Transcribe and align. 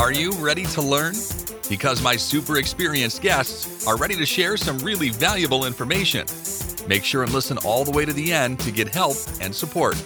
Are 0.00 0.12
you 0.12 0.32
ready 0.40 0.64
to 0.64 0.80
learn? 0.80 1.12
Because 1.68 2.00
my 2.00 2.16
super 2.16 2.56
experienced 2.56 3.20
guests 3.20 3.86
are 3.86 3.98
ready 3.98 4.16
to 4.16 4.24
share 4.24 4.56
some 4.56 4.78
really 4.78 5.10
valuable 5.10 5.66
information. 5.66 6.24
Make 6.88 7.04
sure 7.04 7.22
and 7.22 7.30
listen 7.34 7.58
all 7.66 7.84
the 7.84 7.90
way 7.90 8.06
to 8.06 8.12
the 8.14 8.32
end 8.32 8.60
to 8.60 8.70
get 8.70 8.88
help 8.88 9.18
and 9.42 9.54
support. 9.54 9.96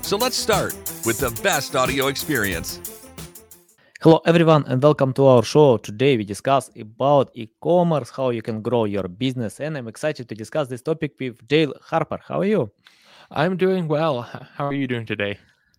So 0.00 0.16
let's 0.16 0.34
start 0.34 0.72
with 1.04 1.18
the 1.18 1.28
best 1.42 1.76
audio 1.76 2.06
experience. 2.06 2.80
Hello 4.00 4.22
everyone 4.24 4.64
and 4.66 4.82
welcome 4.82 5.12
to 5.12 5.26
our 5.26 5.42
show. 5.42 5.76
Today 5.76 6.16
we 6.16 6.24
discuss 6.24 6.70
about 6.80 7.30
e-commerce, 7.34 8.08
how 8.08 8.30
you 8.30 8.40
can 8.40 8.62
grow 8.62 8.86
your 8.86 9.08
business 9.08 9.60
and 9.60 9.76
I'm 9.76 9.88
excited 9.88 10.26
to 10.30 10.34
discuss 10.34 10.68
this 10.68 10.80
topic 10.80 11.12
with 11.20 11.46
Dale 11.46 11.74
Harper. 11.82 12.18
How 12.26 12.40
are 12.40 12.46
you? 12.46 12.70
I'm 13.30 13.58
doing 13.58 13.88
well. 13.88 14.22
How 14.22 14.68
are 14.68 14.72
you 14.72 14.86
doing 14.86 15.04
today? 15.04 15.36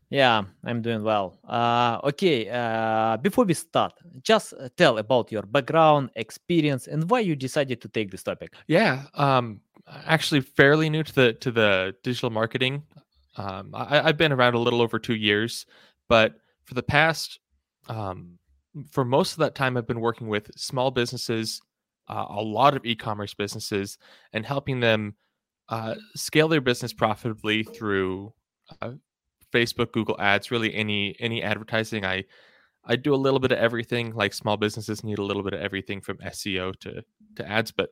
Yeah, 0.09 0.43
I'm 0.63 0.81
doing 0.81 1.03
well. 1.03 1.37
Uh, 1.47 1.99
okay, 2.03 2.49
uh, 2.49 3.17
before 3.17 3.45
we 3.45 3.53
start, 3.53 3.93
just 4.23 4.55
tell 4.75 4.97
about 4.97 5.31
your 5.31 5.43
background, 5.43 6.09
experience, 6.15 6.87
and 6.87 7.07
why 7.09 7.19
you 7.19 7.35
decided 7.35 7.79
to 7.81 7.87
take 7.87 8.09
this 8.09 8.23
topic. 8.23 8.53
Yeah, 8.67 9.03
um, 9.13 9.61
actually, 10.07 10.41
fairly 10.41 10.89
new 10.89 11.03
to 11.03 11.13
the 11.13 11.33
to 11.33 11.51
the 11.51 11.95
digital 12.03 12.31
marketing. 12.31 12.83
Um, 13.37 13.69
I, 13.75 14.01
I've 14.01 14.17
been 14.17 14.31
around 14.31 14.55
a 14.55 14.59
little 14.59 14.81
over 14.81 14.97
two 14.97 15.15
years, 15.15 15.67
but 16.07 16.35
for 16.65 16.73
the 16.73 16.83
past, 16.83 17.39
um, 17.87 18.39
for 18.89 19.05
most 19.05 19.33
of 19.33 19.39
that 19.39 19.53
time, 19.53 19.77
I've 19.77 19.87
been 19.87 20.01
working 20.01 20.27
with 20.27 20.49
small 20.57 20.89
businesses, 20.89 21.61
uh, 22.07 22.25
a 22.29 22.41
lot 22.41 22.75
of 22.75 22.83
e-commerce 22.83 23.35
businesses, 23.35 23.99
and 24.33 24.43
helping 24.43 24.79
them 24.79 25.15
uh, 25.69 25.95
scale 26.15 26.47
their 26.47 26.61
business 26.61 26.93
profitably 26.93 27.61
through 27.61 28.33
uh, 28.81 28.93
Facebook, 29.51 29.91
Google 29.91 30.19
Ads, 30.19 30.51
really 30.51 30.73
any 30.73 31.15
any 31.19 31.41
advertising. 31.43 32.05
I 32.05 32.23
I 32.85 32.95
do 32.95 33.13
a 33.13 33.17
little 33.17 33.39
bit 33.39 33.51
of 33.51 33.59
everything. 33.59 34.13
Like 34.13 34.33
small 34.33 34.57
businesses 34.57 35.03
need 35.03 35.19
a 35.19 35.23
little 35.23 35.43
bit 35.43 35.53
of 35.53 35.61
everything 35.61 36.01
from 36.01 36.17
SEO 36.17 36.75
to 36.79 37.03
to 37.35 37.47
ads, 37.47 37.71
but 37.71 37.89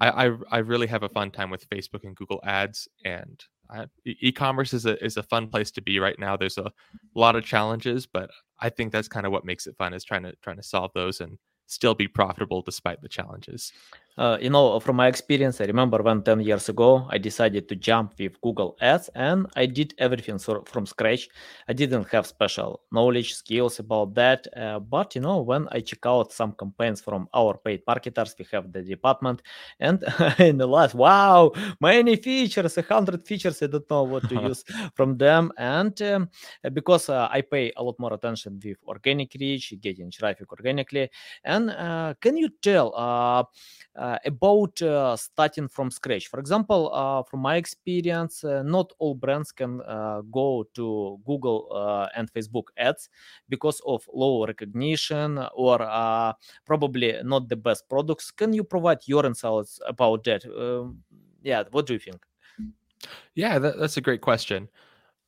I 0.00 0.26
I, 0.26 0.36
I 0.50 0.58
really 0.58 0.86
have 0.86 1.02
a 1.02 1.08
fun 1.08 1.30
time 1.30 1.50
with 1.50 1.68
Facebook 1.68 2.04
and 2.04 2.16
Google 2.16 2.40
Ads, 2.44 2.88
and 3.04 3.42
I, 3.70 3.86
e-commerce 4.04 4.74
is 4.74 4.86
a 4.86 5.02
is 5.04 5.16
a 5.16 5.22
fun 5.22 5.48
place 5.48 5.70
to 5.72 5.82
be 5.82 5.98
right 5.98 6.18
now. 6.18 6.36
There's 6.36 6.58
a 6.58 6.72
lot 7.14 7.36
of 7.36 7.44
challenges, 7.44 8.06
but 8.06 8.30
I 8.60 8.70
think 8.70 8.92
that's 8.92 9.08
kind 9.08 9.26
of 9.26 9.32
what 9.32 9.44
makes 9.44 9.66
it 9.66 9.76
fun 9.76 9.94
is 9.94 10.04
trying 10.04 10.22
to 10.24 10.34
trying 10.42 10.56
to 10.56 10.62
solve 10.62 10.92
those 10.94 11.20
and 11.20 11.38
still 11.66 11.94
be 11.94 12.08
profitable 12.08 12.62
despite 12.62 13.00
the 13.00 13.08
challenges. 13.08 13.72
Uh, 14.16 14.38
you 14.40 14.48
know, 14.48 14.78
from 14.78 14.94
my 14.94 15.08
experience, 15.08 15.60
I 15.60 15.64
remember 15.64 16.00
when 16.00 16.22
10 16.22 16.40
years 16.40 16.68
ago 16.68 17.04
I 17.10 17.18
decided 17.18 17.68
to 17.68 17.74
jump 17.74 18.14
with 18.16 18.40
Google 18.40 18.76
Ads 18.80 19.10
and 19.16 19.46
I 19.56 19.66
did 19.66 19.92
everything 19.98 20.38
from 20.38 20.86
scratch. 20.86 21.28
I 21.68 21.72
didn't 21.72 22.06
have 22.10 22.24
special 22.24 22.82
knowledge, 22.92 23.34
skills 23.34 23.80
about 23.80 24.14
that. 24.14 24.46
Uh, 24.56 24.78
but, 24.78 25.16
you 25.16 25.20
know, 25.20 25.40
when 25.40 25.66
I 25.72 25.80
check 25.80 26.06
out 26.06 26.32
some 26.32 26.52
campaigns 26.52 27.00
from 27.00 27.26
our 27.34 27.58
paid 27.58 27.82
marketers, 27.88 28.36
we 28.38 28.46
have 28.52 28.70
the 28.72 28.82
department 28.82 29.42
and 29.80 30.04
in 30.38 30.58
the 30.58 30.66
last, 30.68 30.94
wow, 30.94 31.50
many 31.80 32.14
features, 32.14 32.78
a 32.78 32.82
hundred 32.82 33.26
features. 33.26 33.60
I 33.62 33.66
don't 33.66 33.90
know 33.90 34.04
what 34.04 34.28
to 34.28 34.40
use 34.48 34.62
from 34.94 35.18
them. 35.18 35.50
And 35.58 36.00
um, 36.02 36.30
because 36.72 37.08
uh, 37.08 37.26
I 37.32 37.40
pay 37.40 37.72
a 37.76 37.82
lot 37.82 37.98
more 37.98 38.12
attention 38.12 38.60
with 38.64 38.76
organic 38.86 39.34
reach, 39.40 39.74
getting 39.80 40.12
traffic 40.12 40.52
organically. 40.52 41.10
And 41.42 41.70
uh, 41.70 42.14
can 42.20 42.36
you 42.36 42.50
tell, 42.62 42.94
uh, 42.94 43.42
uh, 43.96 44.03
about 44.24 44.80
uh, 44.82 45.16
starting 45.16 45.68
from 45.68 45.90
scratch. 45.90 46.28
For 46.28 46.40
example, 46.40 46.92
uh, 46.92 47.22
from 47.22 47.40
my 47.40 47.56
experience, 47.56 48.44
not 48.44 48.92
all 48.98 49.14
brands 49.14 49.52
can 49.52 49.78
go 50.30 50.66
to 50.74 51.20
Google 51.26 52.08
and 52.16 52.32
Facebook 52.32 52.64
ads 52.76 53.08
because 53.48 53.80
of 53.86 54.08
low 54.12 54.46
recognition 54.46 55.38
or 55.54 55.78
probably 56.64 57.20
not 57.22 57.48
the 57.48 57.56
best 57.56 57.88
products. 57.88 58.30
Can 58.30 58.52
you 58.52 58.64
provide 58.64 58.98
your 59.06 59.26
insights 59.26 59.80
about 59.86 60.24
that? 60.24 60.44
Um, 60.46 61.02
yeah, 61.42 61.64
what 61.70 61.86
do 61.86 61.92
you 61.92 61.98
think? 61.98 62.24
Yeah, 63.34 63.58
that, 63.58 63.78
that's 63.78 63.96
a 63.96 64.00
great 64.00 64.20
question. 64.20 64.68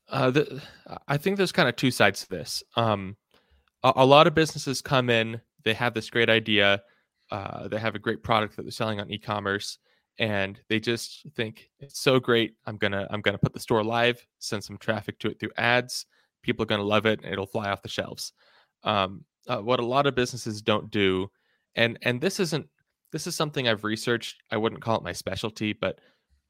Uh, 0.08 0.30
the, 0.30 0.62
I 1.08 1.16
think 1.16 1.36
there's 1.36 1.52
kind 1.52 1.68
of 1.68 1.76
two 1.76 1.90
sides 1.90 2.22
to 2.22 2.28
this. 2.28 2.62
Um, 2.76 3.16
a, 3.82 3.92
a, 3.96 4.06
lot 4.06 4.26
of 4.26 4.34
businesses 4.34 4.80
come 4.80 5.10
in, 5.10 5.40
they 5.64 5.74
have 5.74 5.94
this 5.94 6.10
great 6.10 6.30
idea, 6.30 6.82
uh, 7.30 7.68
they 7.68 7.78
have 7.78 7.94
a 7.94 8.00
great 8.00 8.22
product 8.22 8.56
that 8.56 8.62
they're 8.62 8.70
selling 8.70 9.00
on 9.00 9.10
e-commerce 9.10 9.78
and 10.18 10.60
they 10.68 10.80
just 10.80 11.26
think 11.34 11.68
it's 11.78 12.00
so 12.00 12.18
great 12.18 12.54
i'm 12.66 12.78
gonna 12.78 13.06
i'm 13.10 13.20
gonna 13.20 13.36
put 13.36 13.52
the 13.52 13.60
store 13.60 13.84
live 13.84 14.26
send 14.38 14.64
some 14.64 14.78
traffic 14.78 15.18
to 15.18 15.28
it 15.28 15.38
through 15.38 15.50
ads 15.58 16.06
people 16.42 16.62
are 16.62 16.66
gonna 16.66 16.82
love 16.82 17.04
it 17.06 17.20
and 17.22 17.32
it'll 17.32 17.46
fly 17.46 17.68
off 17.68 17.82
the 17.82 17.88
shelves. 17.88 18.32
Um, 18.84 19.24
uh, 19.48 19.58
what 19.58 19.80
a 19.80 19.84
lot 19.84 20.06
of 20.06 20.14
businesses 20.14 20.62
don't 20.62 20.90
do 20.90 21.28
and 21.76 21.98
and 22.02 22.20
this 22.20 22.40
isn't 22.40 22.66
this 23.12 23.26
is 23.26 23.36
something 23.36 23.68
i've 23.68 23.84
researched 23.84 24.42
i 24.50 24.56
wouldn't 24.56 24.82
call 24.82 24.96
it 24.96 25.04
my 25.04 25.12
specialty 25.12 25.72
but 25.72 26.00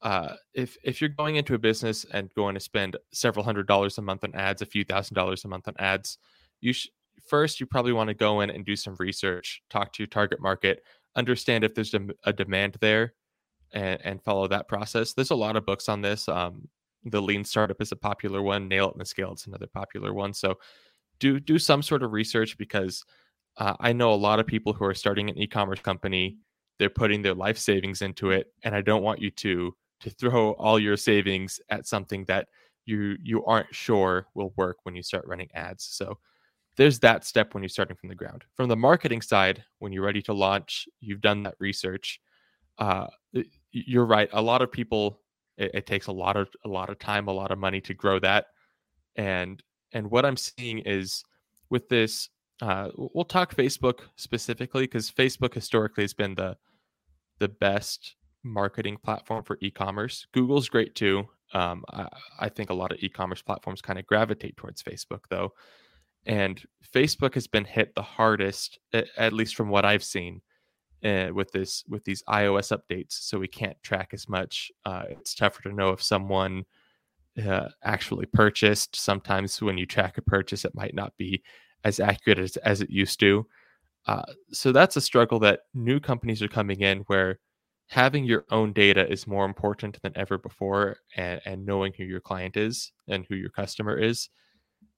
uh, 0.03 0.35
if 0.53 0.77
if 0.83 1.01
you're 1.01 1.09
going 1.09 1.37
into 1.37 1.55
a 1.55 1.59
business 1.59 2.05
and 2.13 2.33
going 2.35 2.53
to 2.53 2.59
spend 2.59 2.95
several 3.13 3.43
hundred 3.43 3.67
dollars 3.67 3.97
a 3.97 4.01
month 4.01 4.23
on 4.23 4.33
ads 4.35 4.61
a 4.61 4.65
few 4.65 4.83
thousand 4.83 5.15
dollars 5.15 5.43
a 5.43 5.47
month 5.47 5.67
on 5.67 5.73
ads 5.79 6.17
you 6.61 6.71
sh- 6.73 6.89
first, 7.25 7.59
you 7.59 7.65
probably 7.65 7.93
want 7.93 8.09
to 8.09 8.13
go 8.13 8.41
in 8.41 8.49
and 8.49 8.65
do 8.65 8.75
some 8.75 8.95
research, 8.99 9.61
talk 9.69 9.93
to 9.93 10.03
your 10.03 10.07
target 10.07 10.41
market, 10.41 10.83
understand 11.15 11.63
if 11.63 11.73
there's 11.73 11.93
a, 12.25 12.33
demand 12.33 12.77
there, 12.81 13.13
and, 13.73 13.99
and, 14.03 14.23
follow 14.23 14.47
that 14.47 14.67
process. 14.67 15.13
There's 15.13 15.31
a 15.31 15.35
lot 15.35 15.55
of 15.55 15.65
books 15.65 15.89
on 15.89 16.01
this. 16.01 16.29
Um, 16.29 16.69
the 17.03 17.21
Lean 17.21 17.43
Startup 17.43 17.79
is 17.81 17.91
a 17.91 17.97
popular 17.97 18.41
one. 18.41 18.67
Nail 18.67 18.89
it 18.89 18.93
in 18.93 18.99
the 18.99 19.05
Scale 19.05 19.33
is 19.33 19.45
another 19.47 19.67
popular 19.67 20.13
one. 20.13 20.33
So 20.33 20.55
do 21.19 21.39
do 21.39 21.59
some 21.59 21.81
sort 21.81 22.03
of 22.03 22.13
research 22.13 22.57
because 22.57 23.03
uh, 23.57 23.73
I 23.79 23.93
know 23.93 24.13
a 24.13 24.15
lot 24.15 24.39
of 24.39 24.47
people 24.47 24.73
who 24.73 24.85
are 24.85 24.93
starting 24.93 25.29
an 25.29 25.37
e-commerce 25.37 25.79
company. 25.79 26.37
They're 26.79 26.89
putting 26.89 27.23
their 27.23 27.33
life 27.33 27.57
savings 27.57 28.01
into 28.01 28.29
it, 28.31 28.47
and 28.63 28.75
I 28.75 28.81
don't 28.81 29.03
want 29.03 29.19
you 29.19 29.31
to 29.31 29.73
to 30.01 30.09
throw 30.11 30.51
all 30.53 30.79
your 30.79 30.95
savings 30.95 31.59
at 31.69 31.87
something 31.87 32.23
that 32.25 32.47
you 32.85 33.17
you 33.23 33.43
aren't 33.45 33.73
sure 33.73 34.27
will 34.35 34.53
work 34.55 34.77
when 34.83 34.95
you 34.95 35.03
start 35.03 35.25
running 35.27 35.49
ads. 35.53 35.83
So 35.83 36.19
there's 36.77 36.99
that 36.99 37.25
step 37.25 37.53
when 37.53 37.63
you're 37.63 37.69
starting 37.69 37.97
from 37.97 38.09
the 38.09 38.15
ground. 38.15 38.45
From 38.55 38.69
the 38.69 38.75
marketing 38.75 39.21
side, 39.21 39.63
when 39.79 39.91
you're 39.91 40.05
ready 40.05 40.21
to 40.23 40.33
launch, 40.33 40.87
you've 40.99 41.21
done 41.21 41.43
that 41.43 41.55
research. 41.59 42.21
Uh, 42.77 43.07
you're 43.71 44.05
right. 44.05 44.29
A 44.33 44.41
lot 44.41 44.61
of 44.61 44.71
people, 44.71 45.21
it, 45.57 45.71
it, 45.73 45.85
takes 45.87 46.05
a 46.05 46.11
lot 46.11 46.37
of 46.37 46.47
a 46.63 46.67
lot 46.67 46.89
of 46.89 46.99
time, 46.99 47.27
a 47.27 47.33
lot 47.33 47.51
of 47.51 47.57
money 47.57 47.81
to 47.81 47.95
grow 47.95 48.19
that. 48.19 48.45
And 49.15 49.61
and 49.93 50.11
what 50.11 50.25
I'm 50.25 50.37
seeing 50.37 50.79
is 50.79 51.23
with 51.71 51.89
this, 51.89 52.29
uh, 52.61 52.89
we'll 52.95 53.25
talk 53.25 53.55
Facebook 53.55 54.01
specifically 54.15 54.83
because 54.83 55.09
Facebook 55.09 55.55
historically 55.55 56.03
has 56.03 56.13
been 56.13 56.35
the 56.35 56.55
the 57.39 57.49
best 57.49 58.15
marketing 58.43 58.97
platform 59.03 59.43
for 59.43 59.57
e-commerce. 59.61 60.27
Google's 60.31 60.69
great 60.69 60.93
too. 60.93 61.27
Um, 61.53 61.83
I, 61.91 62.07
I 62.39 62.49
think 62.49 62.69
a 62.69 62.75
lot 62.75 62.91
of 62.91 62.99
e-commerce 63.01 63.41
platforms 63.41 63.81
kind 63.81 63.97
of 63.97 64.05
gravitate 64.05 64.57
towards 64.57 64.83
Facebook 64.83 65.21
though 65.31 65.53
and 66.27 66.61
Facebook 66.93 67.33
has 67.33 67.47
been 67.47 67.65
hit 67.65 67.95
the 67.95 68.01
hardest, 68.01 68.79
at 68.93 69.33
least 69.33 69.55
from 69.55 69.69
what 69.69 69.85
I've 69.85 70.03
seen, 70.03 70.41
uh, 71.03 71.29
with 71.33 71.51
this 71.51 71.83
with 71.87 72.03
these 72.03 72.21
iOS 72.29 72.77
updates. 72.77 73.13
So 73.13 73.39
we 73.39 73.47
can't 73.47 73.81
track 73.81 74.09
as 74.13 74.27
much. 74.27 74.71
Uh, 74.85 75.05
it's 75.09 75.33
tougher 75.33 75.63
to 75.63 75.73
know 75.73 75.89
if 75.91 76.03
someone 76.03 76.65
uh, 77.43 77.69
actually 77.83 78.25
purchased. 78.25 78.95
Sometimes 78.95 79.61
when 79.61 79.77
you 79.77 79.85
track 79.85 80.17
a 80.17 80.21
purchase, 80.21 80.65
it 80.65 80.75
might 80.75 80.93
not 80.93 81.15
be 81.17 81.41
as 81.83 81.99
accurate 81.99 82.39
as, 82.39 82.57
as 82.57 82.81
it 82.81 82.89
used 82.89 83.19
to. 83.21 83.47
Uh, 84.05 84.23
so 84.51 84.71
that's 84.71 84.97
a 84.97 85.01
struggle 85.01 85.39
that 85.39 85.61
new 85.73 85.99
companies 85.99 86.41
are 86.41 86.47
coming 86.47 86.81
in 86.81 86.99
where 87.07 87.39
having 87.87 88.25
your 88.25 88.45
own 88.51 88.73
data 88.73 89.09
is 89.09 89.27
more 89.27 89.45
important 89.45 90.01
than 90.01 90.11
ever 90.15 90.37
before 90.37 90.97
and, 91.15 91.39
and 91.45 91.65
knowing 91.65 91.93
who 91.97 92.03
your 92.03 92.19
client 92.19 92.57
is 92.57 92.91
and 93.07 93.25
who 93.29 93.35
your 93.35 93.49
customer 93.49 93.97
is 93.97 94.29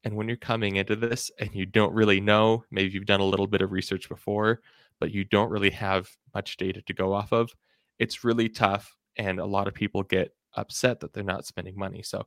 and 0.03 0.15
when 0.15 0.27
you're 0.27 0.37
coming 0.37 0.77
into 0.77 0.95
this 0.95 1.29
and 1.39 1.53
you 1.53 1.65
don't 1.65 1.93
really 1.93 2.21
know, 2.21 2.63
maybe 2.72 2.91
you've 2.91 3.05
done 3.05 3.19
a 3.19 3.25
little 3.25 3.47
bit 3.47 3.61
of 3.61 3.72
research 3.72 4.07
before, 4.07 4.61
but 4.99 5.11
you 5.11 5.23
don't 5.23 5.49
really 5.49 5.72
have 5.72 6.09
much 6.34 6.57
data 6.57 6.81
to 6.81 6.93
go 6.93 7.13
off 7.13 7.31
of, 7.31 7.51
it's 7.97 8.23
really 8.23 8.49
tough. 8.49 8.96
And 9.17 9.40
a 9.40 9.46
lot 9.46 9.67
of 9.67 9.73
people 9.73 10.03
get 10.03 10.34
upset 10.53 11.01
that 11.01 11.13
they're 11.13 11.23
not 11.23 11.46
spending 11.46 11.78
money. 11.78 12.01
So, 12.01 12.25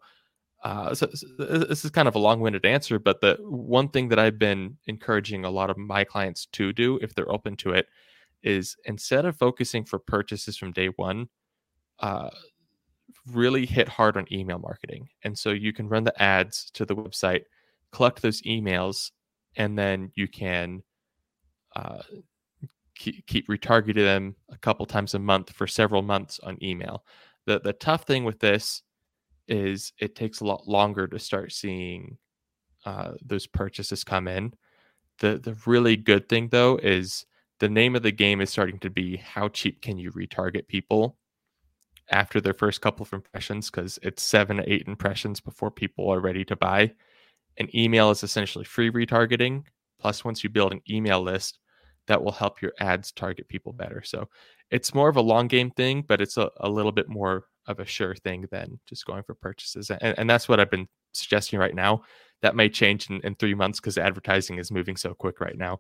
uh, 0.63 0.95
so, 0.95 1.09
so 1.15 1.27
this 1.39 1.85
is 1.85 1.91
kind 1.91 2.07
of 2.07 2.15
a 2.15 2.21
long-winded 2.21 2.65
answer, 2.67 2.99
but 2.99 3.21
the 3.21 3.37
one 3.41 3.89
thing 3.89 4.09
that 4.11 4.19
I've 4.19 4.39
been 4.39 4.77
encouraging 4.87 5.45
a 5.45 5.51
lot 5.51 5.71
of 5.71 5.79
my 5.79 6.05
clients 6.05 6.47
to 6.53 6.73
do, 6.73 6.99
if 7.03 7.15
they're 7.15 7.33
open 7.33 7.57
to 7.59 7.71
it, 7.73 7.87
is 8.43 8.77
instead 8.85 9.25
of 9.25 9.37
focusing 9.37 9.85
for 9.85 9.99
purchases 9.99 10.57
from 10.57 10.73
day 10.73 10.89
one, 10.97 11.29
uh, 12.01 12.31
really 13.31 13.67
hit 13.67 13.89
hard 13.89 14.17
on 14.17 14.27
email 14.33 14.59
marketing. 14.59 15.09
And 15.23 15.39
so 15.39 15.51
you 15.51 15.73
can 15.73 15.89
run 15.89 16.05
the 16.05 16.23
ads 16.23 16.71
to 16.73 16.85
the 16.85 16.97
website 16.97 17.45
collect 17.93 18.23
those 18.23 18.43
emails, 18.43 19.11
and 19.57 19.79
then 19.79 20.11
you 20.15 20.29
can 20.29 20.83
uh, 21.77 22.03
keep, 22.97 23.27
keep 23.27 23.49
retargeting 23.49 23.95
them 23.97 24.37
a 24.51 24.59
couple 24.59 24.87
times 24.87 25.15
a 25.15 25.19
month 25.19 25.53
for 25.53 25.67
several 25.67 26.03
months 26.03 26.41
on 26.43 26.63
email. 26.63 27.05
The 27.47 27.61
the 27.61 27.73
tough 27.75 28.05
thing 28.05 28.25
with 28.25 28.39
this 28.41 28.83
is 29.49 29.93
it 29.99 30.15
takes 30.15 30.41
a 30.41 30.45
lot 30.47 30.69
longer 30.69 31.07
to 31.09 31.19
start 31.19 31.53
seeing 31.53 32.17
uh, 32.87 33.13
those 33.25 33.47
purchases 33.47 34.05
come 34.05 34.29
in. 34.29 34.55
the 35.21 35.39
the 35.39 35.57
really 35.67 35.97
good 35.97 36.29
thing 36.29 36.49
though 36.51 36.79
is 36.83 37.27
the 37.61 37.69
name 37.69 37.97
of 37.97 38.03
the 38.03 38.13
game 38.13 38.41
is 38.41 38.51
starting 38.51 38.79
to 38.81 38.91
be 38.91 39.17
how 39.19 39.49
cheap 39.49 39.83
can 39.83 39.99
you 39.99 40.11
retarget 40.13 40.67
people 40.69 41.17
after 42.11 42.41
their 42.41 42.55
first 42.55 42.81
couple 42.81 43.05
of 43.05 43.13
impressions 43.13 43.71
because 43.71 43.99
it's 44.03 44.23
seven 44.23 44.59
to 44.59 44.73
eight 44.73 44.87
impressions 44.89 45.41
before 45.41 45.71
people 45.71 46.09
are 46.11 46.21
ready 46.21 46.45
to 46.45 46.57
buy. 46.57 46.93
And 47.59 47.75
email 47.75 48.11
is 48.11 48.23
essentially 48.23 48.65
free 48.65 48.91
retargeting. 48.91 49.65
Plus, 50.01 50.25
once 50.25 50.43
you 50.43 50.51
build 50.51 50.73
an 50.73 50.81
email 50.91 51.23
list, 51.23 51.59
that 52.09 52.23
will 52.23 52.33
help 52.33 52.61
your 52.61 52.73
ads 52.81 53.13
target 53.13 53.49
people 53.49 53.73
better. 53.73 54.03
So 54.03 54.29
it's 54.71 54.95
more 54.95 55.09
of 55.09 55.17
a 55.17 55.21
long 55.21 55.47
game 55.47 55.71
thing, 55.71 56.03
but 56.07 56.21
it's 56.21 56.37
a, 56.37 56.51
a 56.61 56.69
little 56.69 56.93
bit 56.93 57.09
more 57.09 57.45
of 57.67 57.79
a 57.79 57.87
sure 57.87 58.15
thing 58.17 58.47
than 58.51 58.81
just 58.89 59.07
going 59.07 59.23
for 59.23 59.35
purchases. 59.35 59.91
And, 59.91 60.19
and 60.19 60.29
that's 60.29 60.49
what 60.49 60.59
I've 60.59 60.71
been 60.71 60.89
suggesting 61.13 61.59
right 61.59 61.75
now. 61.75 62.03
That 62.41 62.57
may 62.57 62.69
change 62.69 63.09
in, 63.09 63.21
in 63.23 63.37
three 63.37 63.55
months 63.55 63.79
because 63.79 63.99
advertising 63.99 64.59
is 64.59 64.73
moving 64.73 64.97
so 64.97 65.15
quick 65.15 65.41
right 65.41 65.57
now. 65.57 65.79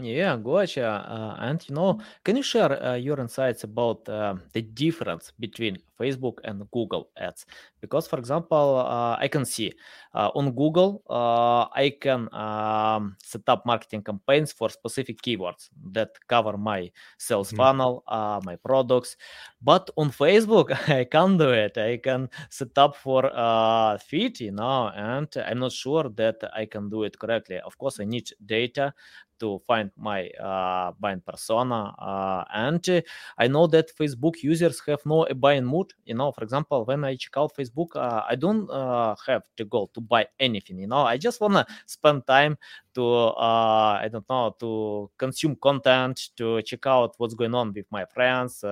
Yeah, 0.00 0.38
gotcha. 0.38 0.86
Uh, 0.88 1.36
and 1.38 1.68
you 1.68 1.74
know, 1.74 2.00
can 2.24 2.34
you 2.36 2.42
share 2.42 2.82
uh, 2.82 2.94
your 2.94 3.20
insights 3.20 3.62
about 3.64 4.08
uh, 4.08 4.36
the 4.54 4.62
difference 4.62 5.32
between 5.38 5.76
Facebook 6.00 6.38
and 6.44 6.64
Google 6.70 7.10
Ads? 7.18 7.44
Because, 7.78 8.08
for 8.08 8.18
example, 8.18 8.76
uh, 8.78 9.16
I 9.20 9.28
can 9.28 9.44
see 9.44 9.74
uh, 10.14 10.30
on 10.34 10.52
Google, 10.52 11.02
uh, 11.10 11.64
I 11.74 11.92
can 12.00 12.32
um, 12.32 13.18
set 13.22 13.42
up 13.48 13.66
marketing 13.66 14.02
campaigns 14.02 14.50
for 14.50 14.70
specific 14.70 15.20
keywords 15.20 15.68
that 15.90 16.12
cover 16.26 16.56
my 16.56 16.90
sales 17.18 17.50
Mhm. 17.50 17.52
funnel, 17.52 18.02
uh, 18.08 18.40
my 18.42 18.56
products. 18.56 19.18
But 19.60 19.90
on 19.98 20.10
Facebook, 20.10 20.72
I 20.88 21.04
can't 21.04 21.38
do 21.38 21.50
it. 21.50 21.76
I 21.76 21.98
can 21.98 22.30
set 22.48 22.78
up 22.78 22.96
for 22.96 23.30
uh, 23.30 23.98
feed, 23.98 24.40
you 24.40 24.52
know, 24.52 24.88
and 24.88 25.28
I'm 25.36 25.58
not 25.58 25.72
sure 25.72 26.08
that 26.16 26.36
I 26.56 26.64
can 26.64 26.88
do 26.88 27.02
it 27.02 27.18
correctly. 27.18 27.58
Of 27.60 27.76
course, 27.76 28.00
I 28.00 28.04
need 28.04 28.30
data 28.44 28.94
to 29.42 29.60
find 29.66 29.90
my 29.96 30.28
uh, 30.40 30.92
buying 31.00 31.20
persona. 31.20 31.92
Uh, 31.98 32.44
and 32.54 33.02
I 33.38 33.48
know 33.48 33.66
that 33.66 33.90
Facebook 33.98 34.40
users 34.40 34.80
have 34.86 35.04
no 35.04 35.26
buying 35.34 35.64
mood. 35.64 35.92
You 36.04 36.14
know, 36.14 36.30
for 36.30 36.44
example, 36.44 36.84
when 36.84 37.04
I 37.04 37.16
check 37.16 37.32
out 37.36 37.56
Facebook, 37.58 37.96
uh, 37.96 38.22
I 38.28 38.36
don't 38.36 38.70
uh, 38.70 39.16
have 39.26 39.42
to 39.56 39.64
go 39.64 39.90
to 39.94 40.00
buy 40.00 40.28
anything. 40.38 40.78
You 40.78 40.86
know, 40.86 41.02
I 41.02 41.16
just 41.16 41.40
wanna 41.40 41.66
spend 41.86 42.24
time 42.26 42.56
to 42.94 43.04
uh, 43.04 43.98
I 44.00 44.08
don't 44.12 44.28
know 44.30 44.54
to 44.60 45.10
consume 45.18 45.56
content, 45.56 46.30
to 46.36 46.62
check 46.62 46.86
out 46.86 47.14
what's 47.18 47.34
going 47.34 47.54
on 47.54 47.72
with 47.72 47.86
my 47.90 48.04
friends, 48.04 48.64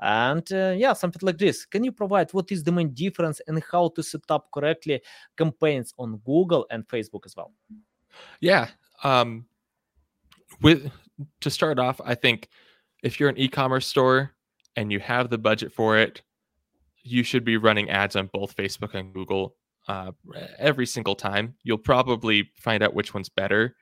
and 0.00 0.50
yeah, 0.50 0.92
something 0.92 1.22
like 1.22 1.38
this. 1.38 1.64
Can 1.66 1.84
you 1.84 1.92
provide 1.92 2.32
what 2.32 2.50
is 2.50 2.64
the 2.64 2.72
main 2.72 2.92
difference 2.94 3.40
and 3.46 3.62
how 3.70 3.90
to 3.90 4.02
set 4.02 4.28
up 4.28 4.50
correctly 4.52 5.00
campaigns 5.36 5.94
on 5.98 6.20
Google 6.26 6.66
and 6.70 6.86
Facebook 6.88 7.26
as 7.26 7.36
well? 7.36 7.52
Yeah. 8.40 8.68
Um, 9.02 9.46
with 10.60 10.90
to 11.40 11.50
start 11.50 11.78
off, 11.78 12.00
I 12.04 12.14
think 12.14 12.48
if 13.02 13.18
you're 13.18 13.28
an 13.28 13.38
e-commerce 13.38 13.86
store 13.86 14.32
and 14.76 14.92
you 14.92 15.00
have 15.00 15.30
the 15.30 15.38
budget 15.38 15.72
for 15.72 15.98
it, 15.98 16.22
you 17.02 17.22
should 17.22 17.44
be 17.44 17.56
running 17.56 17.90
ads 17.90 18.16
on 18.16 18.28
both 18.32 18.56
Facebook 18.56 18.94
and 18.94 19.12
Google 19.12 19.54
uh, 19.88 20.12
every 20.58 20.86
single 20.86 21.14
time. 21.14 21.54
You'll 21.62 21.78
probably 21.78 22.50
find 22.56 22.82
out 22.82 22.94
which 22.94 23.14
one's 23.14 23.28
better 23.28 23.74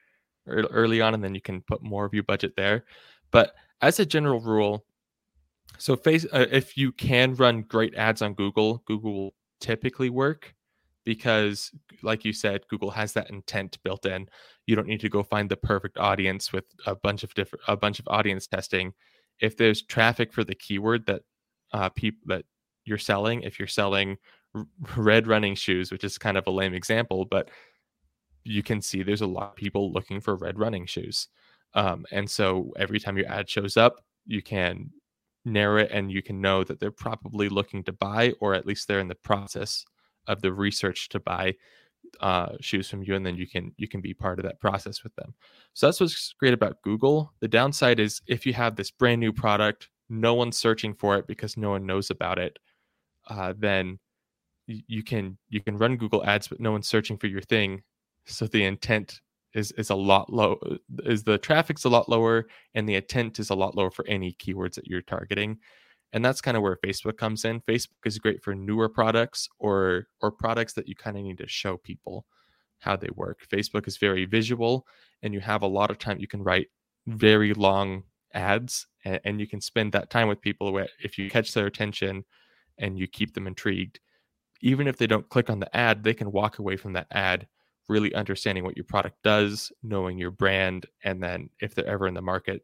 early 0.47 1.01
on, 1.01 1.15
and 1.15 1.23
then 1.23 1.35
you 1.35 1.41
can 1.41 1.61
put 1.63 1.83
more 1.83 2.05
of 2.05 2.15
your 2.15 2.23
budget 2.23 2.55
there. 2.57 2.85
But 3.31 3.55
as 3.83 4.01
a 4.01 4.07
general 4.07 4.41
rule, 4.41 4.85
so 5.79 5.97
face 5.97 6.25
uh, 6.33 6.47
if 6.51 6.77
you 6.77 6.93
can 6.93 7.35
run 7.35 7.63
great 7.63 7.95
ads 7.95 8.23
on 8.23 8.35
Google, 8.35 8.83
Google 8.87 9.13
will 9.13 9.35
typically 9.61 10.11
work 10.11 10.55
because, 11.05 11.73
like 12.03 12.25
you 12.25 12.33
said, 12.33 12.67
Google 12.69 12.91
has 12.91 13.13
that 13.13 13.31
intent 13.31 13.79
built 13.83 14.07
in 14.07 14.29
you 14.69 14.76
don't 14.76 14.87
need 14.87 15.00
to 15.00 15.09
go 15.09 15.23
find 15.23 15.49
the 15.49 15.56
perfect 15.56 15.97
audience 15.97 16.53
with 16.53 16.65
a 16.85 16.94
bunch 16.94 17.25
of 17.25 17.32
different 17.32 17.62
a 17.69 17.76
bunch 17.76 17.99
of 17.99 18.06
audience 18.09 18.47
testing. 18.47 18.93
If 19.41 19.56
there's 19.56 19.81
traffic 19.81 20.31
for 20.31 20.44
the 20.44 20.55
keyword 20.55 21.06
that 21.06 21.23
uh 21.73 21.88
people 21.88 22.20
that 22.26 22.44
you're 22.85 22.99
selling 22.99 23.43
if 23.43 23.59
you're 23.59 23.69
selling 23.69 24.19
r- 24.55 24.67
red 24.97 25.26
running 25.26 25.55
shoes 25.55 25.91
which 25.93 26.05
is 26.05 26.17
kind 26.17 26.38
of 26.38 26.47
a 26.47 26.50
lame 26.50 26.73
example 26.73 27.26
but 27.26 27.50
you 28.44 28.62
can 28.62 28.81
see 28.81 29.03
there's 29.03 29.20
a 29.20 29.26
lot 29.26 29.50
of 29.50 29.56
people 29.56 29.93
looking 29.93 30.20
for 30.20 30.35
red 30.37 30.59
running 30.59 30.87
shoes. 30.87 31.29
Um, 31.75 32.06
and 32.11 32.31
so 32.31 32.73
every 32.79 32.99
time 33.00 33.17
your 33.19 33.29
ad 33.29 33.49
shows 33.49 33.76
up 33.76 34.03
you 34.26 34.43
can 34.43 34.91
narrow 35.47 35.81
it 35.81 35.91
and 35.91 36.12
you 36.12 36.23
can 36.23 36.41
know 36.43 36.62
that 36.64 36.79
they're 36.79 36.91
probably 36.91 37.49
looking 37.49 37.82
to 37.85 37.93
buy 37.93 38.35
or 38.41 38.55
at 38.55 38.67
least 38.67 38.87
they're 38.87 39.00
in 39.00 39.09
the 39.09 39.14
process 39.14 39.85
of 40.26 40.43
the 40.43 40.53
research 40.53 41.09
to 41.09 41.21
buy 41.21 41.55
uh, 42.21 42.53
shoes 42.61 42.89
from 42.89 43.03
you, 43.03 43.15
and 43.15 43.25
then 43.25 43.37
you 43.37 43.47
can 43.47 43.73
you 43.77 43.89
can 43.89 44.01
be 44.01 44.15
part 44.15 44.39
of 44.39 44.45
that 44.45 44.61
process 44.61 45.03
with 45.03 45.15
them. 45.17 45.35
So 45.75 45.87
that's 45.87 46.01
what's 46.01 46.35
great 46.39 46.55
about 46.55 46.83
Google. 46.83 47.33
The 47.41 47.49
downside 47.49 48.01
is 48.01 48.21
if 48.27 48.47
you 48.47 48.53
have 48.55 48.77
this 48.77 48.91
brand 48.91 49.21
new 49.21 49.33
product, 49.33 49.89
no 50.09 50.35
one's 50.35 50.57
searching 50.57 50.95
for 50.95 51.17
it 51.17 51.27
because 51.27 51.57
no 51.57 51.71
one 51.71 51.87
knows 51.87 52.11
about 52.11 52.39
it. 52.39 52.59
Uh, 53.29 53.55
then 53.57 53.99
you 54.67 55.03
can 55.03 55.39
you 55.49 55.63
can 55.63 55.79
run 55.79 55.97
Google 55.97 56.25
Ads, 56.25 56.49
but 56.49 56.61
no 56.61 56.73
one's 56.73 56.89
searching 56.89 57.17
for 57.17 57.27
your 57.27 57.43
thing. 57.43 57.83
So 58.27 58.47
the 58.47 58.65
intent 58.65 59.21
is 59.55 59.73
is 59.73 59.91
a 59.91 59.95
lot 59.95 60.33
low. 60.33 60.59
Is 61.05 61.25
the 61.25 61.39
traffic's 61.39 61.85
a 61.85 61.89
lot 61.89 62.09
lower, 62.09 62.47
and 62.75 62.89
the 62.89 62.97
intent 62.97 63.39
is 63.39 63.51
a 63.51 63.55
lot 63.55 63.75
lower 63.77 63.91
for 63.91 64.07
any 64.07 64.35
keywords 64.35 64.75
that 64.75 64.87
you're 64.87 65.03
targeting 65.03 65.59
and 66.13 66.25
that's 66.25 66.41
kind 66.41 66.57
of 66.57 66.63
where 66.63 66.79
facebook 66.85 67.17
comes 67.17 67.45
in. 67.45 67.61
Facebook 67.63 68.07
is 68.07 68.19
great 68.19 68.43
for 68.43 68.55
newer 68.55 68.89
products 68.89 69.49
or 69.59 70.07
or 70.21 70.31
products 70.31 70.73
that 70.75 70.89
you 70.89 70.95
kind 70.95 71.17
of 71.17 71.23
need 71.23 71.39
to 71.39 71.49
show 71.49 71.77
people 71.77 72.27
how 72.81 72.97
they 72.97 73.11
work. 73.15 73.41
Facebook 73.49 73.89
is 73.89 73.97
very 73.97 74.25
visual 74.25 74.87
and 75.23 75.35
you 75.35 75.41
have 75.41 75.63
a 75.63 75.67
lot 75.67 75.91
of 75.91 75.99
time 75.99 76.19
you 76.19 76.29
can 76.29 76.43
write 76.43 76.69
very 77.07 77.55
long 77.55 78.03
ads 78.35 78.87
and, 79.05 79.21
and 79.25 79.41
you 79.41 79.47
can 79.47 79.61
spend 79.61 79.93
that 79.93 80.11
time 80.11 80.29
with 80.29 80.41
people 80.41 80.73
where 80.73 80.89
if 81.03 81.19
you 81.19 81.31
catch 81.31 81.55
their 81.55 81.67
attention 81.67 82.25
and 82.79 82.99
you 82.99 83.07
keep 83.07 83.35
them 83.35 83.47
intrigued 83.47 84.01
even 84.61 84.87
if 84.87 84.97
they 84.97 85.07
don't 85.07 85.29
click 85.31 85.49
on 85.49 85.61
the 85.61 85.77
ad 85.77 86.05
they 86.05 86.13
can 86.13 86.31
walk 86.31 86.59
away 86.59 86.77
from 86.77 86.93
that 86.93 87.07
ad 87.13 87.47
really 87.89 88.15
understanding 88.15 88.65
what 88.65 88.77
your 88.77 88.85
product 88.85 89.17
does 89.25 89.73
knowing 89.83 90.19
your 90.19 90.31
brand 90.31 90.85
and 91.05 91.23
then 91.23 91.49
if 91.61 91.75
they're 91.75 91.87
ever 91.87 92.07
in 92.07 92.13
the 92.13 92.21
market 92.21 92.63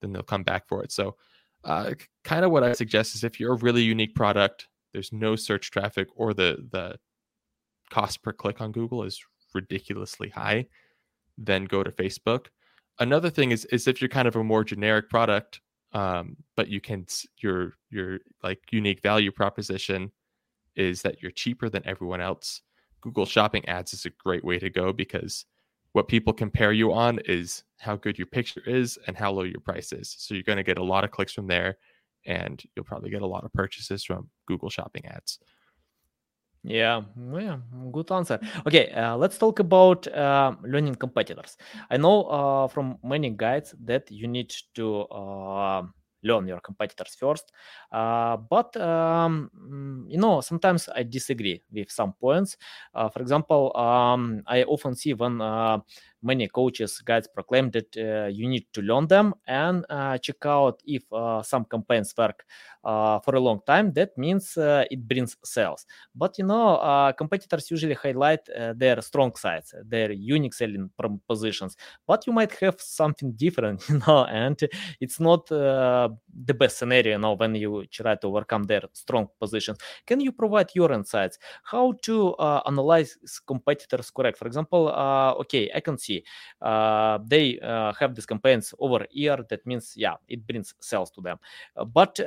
then 0.00 0.12
they'll 0.12 0.22
come 0.22 0.42
back 0.42 0.66
for 0.66 0.82
it. 0.82 0.92
So 0.92 1.16
uh, 1.64 1.94
kind 2.24 2.44
of 2.44 2.50
what 2.50 2.64
I 2.64 2.72
suggest 2.72 3.14
is 3.14 3.24
if 3.24 3.38
you're 3.38 3.52
a 3.52 3.58
really 3.58 3.82
unique 3.82 4.14
product, 4.14 4.68
there's 4.92 5.12
no 5.12 5.36
search 5.36 5.70
traffic 5.70 6.08
or 6.16 6.34
the 6.34 6.66
the 6.72 6.98
cost 7.90 8.22
per 8.22 8.32
click 8.32 8.60
on 8.60 8.72
Google 8.72 9.02
is 9.02 9.20
ridiculously 9.54 10.28
high, 10.28 10.66
then 11.36 11.64
go 11.64 11.82
to 11.82 11.90
Facebook. 11.90 12.46
Another 12.98 13.30
thing 13.30 13.50
is 13.50 13.64
is 13.66 13.86
if 13.86 14.00
you're 14.00 14.08
kind 14.08 14.28
of 14.28 14.36
a 14.36 14.44
more 14.44 14.64
generic 14.64 15.08
product, 15.10 15.60
um, 15.92 16.36
but 16.56 16.68
you 16.68 16.80
can 16.80 17.06
your 17.38 17.74
your 17.90 18.20
like 18.42 18.60
unique 18.70 19.02
value 19.02 19.32
proposition 19.32 20.12
is 20.76 21.02
that 21.02 21.20
you're 21.20 21.32
cheaper 21.32 21.68
than 21.68 21.86
everyone 21.86 22.20
else. 22.20 22.62
Google 23.00 23.26
Shopping 23.26 23.66
Ads 23.68 23.94
is 23.94 24.06
a 24.06 24.10
great 24.10 24.44
way 24.44 24.58
to 24.58 24.70
go 24.70 24.92
because 24.92 25.46
what 25.92 26.08
people 26.08 26.32
compare 26.32 26.72
you 26.72 26.92
on 26.92 27.18
is 27.24 27.64
how 27.78 27.96
good 27.96 28.18
your 28.18 28.26
picture 28.26 28.62
is 28.66 28.98
and 29.06 29.16
how 29.16 29.32
low 29.32 29.42
your 29.42 29.60
price 29.60 29.92
is. 29.92 30.14
So 30.18 30.34
you're 30.34 30.44
going 30.44 30.58
to 30.58 30.62
get 30.62 30.78
a 30.78 30.84
lot 30.84 31.04
of 31.04 31.10
clicks 31.10 31.32
from 31.32 31.46
there 31.46 31.78
and 32.26 32.62
you'll 32.74 32.84
probably 32.84 33.10
get 33.10 33.22
a 33.22 33.26
lot 33.26 33.44
of 33.44 33.52
purchases 33.52 34.04
from 34.04 34.28
Google 34.46 34.70
Shopping 34.70 35.06
Ads. 35.06 35.38
Yeah, 36.62 37.02
yeah, 37.32 37.56
good 37.90 38.12
answer. 38.12 38.38
Okay, 38.66 38.90
uh, 38.90 39.16
let's 39.16 39.38
talk 39.38 39.60
about 39.60 40.06
uh, 40.08 40.54
learning 40.62 40.96
competitors. 40.96 41.56
I 41.90 41.96
know 41.96 42.24
uh, 42.24 42.68
from 42.68 42.98
many 43.02 43.30
guides 43.30 43.74
that 43.84 44.10
you 44.10 44.28
need 44.28 44.52
to 44.74 45.04
uh, 45.04 45.84
learn 46.22 46.46
your 46.46 46.60
competitors 46.60 47.14
first, 47.14 47.52
uh, 47.92 48.36
but 48.36 48.76
um, 48.76 49.50
mm, 49.56 50.10
you 50.10 50.18
know 50.18 50.40
sometimes 50.40 50.88
I 50.94 51.02
disagree 51.02 51.62
with 51.72 51.90
some 51.90 52.12
points. 52.14 52.56
Uh, 52.94 53.08
for 53.08 53.20
example, 53.22 53.76
um, 53.76 54.42
I 54.46 54.64
often 54.64 54.94
see 54.94 55.14
when 55.14 55.40
uh, 55.40 55.78
many 56.22 56.48
coaches 56.48 57.00
guides 57.04 57.28
proclaim 57.28 57.70
that 57.70 57.96
uh, 57.96 58.26
you 58.28 58.48
need 58.48 58.66
to 58.72 58.82
learn 58.82 59.06
them 59.06 59.34
and 59.46 59.84
uh, 59.88 60.18
check 60.18 60.44
out 60.46 60.80
if 60.86 61.02
uh, 61.12 61.42
some 61.42 61.64
campaigns 61.64 62.14
work 62.16 62.44
uh, 62.84 63.18
for 63.20 63.34
a 63.36 63.40
long 63.40 63.60
time. 63.66 63.92
That 63.92 64.16
means 64.16 64.56
uh, 64.56 64.84
it 64.90 65.06
brings 65.06 65.36
sales. 65.44 65.86
But 66.14 66.38
you 66.38 66.44
know, 66.44 66.76
uh, 66.76 67.12
competitors 67.12 67.70
usually 67.70 67.94
highlight 67.94 68.40
their 68.76 69.00
strong 69.02 69.34
sides, 69.36 69.74
their 69.84 70.12
unique 70.12 70.54
selling 70.54 70.90
propositions. 70.98 71.76
But 72.06 72.26
you 72.26 72.32
might 72.32 72.52
have 72.56 72.80
something 72.80 73.32
different, 73.32 73.86
you 73.88 74.00
know, 74.06 74.24
and 74.24 74.58
it's 75.00 75.20
not 75.20 75.46
the 75.48 76.54
best 76.58 76.78
scenario, 76.78 77.12
you 77.12 77.18
know, 77.18 77.34
when 77.34 77.54
you 77.54 77.84
try 77.90 78.14
to 78.16 78.26
overcome 78.26 78.64
their 78.64 78.82
strong 78.92 79.28
positions. 79.38 79.78
Can 80.06 80.20
you 80.20 80.32
provide 80.32 80.70
your 80.74 80.92
insights? 80.92 81.38
How 81.64 81.92
to 82.02 82.34
analyze 82.66 83.16
competitors 83.46 84.10
correct? 84.10 84.38
For 84.38 84.46
example, 84.46 84.88
okay, 85.40 85.70
I 85.74 85.80
can 85.80 85.98
see 85.98 86.09
uh, 86.60 87.18
they 87.26 87.58
uh, 87.60 87.92
have 87.98 88.14
these 88.14 88.26
campaigns 88.26 88.74
over 88.78 89.06
year. 89.10 89.38
That 89.48 89.66
means, 89.66 89.94
yeah, 89.96 90.14
it 90.28 90.46
brings 90.46 90.74
sales 90.80 91.10
to 91.12 91.20
them. 91.20 91.38
Uh, 91.76 91.84
but 91.84 92.18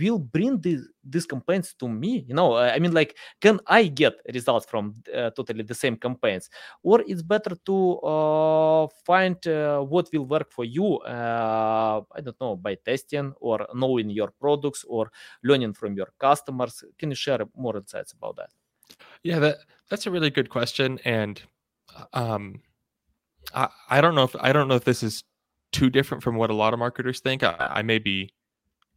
will 0.00 0.18
bring 0.18 0.60
these 0.60 0.88
these 1.04 1.26
campaigns 1.26 1.74
to 1.74 1.88
me 1.88 2.24
you 2.28 2.34
know 2.34 2.56
i 2.56 2.78
mean 2.78 2.92
like 2.92 3.16
can 3.40 3.58
i 3.66 3.84
get 3.84 4.14
results 4.32 4.66
from 4.66 4.94
uh, 5.14 5.30
totally 5.30 5.62
the 5.62 5.74
same 5.74 5.96
campaigns 5.96 6.50
or 6.82 7.02
it's 7.06 7.22
better 7.22 7.56
to 7.64 7.98
uh, 8.00 8.86
find 9.04 9.46
uh, 9.46 9.80
what 9.80 10.08
will 10.12 10.26
work 10.26 10.50
for 10.50 10.64
you 10.64 11.00
i 11.04 12.20
don't 12.22 12.40
know 12.40 12.56
by 12.56 12.74
testing 12.74 13.32
or 13.40 13.66
knowing 13.74 14.10
your 14.10 14.30
products 14.40 14.84
or 14.88 15.10
learning 15.42 15.72
from 15.72 15.96
your 15.96 16.08
customers 16.18 16.84
can 16.98 17.10
you 17.10 17.16
share 17.16 17.40
more 17.56 17.76
insights 17.76 18.12
about 18.12 18.36
that 18.36 18.50
yeah 19.22 19.38
that 19.38 19.58
that's 19.88 20.06
a 20.06 20.10
really 20.10 20.30
good 20.30 20.48
question 20.48 20.98
and 21.04 21.42
um 22.12 22.60
I, 23.54 23.68
I 23.90 24.00
don't 24.00 24.14
know 24.14 24.24
if 24.24 24.36
I 24.38 24.52
don't 24.52 24.68
know 24.68 24.74
if 24.76 24.84
this 24.84 25.02
is 25.02 25.24
too 25.72 25.90
different 25.90 26.22
from 26.22 26.36
what 26.36 26.50
a 26.50 26.54
lot 26.54 26.72
of 26.72 26.78
marketers 26.78 27.20
think. 27.20 27.42
I, 27.42 27.56
I 27.58 27.82
may 27.82 27.98
be 27.98 28.34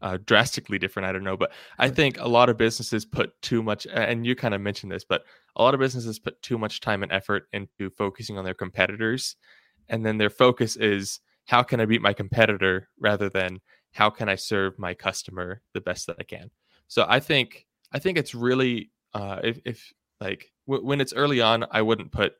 uh, 0.01 0.17
drastically 0.25 0.77
different. 0.77 1.07
I 1.07 1.11
don't 1.11 1.23
know, 1.23 1.37
but 1.37 1.51
I 1.79 1.89
think 1.89 2.19
a 2.19 2.27
lot 2.27 2.49
of 2.49 2.57
businesses 2.57 3.05
put 3.05 3.41
too 3.41 3.63
much, 3.63 3.87
and 3.91 4.25
you 4.25 4.35
kind 4.35 4.53
of 4.53 4.61
mentioned 4.61 4.91
this, 4.91 5.05
but 5.05 5.23
a 5.55 5.63
lot 5.63 5.73
of 5.73 5.79
businesses 5.79 6.19
put 6.19 6.41
too 6.41 6.57
much 6.57 6.81
time 6.81 7.01
and 7.01 7.11
effort 7.11 7.47
into 7.53 7.89
focusing 7.89 8.37
on 8.37 8.45
their 8.45 8.53
competitors, 8.53 9.35
and 9.89 10.05
then 10.05 10.17
their 10.17 10.29
focus 10.29 10.75
is 10.75 11.21
how 11.45 11.63
can 11.63 11.79
I 11.79 11.85
beat 11.85 12.01
my 12.01 12.13
competitor 12.13 12.89
rather 12.99 13.29
than 13.29 13.61
how 13.93 14.09
can 14.09 14.27
I 14.27 14.35
serve 14.35 14.77
my 14.77 14.93
customer 14.93 15.61
the 15.73 15.81
best 15.81 16.07
that 16.07 16.17
I 16.19 16.23
can. 16.23 16.51
So 16.87 17.05
I 17.07 17.19
think 17.19 17.65
I 17.91 17.99
think 17.99 18.17
it's 18.17 18.35
really 18.35 18.91
uh, 19.13 19.39
if, 19.43 19.59
if 19.65 19.93
like 20.19 20.51
w- 20.67 20.85
when 20.85 20.99
it's 20.99 21.13
early 21.13 21.39
on, 21.41 21.65
I 21.71 21.81
wouldn't 21.81 22.11
put 22.11 22.33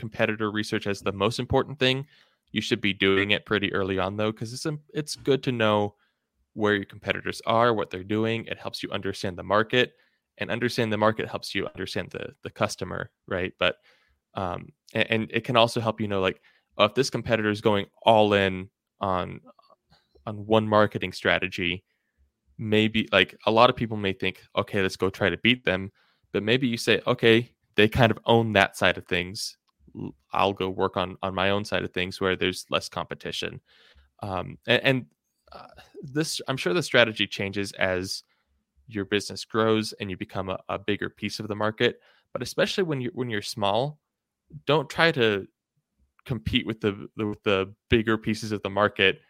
competitor 0.00 0.50
research 0.50 0.86
as 0.86 1.00
the 1.00 1.12
most 1.12 1.38
important 1.38 1.78
thing. 1.78 2.06
You 2.52 2.60
should 2.60 2.80
be 2.80 2.92
doing 2.92 3.30
it 3.30 3.46
pretty 3.46 3.72
early 3.72 3.98
on 3.98 4.16
though, 4.16 4.32
because 4.32 4.52
it's 4.52 4.66
it's 4.92 5.14
good 5.14 5.42
to 5.44 5.52
know 5.52 5.94
where 6.54 6.74
your 6.74 6.84
competitors 6.84 7.40
are, 7.46 7.72
what 7.72 7.90
they're 7.90 8.02
doing. 8.02 8.46
It 8.46 8.58
helps 8.58 8.82
you 8.82 8.90
understand 8.90 9.36
the 9.36 9.44
market, 9.44 9.92
and 10.38 10.50
understand 10.50 10.92
the 10.92 10.98
market 10.98 11.28
helps 11.28 11.54
you 11.54 11.68
understand 11.68 12.10
the 12.10 12.34
the 12.42 12.50
customer, 12.50 13.10
right? 13.28 13.52
But 13.58 13.76
um, 14.34 14.72
and, 14.94 15.10
and 15.10 15.30
it 15.30 15.44
can 15.44 15.56
also 15.56 15.80
help 15.80 16.00
you 16.00 16.08
know 16.08 16.20
like 16.20 16.40
oh, 16.78 16.86
if 16.86 16.94
this 16.94 17.10
competitor 17.10 17.50
is 17.50 17.60
going 17.60 17.86
all 18.02 18.32
in 18.32 18.68
on 19.00 19.40
on 20.26 20.46
one 20.46 20.66
marketing 20.66 21.12
strategy, 21.12 21.84
maybe 22.58 23.08
like 23.12 23.36
a 23.46 23.50
lot 23.50 23.70
of 23.70 23.76
people 23.76 23.96
may 23.96 24.12
think, 24.12 24.42
okay, 24.56 24.82
let's 24.82 24.96
go 24.96 25.10
try 25.10 25.30
to 25.30 25.38
beat 25.38 25.64
them, 25.64 25.90
but 26.32 26.42
maybe 26.42 26.66
you 26.68 26.76
say, 26.76 27.00
okay, 27.06 27.52
they 27.76 27.88
kind 27.88 28.10
of 28.10 28.18
own 28.26 28.52
that 28.52 28.76
side 28.76 28.98
of 28.98 29.06
things. 29.06 29.56
I'll 30.32 30.52
go 30.52 30.68
work 30.68 30.96
on 30.96 31.16
on 31.22 31.34
my 31.34 31.50
own 31.50 31.64
side 31.64 31.84
of 31.84 31.92
things 31.92 32.20
where 32.20 32.36
there's 32.36 32.66
less 32.70 32.88
competition. 32.88 33.60
Um, 34.22 34.58
and, 34.66 34.82
and 34.84 35.06
uh, 35.52 35.66
this, 36.02 36.40
I'm 36.48 36.56
sure 36.56 36.74
the 36.74 36.82
strategy 36.82 37.26
changes 37.26 37.72
as 37.72 38.22
your 38.86 39.04
business 39.04 39.44
grows 39.44 39.92
and 39.94 40.10
you 40.10 40.16
become 40.16 40.48
a, 40.48 40.58
a 40.68 40.78
bigger 40.78 41.08
piece 41.08 41.40
of 41.40 41.48
the 41.48 41.54
market. 41.54 42.00
But 42.32 42.42
especially 42.42 42.84
when 42.84 43.00
you 43.00 43.10
when 43.14 43.30
you're 43.30 43.42
small, 43.42 43.98
don't 44.66 44.88
try 44.88 45.12
to 45.12 45.46
compete 46.24 46.66
with 46.66 46.80
the, 46.80 47.08
the 47.16 47.26
with 47.26 47.42
the 47.42 47.74
bigger 47.88 48.16
pieces 48.18 48.52
of 48.52 48.62
the 48.62 48.70
market 48.70 49.20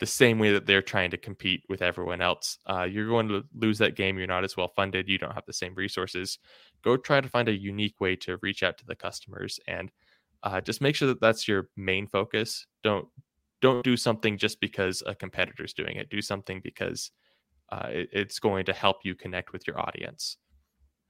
the 0.00 0.06
same 0.06 0.38
way 0.38 0.50
that 0.50 0.66
they're 0.66 0.82
trying 0.82 1.10
to 1.10 1.18
compete 1.18 1.62
with 1.68 1.82
everyone 1.82 2.22
else. 2.22 2.58
Uh, 2.66 2.84
you're 2.84 3.06
going 3.06 3.28
to 3.28 3.44
lose 3.54 3.76
that 3.78 3.96
game. 3.96 4.16
You're 4.16 4.26
not 4.26 4.44
as 4.44 4.56
well 4.56 4.72
funded. 4.74 5.08
You 5.08 5.18
don't 5.18 5.34
have 5.34 5.44
the 5.46 5.52
same 5.52 5.74
resources. 5.74 6.38
Go 6.82 6.96
try 6.96 7.20
to 7.20 7.28
find 7.28 7.48
a 7.48 7.52
unique 7.52 8.00
way 8.00 8.16
to 8.16 8.38
reach 8.40 8.62
out 8.62 8.78
to 8.78 8.86
the 8.86 8.96
customers 8.96 9.60
and 9.68 9.90
uh, 10.42 10.60
just 10.60 10.80
make 10.80 10.96
sure 10.96 11.08
that 11.08 11.20
that's 11.20 11.46
your 11.46 11.68
main 11.76 12.06
focus. 12.06 12.66
Don't 12.82 13.06
don't 13.60 13.84
do 13.84 13.96
something 13.96 14.38
just 14.38 14.60
because 14.60 15.02
a 15.06 15.14
competitor's 15.14 15.74
doing 15.74 15.96
it. 15.96 16.08
Do 16.08 16.22
something 16.22 16.60
because 16.62 17.10
uh, 17.70 17.88
it, 17.90 18.08
it's 18.12 18.38
going 18.38 18.64
to 18.64 18.72
help 18.72 18.98
you 19.04 19.14
connect 19.14 19.52
with 19.52 19.66
your 19.66 19.78
audience. 19.78 20.38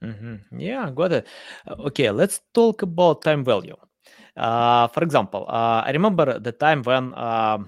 Mm-hmm. 0.03 0.59
Yeah, 0.59 0.91
got 0.91 1.11
it. 1.13 1.27
Uh, 1.67 1.75
okay, 1.87 2.11
let's 2.11 2.41
talk 2.53 2.81
about 2.81 3.21
time 3.21 3.43
value. 3.45 3.77
Uh, 4.35 4.87
for 4.87 5.03
example, 5.03 5.45
uh, 5.47 5.83
I 5.85 5.91
remember 5.91 6.39
the 6.39 6.51
time 6.51 6.83
when 6.83 7.13
uh, 7.13 7.59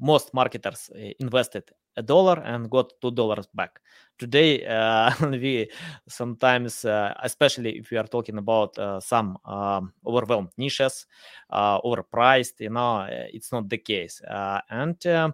most 0.00 0.34
marketers 0.34 0.90
uh, 0.94 1.10
invested 1.20 1.64
a 1.96 2.02
dollar 2.02 2.40
and 2.40 2.70
got 2.70 2.92
two 3.00 3.10
dollars 3.10 3.46
back. 3.54 3.80
Today, 4.18 4.64
uh, 4.64 5.12
we 5.30 5.68
sometimes, 6.08 6.84
uh, 6.84 7.14
especially 7.22 7.78
if 7.78 7.90
we 7.90 7.96
are 7.96 8.06
talking 8.06 8.38
about 8.38 8.76
some 9.02 9.38
um, 9.44 9.92
overwhelmed 10.06 10.50
niches, 10.56 11.06
overpriced, 11.52 12.60
you 12.60 12.70
know, 12.70 13.06
it's 13.08 13.50
not 13.52 13.68
the 13.68 13.78
case. 13.78 14.22
and 14.70 15.32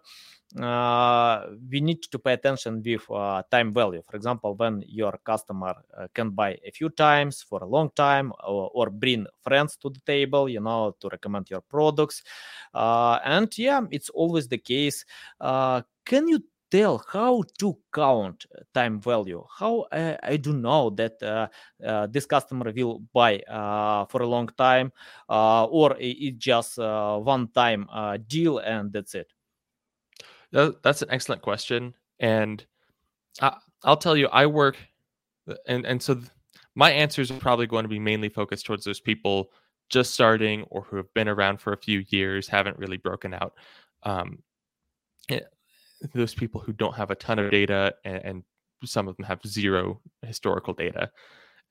uh, 0.59 1.47
we 1.71 1.81
need 1.81 2.02
to 2.02 2.19
pay 2.19 2.33
attention 2.33 2.83
with 2.85 3.09
uh, 3.11 3.43
time 3.50 3.73
value. 3.73 4.02
For 4.02 4.17
example, 4.17 4.55
when 4.57 4.83
your 4.87 5.19
customer 5.25 5.75
uh, 5.97 6.09
can 6.12 6.31
buy 6.31 6.59
a 6.67 6.73
few 6.73 6.88
times 6.90 7.43
for 7.43 7.62
a 7.62 7.67
long 7.67 7.90
time 7.95 8.33
or, 8.45 8.71
or, 8.75 8.90
bring 8.90 9.26
friends 9.43 9.76
to 9.76 9.90
the 9.90 10.00
table, 10.00 10.49
you 10.49 10.61
know, 10.61 10.97
to 10.99 11.09
recommend 11.09 11.49
your 11.50 11.61
products. 11.61 12.23
Uh, 12.75 13.21
and 13.25 13.57
yeah, 13.59 13.83
it's 13.90 14.11
always 14.11 14.49
the 14.49 14.59
case. 14.59 15.05
Uh, 15.40 15.83
can 16.05 16.26
you 16.26 16.43
tell 16.71 17.05
how 17.12 17.43
to 17.59 17.77
count 17.93 18.47
time 18.75 19.00
value 19.00 19.45
how 19.59 19.81
uh, 19.93 20.17
i 20.23 20.37
do 20.37 20.53
know 20.53 20.91
that 20.91 21.21
uh, 21.23 21.49
uh, 21.85 22.07
this 22.07 22.27
customer 22.27 22.73
will 22.75 23.03
buy 23.12 23.41
for 24.11 24.23
a 24.23 24.27
long 24.27 24.49
time 24.57 24.93
or 25.29 25.97
it's 25.99 26.39
just 26.39 26.79
one 26.79 27.49
time 27.49 27.87
deal 28.29 28.59
and 28.59 28.93
that's 28.93 29.15
it 29.15 29.33
that's 30.53 31.03
an 31.03 31.11
excellent 31.11 31.43
question, 31.43 31.95
and 32.19 32.65
I, 33.41 33.57
will 33.85 33.97
tell 33.97 34.17
you, 34.17 34.29
I 34.29 34.47
work, 34.47 34.77
uh, 35.49 35.55
and 35.67 35.87
and 35.87 36.03
so 36.03 36.21
my 36.75 36.91
answers 36.91 37.31
are 37.31 37.39
probably 37.39 37.67
going 37.67 37.85
to 37.85 37.89
be 37.89 37.99
mainly 37.99 38.29
focused 38.29 38.67
towards 38.67 38.85
those 38.85 39.00
people 39.00 39.50
just 39.89 40.12
starting 40.15 40.62
or 40.71 40.83
who 40.83 40.97
have 40.97 41.12
been 41.15 41.29
around 41.29 41.61
for 41.61 41.73
a 41.73 41.77
few 41.77 42.05
years, 42.09 42.47
haven't 42.49 42.79
really 42.79 42.97
broken 42.97 43.35
out. 43.35 43.55
Um, 44.05 44.43
eh, 45.29 45.41
those 46.14 46.35
people 46.35 46.61
who 46.61 46.73
don't 46.73 46.97
have 46.97 47.11
a 47.11 47.14
ton 47.14 47.38
of 47.38 47.50
data, 47.50 47.95
and, 48.04 48.25
and 48.25 48.45
some 48.85 49.09
of 49.09 49.16
them 49.16 49.26
have 49.26 49.40
zero 49.47 50.00
historical 50.23 50.75
data. 50.75 51.11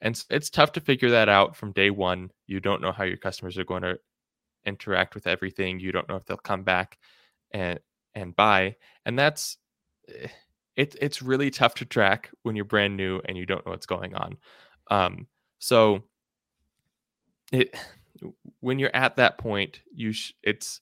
And 0.02 0.22
it's 0.30 0.50
tough 0.50 0.72
to 0.74 0.82
figure 0.82 1.10
that 1.10 1.30
out 1.30 1.56
from 1.56 1.74
day 1.74 1.90
one. 1.90 2.32
You 2.48 2.60
don't 2.60 2.82
know 2.82 2.92
how 2.92 3.04
your 3.04 3.18
customers 3.18 3.58
are 3.58 3.66
going 3.66 3.82
to 3.82 4.00
interact 4.66 5.16
with 5.16 5.28
everything. 5.28 5.80
You 5.80 5.92
don't 5.92 6.08
know 6.08 6.16
if 6.16 6.26
they'll 6.26 6.38
come 6.38 6.64
back 6.64 6.98
and 7.52 7.80
and 8.16 8.36
buy. 8.36 8.76
And 9.06 9.18
that's 9.18 9.58
eh, 10.08 10.28
it, 10.76 10.96
it's 11.02 11.22
really 11.22 11.50
tough 11.50 11.76
to 11.76 11.86
track 11.86 12.30
when 12.44 12.56
you're 12.56 12.66
brand 12.66 12.96
new 12.96 13.22
and 13.26 13.38
you 13.38 13.46
don't 13.46 13.66
know 13.66 13.72
what's 13.72 13.86
going 13.86 14.16
on. 14.16 14.38
Um, 14.90 15.28
so 15.60 16.04
it 17.52 17.76
when 18.62 18.80
you're 18.80 18.96
at 18.96 19.18
that 19.18 19.38
point, 19.38 19.82
you 19.94 20.14
sh- 20.14 20.34
it's 20.44 20.82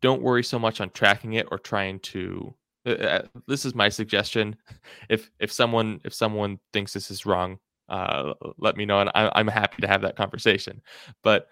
don't 0.00 0.22
worry 0.22 0.44
so 0.44 0.58
much 0.58 0.80
on 0.80 0.90
tracking 0.90 1.34
it 1.34 1.46
or 1.50 1.58
trying 1.58 1.98
to 2.00 2.54
uh, 2.86 3.22
this 3.46 3.64
is 3.64 3.74
my 3.74 3.88
suggestion 3.88 4.56
if 5.08 5.30
if 5.40 5.52
someone 5.52 6.00
if 6.04 6.14
someone 6.14 6.58
thinks 6.72 6.92
this 6.92 7.10
is 7.10 7.26
wrong 7.26 7.58
uh, 7.88 8.34
let 8.58 8.76
me 8.76 8.84
know 8.84 9.00
and 9.00 9.10
I, 9.14 9.30
i'm 9.34 9.48
happy 9.48 9.80
to 9.82 9.88
have 9.88 10.02
that 10.02 10.16
conversation 10.16 10.82
but 11.22 11.48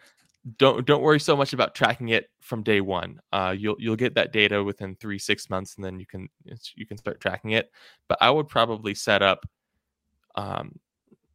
don't 0.59 0.87
don't 0.87 1.03
worry 1.03 1.19
so 1.19 1.37
much 1.37 1.53
about 1.53 1.75
tracking 1.75 2.11
it 2.11 2.31
from 2.41 2.63
day 2.63 2.81
one. 2.81 3.21
Uh, 3.33 3.55
you'll 3.57 3.77
you'll 3.79 3.97
get 3.97 4.15
that 4.15 4.33
data 4.33 4.63
within 4.63 4.95
three 4.95 5.19
six 5.19 5.51
months, 5.51 5.75
and 5.77 5.85
then 5.85 5.99
you 5.99 6.07
can 6.07 6.29
you 6.75 6.87
can 6.87 6.97
start 6.97 7.21
tracking 7.21 7.53
it. 7.53 7.71
But 8.09 8.19
I 8.21 8.31
would 8.31 8.49
probably 8.49 8.95
set 8.95 9.23
up 9.23 9.45
um, 10.37 10.79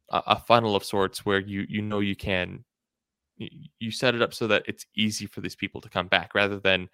a, 0.08 0.22
a 0.28 0.40
funnel 0.40 0.74
of 0.74 0.84
sorts 0.84 1.26
where 1.26 1.40
you 1.40 1.66
you 1.68 1.82
know 1.82 2.00
you 2.00 2.16
can 2.16 2.64
you 3.78 3.90
set 3.90 4.14
it 4.14 4.22
up 4.22 4.34
so 4.34 4.46
that 4.46 4.62
it's 4.66 4.86
easy 4.96 5.26
for 5.26 5.40
these 5.40 5.56
people 5.56 5.80
to 5.80 5.88
come 5.88 6.08
back 6.08 6.34
rather 6.34 6.58
than 6.58 6.88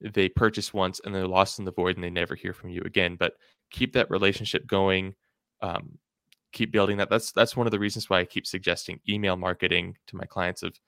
they 0.00 0.28
purchase 0.28 0.74
once 0.74 1.00
and 1.04 1.14
they're 1.14 1.26
lost 1.26 1.58
in 1.58 1.64
the 1.64 1.72
void 1.72 1.96
and 1.96 2.04
they 2.04 2.10
never 2.10 2.34
hear 2.34 2.52
from 2.52 2.70
you 2.70 2.82
again. 2.84 3.16
But 3.16 3.34
keep 3.70 3.92
that 3.94 4.10
relationship 4.10 4.66
going. 4.66 5.14
Um, 5.62 5.98
keep 6.52 6.72
building 6.72 6.98
that. 6.98 7.10
That's 7.10 7.32
that's 7.32 7.56
one 7.56 7.66
of 7.66 7.70
the 7.70 7.78
reasons 7.78 8.08
why 8.10 8.20
I 8.20 8.24
keep 8.24 8.46
suggesting 8.46 9.00
email 9.08 9.36
marketing 9.36 9.96
to 10.08 10.16
my 10.16 10.24
clients 10.24 10.62
of 10.62 10.78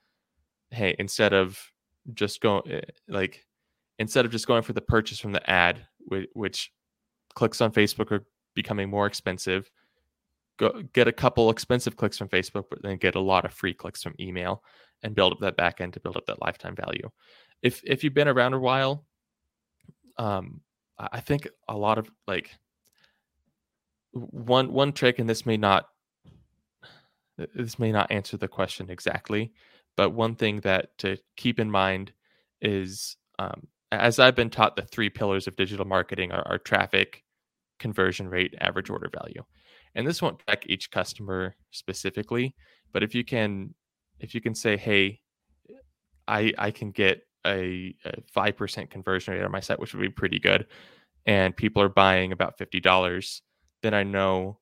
hey, 0.71 0.95
instead 0.99 1.33
of 1.33 1.59
just 2.13 2.41
going 2.41 2.63
eh, 2.71 2.81
like 3.07 3.45
instead 3.97 4.25
of 4.25 4.31
just 4.31 4.47
going 4.47 4.63
for 4.63 4.73
the 4.73 4.81
purchase 4.81 5.19
from 5.19 5.31
the 5.31 5.49
ad, 5.49 5.85
which, 5.99 6.29
which 6.33 6.71
clicks 7.35 7.61
on 7.61 7.71
Facebook 7.71 8.11
are 8.11 8.25
becoming 8.55 8.89
more 8.89 9.05
expensive. 9.05 9.69
Go 10.59 10.83
get 10.93 11.07
a 11.07 11.13
couple 11.13 11.49
expensive 11.49 11.95
clicks 11.95 12.17
from 12.17 12.27
Facebook, 12.27 12.65
but 12.69 12.81
then 12.83 12.97
get 12.97 13.15
a 13.15 13.19
lot 13.19 13.45
of 13.45 13.53
free 13.53 13.73
clicks 13.73 14.03
from 14.03 14.13
email 14.19 14.61
and 15.03 15.15
build 15.15 15.31
up 15.31 15.39
that 15.39 15.55
back 15.55 15.79
end 15.79 15.93
to 15.93 16.01
build 16.01 16.17
up 16.17 16.25
that 16.25 16.41
lifetime 16.41 16.75
value. 16.75 17.09
If 17.61 17.81
if 17.85 18.03
you've 18.03 18.13
been 18.13 18.27
around 18.27 18.53
a 18.53 18.59
while, 18.59 19.05
um, 20.17 20.61
I 20.97 21.21
think 21.21 21.47
a 21.69 21.77
lot 21.77 21.97
of 21.97 22.09
like 22.27 22.51
one 24.11 24.73
one 24.73 24.91
trick, 24.91 25.19
and 25.19 25.29
this 25.29 25.45
may 25.45 25.57
not 25.57 25.87
this 27.55 27.79
may 27.79 27.91
not 27.91 28.11
answer 28.11 28.35
the 28.35 28.47
question 28.49 28.89
exactly, 28.89 29.53
but 29.95 30.11
one 30.11 30.35
thing 30.35 30.59
that 30.61 30.97
to 30.99 31.17
keep 31.37 31.59
in 31.59 31.71
mind 31.71 32.11
is, 32.61 33.15
um, 33.39 33.67
as 33.93 34.19
I've 34.19 34.35
been 34.35 34.49
taught, 34.49 34.75
the 34.75 34.81
three 34.81 35.09
pillars 35.09 35.47
of 35.47 35.55
digital 35.55 35.85
marketing 35.85 36.33
are, 36.33 36.45
are 36.45 36.57
traffic, 36.57 37.23
conversion 37.79 38.27
rate, 38.27 38.55
average 38.59 38.89
order 38.89 39.09
value. 39.09 39.43
And 39.95 40.07
this 40.07 40.21
won't 40.21 40.39
track 40.39 40.65
each 40.67 40.91
customer 40.91 41.55
specifically, 41.71 42.55
but 42.93 43.03
if 43.03 43.15
you 43.15 43.23
can 43.23 43.73
if 44.19 44.35
you 44.35 44.41
can 44.41 44.53
say, 44.55 44.77
hey, 44.77 45.21
I 46.27 46.53
I 46.57 46.71
can 46.71 46.91
get 46.91 47.21
a 47.45 47.95
five 48.31 48.57
percent 48.57 48.89
conversion 48.89 49.33
rate 49.33 49.43
on 49.43 49.51
my 49.51 49.59
site, 49.59 49.79
which 49.79 49.93
would 49.93 50.01
be 50.01 50.09
pretty 50.09 50.39
good, 50.39 50.67
and 51.25 51.55
people 51.55 51.81
are 51.81 51.89
buying 51.89 52.31
about 52.31 52.57
fifty 52.57 52.79
dollars, 52.79 53.41
then 53.81 53.93
I 53.93 54.03
know 54.03 54.59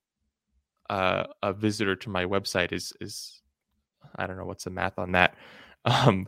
uh, 0.89 1.25
a 1.43 1.53
visitor 1.53 1.95
to 1.95 2.09
my 2.09 2.25
website 2.25 2.71
is 2.71 2.93
is 3.01 3.41
I 4.15 4.27
don't 4.27 4.37
know 4.37 4.45
what's 4.45 4.63
the 4.63 4.69
math 4.69 4.97
on 4.99 5.13
that. 5.13 5.35
Um, 5.85 6.27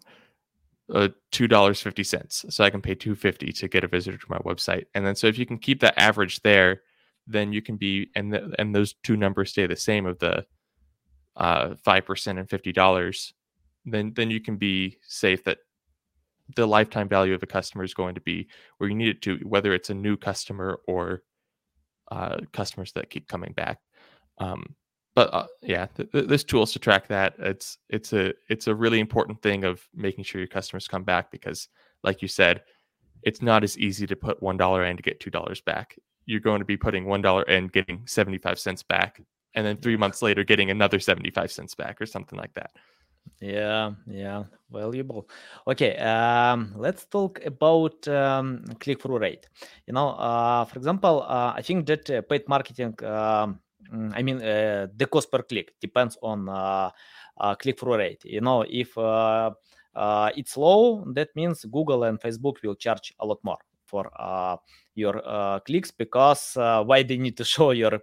uh, 0.94 1.10
two 1.32 1.48
dollars 1.48 1.82
fifty 1.82 2.04
cents. 2.04 2.46
So 2.50 2.64
I 2.64 2.70
can 2.70 2.82
pay 2.82 2.96
two 2.96 3.14
fifty 3.14 3.52
to 3.52 3.68
get 3.68 3.84
a 3.84 3.90
visitor 3.90 4.18
to 4.18 4.26
my 4.30 4.38
website, 4.40 4.86
and 4.96 5.06
then 5.06 5.16
so 5.16 5.28
if 5.28 5.38
you 5.38 5.46
can 5.46 5.58
keep 5.58 5.82
that 5.82 5.96
average 5.98 6.40
there, 6.44 6.82
then 7.30 7.54
you 7.54 7.62
can 7.62 7.78
be 7.78 8.10
and 8.16 8.34
the, 8.34 8.54
and 8.60 8.76
those 8.76 8.96
two 9.04 9.16
numbers 9.16 9.52
stay 9.52 9.68
the 9.68 9.76
same 9.76 10.06
of 10.06 10.20
the 10.20 10.46
uh, 11.36 11.76
five 11.84 12.04
uh, 12.04 12.08
percent 12.08 12.40
and 12.40 12.50
fifty 12.50 12.72
dollars. 12.72 13.34
Then 13.86 14.14
then 14.16 14.30
you 14.30 14.42
can 14.42 14.58
be 14.58 14.98
safe 15.08 15.44
that 15.46 15.60
the 16.56 16.68
lifetime 16.68 17.08
value 17.08 17.34
of 17.36 17.44
a 17.44 17.48
customer 17.48 17.84
is 17.84 17.94
going 17.94 18.16
to 18.16 18.22
be 18.22 18.48
where 18.78 18.90
you 18.90 18.96
need 18.96 19.10
it 19.10 19.22
to, 19.22 19.38
whether 19.44 19.74
it's 19.74 19.92
a 19.92 19.94
new 19.94 20.18
customer 20.18 20.80
or 20.88 21.22
uh, 22.12 22.38
customers 22.52 22.92
that 22.94 23.12
keep 23.12 23.28
coming 23.28 23.54
back. 23.54 23.80
Um, 24.40 24.76
but 25.16 25.34
uh, 25.34 25.48
yeah, 25.62 25.86
th- 25.96 26.12
th- 26.12 26.28
this 26.28 26.44
tools 26.44 26.72
to 26.74 26.80
track 26.80 27.08
that. 27.10 27.36
It's 27.40 27.78
it's 27.90 28.14
a 28.14 28.34
it's 28.50 28.68
a 28.68 28.76
really 28.76 29.00
important 29.00 29.42
thing 29.42 29.64
of 29.64 29.88
making 29.94 30.24
sure 30.24 30.40
your 30.40 30.48
customers 30.48 30.88
come 30.88 31.04
back 31.04 31.32
because, 31.32 31.68
like 32.04 32.22
you 32.22 32.28
said, 32.28 32.64
it's 33.24 33.42
not 33.42 33.64
as 33.64 33.78
easy 33.78 34.08
to 34.08 34.16
put 34.16 34.42
one 34.42 34.58
dollar 34.58 34.86
in 34.86 34.98
to 34.98 35.04
get 35.04 35.20
two 35.20 35.30
dollars 35.30 35.62
back. 35.62 35.98
You're 36.30 36.46
going 36.50 36.62
to 36.62 36.66
be 36.66 36.78
putting 36.78 37.06
one 37.06 37.22
dollar 37.22 37.44
in, 37.44 37.68
getting 37.68 38.06
seventy 38.06 38.38
five 38.38 38.60
cents 38.60 38.84
back, 38.84 39.22
and 39.56 39.66
then 39.66 39.78
three 39.78 39.98
months 39.98 40.22
later 40.22 40.44
getting 40.44 40.70
another 40.70 41.00
seventy 41.00 41.32
five 41.32 41.52
cents 41.52 41.76
back 41.76 42.02
or 42.02 42.06
something 42.06 42.38
like 42.38 42.54
that. 42.54 42.72
Yeah, 43.42 43.94
yeah, 44.08 44.44
valuable. 44.72 45.30
Okay, 45.66 45.98
um, 45.98 46.74
let's 46.78 47.06
talk 47.06 47.44
about 47.46 48.08
um, 48.08 48.64
click-through 48.80 49.20
rate. 49.20 49.50
You 49.88 49.94
know, 49.94 50.10
uh, 50.10 50.66
for 50.66 50.78
example, 50.78 51.24
uh, 51.28 51.54
I 51.56 51.62
think 51.62 51.86
that 51.88 52.10
uh, 52.10 52.22
paid 52.22 52.48
marketing 52.48 52.94
um, 53.04 53.60
Mm, 53.92 54.14
I 54.16 54.22
mean, 54.22 54.42
uh, 54.42 54.88
the 54.96 55.08
cost 55.08 55.32
per 55.32 55.44
click 55.44 55.74
depends 55.82 56.18
on 56.22 56.50
uh, 56.50 56.92
uh, 57.38 57.56
click-through 57.56 57.98
rate. 57.98 58.24
You 58.26 58.42
know, 58.42 58.62
if 58.62 58.94
it's 60.38 60.58
low, 60.58 61.04
that 61.14 61.30
means 61.36 61.66
Google 61.66 62.04
and 62.04 62.20
Facebook 62.20 62.62
will 62.64 62.76
charge 62.76 63.14
a 63.20 63.26
lot 63.26 63.40
more 63.44 63.58
for 63.86 64.12
your 65.00 65.22
uh, 65.26 65.60
clicks 65.62 65.92
because 65.92 66.58
uh, 66.58 66.84
why 66.84 67.04
they 67.04 67.18
need 67.18 67.38
to 67.38 67.44
show 67.44 67.72
your 67.72 68.00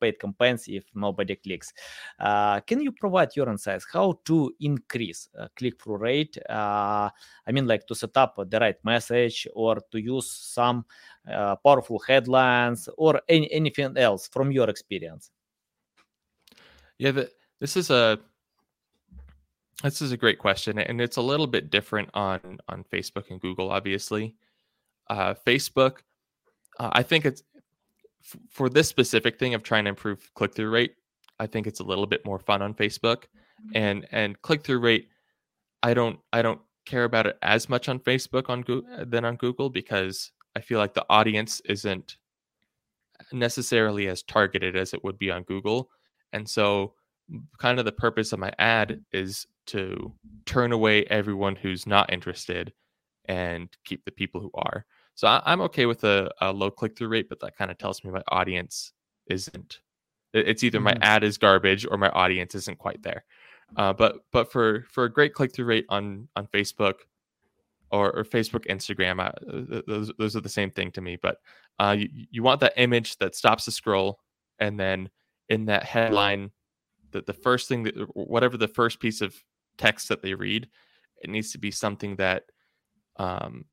paid 0.00 0.18
campaigns 0.18 0.64
if 0.66 0.84
nobody 0.94 1.36
clicks. 1.36 1.72
Can 2.66 2.80
you 2.80 2.92
provide 2.92 3.36
your 3.36 3.48
insights 3.48 3.86
how 3.92 4.18
to 4.24 4.52
increase 4.60 5.28
click-through 5.56 5.98
rate? 5.98 6.38
I 6.48 7.10
mean 7.52 7.66
like 7.66 7.86
to 7.86 7.94
set 7.94 8.16
up 8.16 8.36
the 8.48 8.58
right 8.58 8.76
message 8.84 9.46
or 9.54 9.78
to 9.92 9.98
use 10.00 10.30
some 10.30 10.84
powerful 11.26 12.00
headlines 12.06 12.88
or 12.96 13.20
any, 13.28 13.52
anything 13.52 13.96
else 13.96 14.28
from 14.28 14.50
your 14.50 14.68
experience? 14.70 15.30
Yeah 16.98 17.12
the, 17.12 17.30
this 17.60 17.76
is 17.76 17.90
a 17.90 18.18
this 19.82 20.02
is 20.02 20.10
a 20.10 20.16
great 20.16 20.38
question 20.38 20.78
and 20.78 21.00
it's 21.00 21.18
a 21.18 21.22
little 21.22 21.46
bit 21.46 21.70
different 21.70 22.08
on 22.14 22.58
on 22.68 22.84
facebook 22.92 23.30
and 23.30 23.40
google 23.40 23.70
obviously. 23.70 24.34
Uh, 25.10 25.34
Facebook, 25.46 26.02
uh, 26.78 26.90
I 26.92 27.02
think 27.02 27.24
it's 27.24 27.42
f- 28.22 28.40
for 28.50 28.68
this 28.68 28.88
specific 28.88 29.38
thing 29.38 29.54
of 29.54 29.62
trying 29.62 29.84
to 29.84 29.90
improve 29.90 30.32
click 30.34 30.54
through 30.54 30.70
rate. 30.70 30.94
I 31.40 31.46
think 31.46 31.66
it's 31.66 31.80
a 31.80 31.84
little 31.84 32.06
bit 32.06 32.24
more 32.24 32.38
fun 32.38 32.62
on 32.62 32.74
Facebook, 32.74 33.24
mm-hmm. 33.24 33.70
and 33.74 34.06
and 34.12 34.40
click 34.42 34.64
through 34.64 34.80
rate. 34.80 35.08
I 35.82 35.94
don't 35.94 36.18
I 36.32 36.42
don't 36.42 36.60
care 36.86 37.04
about 37.04 37.26
it 37.26 37.38
as 37.42 37.68
much 37.68 37.88
on 37.88 37.98
Facebook 38.00 38.48
on 38.48 38.62
Google 38.62 38.90
uh, 38.94 39.04
than 39.06 39.24
on 39.24 39.36
Google 39.36 39.70
because 39.70 40.32
I 40.56 40.60
feel 40.60 40.78
like 40.78 40.94
the 40.94 41.06
audience 41.10 41.60
isn't 41.66 42.16
necessarily 43.32 44.08
as 44.08 44.22
targeted 44.22 44.76
as 44.76 44.94
it 44.94 45.04
would 45.04 45.18
be 45.18 45.30
on 45.30 45.42
Google, 45.42 45.90
and 46.32 46.48
so 46.48 46.94
kind 47.58 47.78
of 47.78 47.84
the 47.84 47.92
purpose 47.92 48.32
of 48.32 48.38
my 48.38 48.52
ad 48.58 49.04
is 49.12 49.46
to 49.66 50.12
turn 50.46 50.72
away 50.72 51.04
everyone 51.04 51.54
who's 51.54 51.86
not 51.86 52.10
interested 52.12 52.72
and 53.26 53.68
keep 53.84 54.04
the 54.04 54.10
people 54.10 54.40
who 54.40 54.50
are. 54.54 54.86
So 55.18 55.26
I, 55.26 55.52
am 55.52 55.60
okay 55.62 55.86
with 55.86 56.04
a, 56.04 56.30
a 56.40 56.52
low 56.52 56.70
click 56.70 56.96
through 56.96 57.08
rate, 57.08 57.28
but 57.28 57.40
that 57.40 57.56
kind 57.56 57.72
of 57.72 57.78
tells 57.78 58.04
me 58.04 58.12
my 58.12 58.22
audience 58.28 58.92
isn't. 59.26 59.80
It's 60.32 60.62
either 60.62 60.78
my 60.78 60.92
mm-hmm. 60.92 61.02
ad 61.02 61.24
is 61.24 61.38
garbage 61.38 61.84
or 61.90 61.98
my 61.98 62.08
audience 62.10 62.54
isn't 62.54 62.78
quite 62.78 63.02
there. 63.02 63.24
Uh, 63.76 63.92
but 63.92 64.18
but 64.30 64.52
for 64.52 64.86
for 64.88 65.06
a 65.06 65.12
great 65.12 65.34
click 65.34 65.52
through 65.52 65.64
rate 65.64 65.86
on 65.88 66.28
on 66.36 66.46
Facebook 66.46 67.00
or, 67.90 68.16
or 68.16 68.22
Facebook, 68.22 68.64
Instagram, 68.68 69.18
uh, 69.18 69.82
those 69.88 70.12
those 70.20 70.36
are 70.36 70.40
the 70.40 70.48
same 70.48 70.70
thing 70.70 70.92
to 70.92 71.00
me. 71.00 71.18
But 71.20 71.38
uh, 71.80 71.96
you, 71.98 72.08
you 72.30 72.44
want 72.44 72.60
that 72.60 72.74
image 72.76 73.16
that 73.16 73.34
stops 73.34 73.64
the 73.64 73.72
scroll, 73.72 74.20
and 74.60 74.78
then 74.78 75.10
in 75.48 75.64
that 75.64 75.82
headline, 75.82 76.52
that 77.10 77.26
the 77.26 77.32
first 77.32 77.66
thing 77.66 77.82
that 77.82 77.96
whatever 78.14 78.56
the 78.56 78.68
first 78.68 79.00
piece 79.00 79.20
of 79.20 79.34
text 79.78 80.10
that 80.10 80.22
they 80.22 80.34
read, 80.34 80.68
it 81.20 81.28
needs 81.28 81.50
to 81.50 81.58
be 81.58 81.72
something 81.72 82.14
that 82.16 82.44
um, 83.16 83.64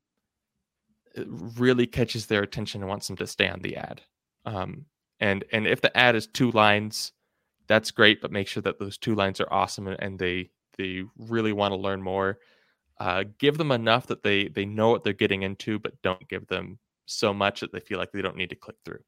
really 1.26 1.86
catches 1.86 2.26
their 2.26 2.42
attention 2.42 2.82
and 2.82 2.88
wants 2.88 3.06
them 3.06 3.16
to 3.16 3.26
stay 3.26 3.48
on 3.48 3.60
the 3.60 3.76
ad. 3.76 4.02
Um, 4.44 4.86
and 5.20 5.44
and 5.52 5.66
if 5.66 5.80
the 5.80 5.96
ad 5.96 6.14
is 6.14 6.26
two 6.26 6.50
lines, 6.52 7.12
that's 7.68 7.90
great, 7.90 8.20
but 8.20 8.32
make 8.32 8.48
sure 8.48 8.62
that 8.62 8.78
those 8.78 8.98
two 8.98 9.14
lines 9.14 9.40
are 9.40 9.52
awesome 9.52 9.86
and, 9.88 10.00
and 10.00 10.18
they 10.18 10.50
they 10.76 11.02
really 11.16 11.52
want 11.52 11.72
to 11.72 11.76
learn 11.76 12.02
more. 12.02 12.38
Uh, 12.98 13.24
give 13.38 13.58
them 13.58 13.72
enough 13.72 14.06
that 14.06 14.22
they 14.22 14.48
they 14.48 14.64
know 14.64 14.90
what 14.90 15.04
they're 15.04 15.12
getting 15.12 15.42
into, 15.42 15.78
but 15.78 16.00
don't 16.02 16.28
give 16.28 16.46
them 16.46 16.78
so 17.06 17.32
much 17.32 17.60
that 17.60 17.72
they 17.72 17.80
feel 17.80 17.98
like 17.98 18.12
they 18.12 18.22
don't 18.22 18.36
need 18.36 18.50
to 18.50 18.56
click 18.56 18.76
through. 18.84 19.00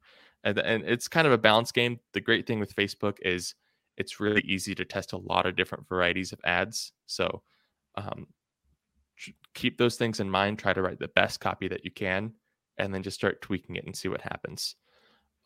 And, 0.43 0.57
and 0.59 0.83
it's 0.85 1.07
kind 1.07 1.27
of 1.27 1.33
a 1.33 1.37
balance 1.37 1.71
game. 1.71 1.99
The 2.13 2.21
great 2.21 2.47
thing 2.47 2.59
with 2.59 2.75
Facebook 2.75 3.17
is 3.21 3.55
it's 3.97 4.19
really 4.19 4.41
easy 4.41 4.73
to 4.75 4.85
test 4.85 5.11
a 5.11 5.17
lot 5.17 5.45
of 5.45 5.55
different 5.55 5.87
varieties 5.87 6.31
of 6.31 6.39
ads. 6.45 6.93
So 7.07 7.43
um, 7.95 8.27
keep 9.53 9.77
those 9.77 9.95
things 9.95 10.19
in 10.19 10.29
mind. 10.29 10.59
Try 10.59 10.73
to 10.73 10.81
write 10.81 10.99
the 10.99 11.07
best 11.09 11.39
copy 11.39 11.67
that 11.67 11.83
you 11.85 11.91
can, 11.91 12.33
and 12.77 12.93
then 12.93 13.03
just 13.03 13.15
start 13.17 13.41
tweaking 13.41 13.75
it 13.75 13.85
and 13.85 13.95
see 13.95 14.07
what 14.07 14.21
happens. 14.21 14.75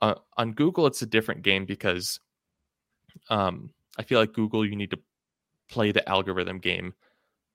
Uh, 0.02 0.16
on 0.38 0.52
Google, 0.52 0.88
it's 0.88 1.02
a 1.02 1.08
different 1.08 1.44
game 1.44 1.66
because 1.66 2.20
um, 3.30 3.70
I 3.98 4.04
feel 4.04 4.20
like 4.20 4.34
Google, 4.34 4.66
you 4.66 4.76
need 4.76 4.92
to 4.92 5.00
play 5.70 5.92
the 5.92 6.08
algorithm 6.10 6.60
game 6.60 6.94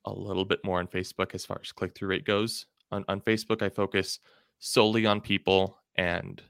a 0.05 0.13
little 0.13 0.45
bit 0.45 0.65
more 0.65 0.79
on 0.79 0.87
Facebook 0.87 1.35
as 1.35 1.45
far 1.45 1.61
as 1.63 1.73
click 1.73 1.95
through 1.95 2.09
rate 2.09 2.25
goes. 2.25 2.67
On, 2.91 3.05
on 3.09 3.21
Facebook, 3.21 3.63
I 3.63 3.69
focus 3.69 4.19
solely 4.59 5.07
on 5.07 5.21
people 5.21 5.79
and 5.97 6.43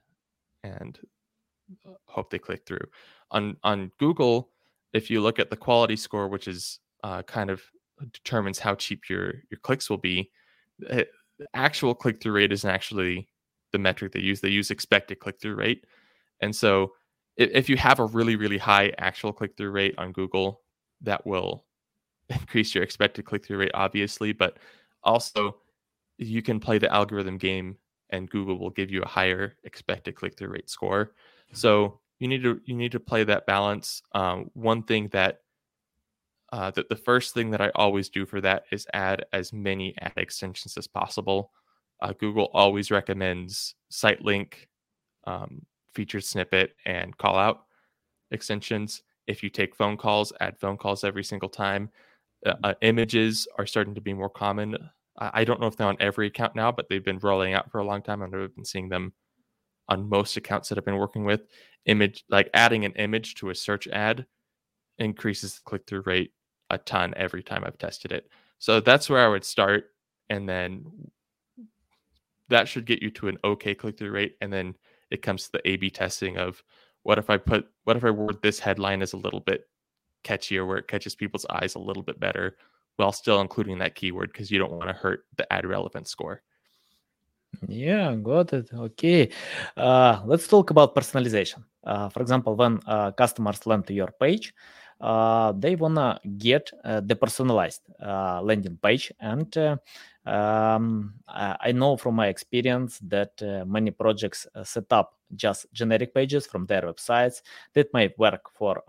and 0.63 0.99
uh, 1.87 1.95
hope 2.07 2.31
they 2.31 2.39
click 2.39 2.65
through. 2.65 2.87
On 3.31 3.57
on 3.63 3.91
Google, 3.99 4.51
if 4.93 5.11
you 5.11 5.21
look 5.21 5.39
at 5.39 5.51
the 5.51 5.57
quality 5.57 5.97
score, 5.97 6.29
which 6.29 6.49
is 6.49 6.81
uh, 7.03 7.23
kind 7.23 7.51
of 7.51 7.63
determines 8.13 8.59
how 8.59 8.75
cheap 8.75 9.09
your 9.09 9.35
your 9.51 9.59
clicks 9.63 9.91
will 9.91 9.99
be. 9.99 10.31
The 10.79 11.07
actual 11.55 11.95
click 11.95 12.21
through 12.21 12.33
rate 12.33 12.53
isn't 12.53 12.69
actually 12.69 13.29
the 13.73 13.79
metric 13.79 14.13
they 14.13 14.21
use. 14.21 14.41
They 14.41 14.49
use 14.49 14.71
expected 14.71 15.21
click 15.21 15.41
through 15.41 15.57
rate, 15.57 15.85
and 16.41 16.55
so 16.55 16.93
if, 17.37 17.51
if 17.53 17.69
you 17.69 17.77
have 17.77 18.01
a 18.01 18.07
really 18.07 18.37
really 18.37 18.59
high 18.59 18.93
actual 18.99 19.33
click 19.33 19.57
through 19.57 19.71
rate 19.71 19.95
on 19.99 20.13
Google, 20.13 20.63
that 21.03 21.27
will 21.27 21.65
increase 22.29 22.75
your 22.75 22.85
expected 22.85 23.25
click 23.25 23.47
through 23.47 23.59
rate, 23.59 23.73
obviously, 23.75 24.33
but 24.33 24.59
also 25.03 25.57
you 26.19 26.43
can 26.43 26.59
play 26.61 26.79
the 26.79 26.93
algorithm 26.93 27.39
game 27.39 27.77
and 28.11 28.29
Google 28.29 28.59
will 28.59 28.71
give 28.71 28.91
you 28.91 29.03
a 29.03 29.09
higher 29.09 29.57
expected 29.65 30.15
click 30.15 30.37
through 30.37 30.49
rate 30.49 30.71
score. 30.71 31.13
So 31.53 32.01
you 32.19 32.29
need 32.29 32.43
to 32.43 32.61
you 32.65 32.75
need 32.75 32.93
to 32.93 33.01
play 33.01 33.25
that 33.25 33.47
balance. 33.47 34.03
Um, 34.13 34.51
one 34.55 34.83
thing 34.83 35.09
that 35.13 35.41
uh, 36.53 36.71
that 36.71 36.89
the 36.89 36.97
first 36.97 37.35
thing 37.35 37.51
that 37.51 37.61
I 37.61 37.71
always 37.75 38.09
do 38.09 38.25
for 38.25 38.41
that 38.41 38.65
is 38.73 38.87
add 38.95 39.25
as 39.33 39.53
many 39.53 39.95
ad 40.01 40.15
extensions 40.17 40.77
as 40.77 40.87
possible. 40.87 41.53
Uh, 42.01 42.13
Google 42.19 42.51
always 42.55 42.91
recommends 42.91 43.75
site 43.91 44.25
link, 44.25 44.69
um, 45.25 45.63
featured 45.93 46.25
snippet, 46.25 46.75
and 46.87 47.17
call 47.19 47.37
out 47.37 47.65
extensions. 48.31 49.03
If 49.27 49.43
you 49.43 49.51
take 49.51 49.77
phone 49.77 49.97
calls, 49.97 50.33
add 50.41 50.59
phone 50.59 50.79
calls 50.79 51.05
every 51.05 51.25
single 51.25 51.51
time. 51.51 51.91
Uh, 52.47 52.55
uh 52.63 52.75
images 52.83 53.49
are 53.59 53.67
starting 53.67 53.95
to 53.95 54.01
be 54.01 54.15
more 54.15 54.31
common. 54.31 54.77
I, 55.19 55.41
I 55.41 55.45
don't 55.45 55.61
know 55.61 55.67
if 55.67 55.77
they're 55.77 55.87
on 55.87 55.97
every 56.01 56.29
account 56.29 56.57
now, 56.57 56.73
but 56.73 56.89
they've 56.89 57.05
been 57.05 57.19
rolling 57.19 57.53
out 57.53 57.71
for 57.71 57.79
a 57.79 57.85
long 57.85 58.01
time. 58.01 58.23
I've 58.23 58.31
been 58.31 58.65
seeing 58.65 58.89
them 58.89 59.13
on 59.89 60.09
most 60.09 60.37
accounts 60.37 60.69
that 60.69 60.79
I've 60.79 60.85
been 60.85 60.97
working 60.97 61.25
with. 61.25 61.43
Image, 61.87 62.25
like 62.31 62.49
adding 62.55 62.85
an 62.85 62.93
image 62.93 63.35
to 63.37 63.51
a 63.51 63.55
search 63.55 63.89
ad, 63.89 64.27
increases 64.99 65.55
the 65.55 65.61
click 65.65 65.83
through 65.87 66.03
rate 66.07 66.33
a 66.71 66.79
ton 66.79 67.15
every 67.17 67.43
time 67.43 67.65
I've 67.65 67.79
tested 67.79 68.13
it. 68.13 68.29
So 68.59 68.81
that's 68.81 69.09
where 69.09 69.25
I 69.25 69.29
would 69.29 69.45
start. 69.45 69.87
And 70.31 70.49
then 70.49 70.85
that 72.49 72.69
should 72.69 72.87
get 72.87 73.03
you 73.03 73.11
to 73.13 73.29
an 73.29 73.39
okay 73.45 73.75
click 73.75 73.99
through 73.99 74.11
rate. 74.11 74.37
And 74.41 74.53
then 74.53 74.75
it 75.11 75.23
comes 75.23 75.45
to 75.45 75.53
the 75.53 75.69
A/B 75.69 75.91
testing 75.91 76.37
of 76.37 76.63
what 77.03 77.19
if 77.19 77.31
I 77.31 77.37
put 77.37 77.69
what 77.85 77.97
if 77.97 78.05
I 78.05 78.11
word 78.11 78.43
this 78.43 78.59
headline 78.59 79.03
as 79.03 79.13
a 79.13 79.17
little 79.19 79.41
bit 79.41 79.69
catchier 80.25 80.67
where 80.67 80.79
it 80.79 80.89
catches 80.89 81.15
people's 81.15 81.47
eyes 81.49 81.75
a 81.75 81.79
little 81.79 82.03
bit 82.03 82.21
better 82.21 82.57
while 82.97 83.13
still 83.13 83.41
including 83.41 83.79
that 83.79 83.95
keyword 83.95 84.33
because 84.33 84.51
you 84.51 84.59
don't 84.59 84.73
want 84.73 84.89
to 84.89 84.93
hurt 84.93 85.25
the 85.37 85.51
ad 85.53 85.65
relevance 85.65 86.11
score. 86.11 86.43
Yeah, 87.67 88.15
got 88.17 88.53
it. 88.53 88.71
Okay. 88.73 89.31
Uh, 89.77 90.21
let's 90.27 90.47
talk 90.47 90.71
about 90.71 90.95
personalization. 90.95 91.65
Uh, 91.85 92.09
for 92.09 92.21
example, 92.21 92.55
when 92.55 92.81
uh, 92.87 93.13
customers 93.13 93.67
land 93.67 93.87
to 93.87 93.95
your 93.95 94.13
page, 94.21 94.53
they 95.01 95.77
wanna 95.77 96.21
get 96.39 96.71
uh, 96.85 97.01
the 97.01 97.17
personalized 97.17 97.83
uh, 98.03 98.41
landing 98.43 98.79
page, 98.83 99.13
and 99.21 99.57
um, 100.27 101.15
I 101.27 101.73
know 101.73 101.97
from 101.97 102.17
my 102.17 102.29
experience 102.29 102.99
that 103.09 103.41
many 103.67 103.91
projects 103.91 104.47
set 104.65 104.93
up 104.93 105.15
just 105.35 105.67
generic 105.73 106.15
pages 106.15 106.47
from 106.47 106.67
their 106.67 106.83
websites. 106.83 107.43
That 107.75 107.93
might 107.93 108.19
work 108.19 108.51
for 108.55 108.83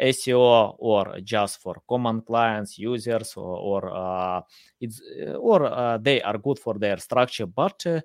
SEO 0.00 0.76
or 0.78 1.20
just 1.22 1.60
for 1.60 1.76
common 1.88 2.22
clients, 2.22 2.78
users, 2.78 3.34
or, 3.36 3.56
or 3.56 3.94
uh, 3.94 4.40
it's 4.80 5.02
or 5.36 5.64
uh, 5.64 5.98
they 5.98 6.22
are 6.22 6.38
good 6.38 6.58
for 6.58 6.78
their 6.78 6.98
structure, 6.98 7.46
but 7.46 7.84
uh, 7.86 8.00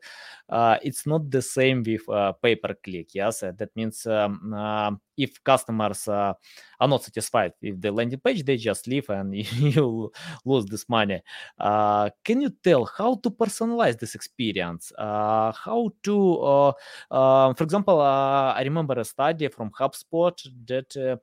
uh 0.49 0.77
it's 0.82 1.06
not 1.06 1.29
the 1.29 1.41
same 1.41 1.84
with 1.84 2.08
uh, 2.10 2.32
pay 2.34 2.56
per 2.56 2.75
click. 2.84 3.13
Yes, 3.13 3.41
that 3.41 3.69
means 3.75 4.06
um, 4.08 4.53
uh, 4.53 4.91
if 5.15 5.43
customers 5.43 6.08
are 6.08 6.36
not 6.82 7.03
satisfied 7.03 7.53
with 7.62 7.79
the 7.79 7.91
landing 7.91 8.19
page, 8.19 8.43
they 8.43 8.58
just 8.58 8.88
leave 8.88 9.10
and 9.10 9.36
you 9.36 10.12
lose 10.43 10.65
this 10.65 10.89
money. 10.89 11.21
can 11.60 12.41
you 12.41 12.49
tell 12.63 12.86
how 12.86 13.15
to 13.15 13.29
personalize 13.29 13.99
this 13.99 14.15
experience? 14.15 14.91
how 14.97 15.91
to, 16.01 16.73
for 17.12 17.63
example, 17.63 18.01
I 18.01 18.62
remember 18.63 18.99
a 18.99 19.06
study 19.06 19.47
from 19.49 19.69
HubSpot 19.69 20.36
that 20.65 21.19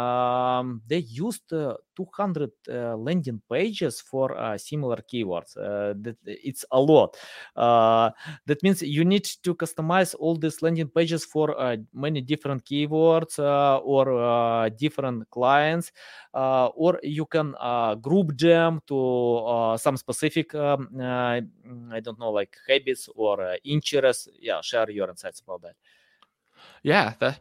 um, 0.00 0.82
they 0.86 0.98
used 0.98 1.52
uh, 1.52 1.74
200 1.96 2.50
uh, 2.68 2.96
landing 2.96 3.40
pages 3.50 4.00
for 4.00 4.36
uh, 4.36 4.56
similar 4.56 4.96
keywords. 4.96 5.54
that 5.54 6.16
it's 6.24 6.64
a 6.70 6.80
lot. 6.80 7.16
that 7.56 8.62
means 8.62 8.82
you 8.82 9.04
need 9.04 9.24
to 9.42 9.54
customize 9.54 10.14
all 10.18 10.36
these 10.36 10.62
landing 10.62 10.88
pages 10.88 11.24
for 11.24 11.54
many 11.92 12.20
different 12.20 12.64
keywords 12.64 13.38
or 13.38 14.70
different 14.70 15.28
clients, 15.30 15.92
or 16.34 16.98
you 17.02 17.26
can 17.26 17.54
group 18.00 18.36
them 18.38 18.80
to 18.86 19.76
some 19.78 19.96
specific, 19.96 20.54
um, 20.54 20.88
I 21.00 22.00
don't 22.00 22.18
know, 22.18 22.30
like 22.30 22.56
habits 22.68 23.08
or 23.14 23.56
interests. 23.64 24.28
Yeah, 24.38 24.60
share 24.62 24.90
your 24.90 25.08
insights 25.10 25.40
about 25.40 25.62
that. 25.62 25.76
Yeah, 26.82 27.14
that 27.20 27.40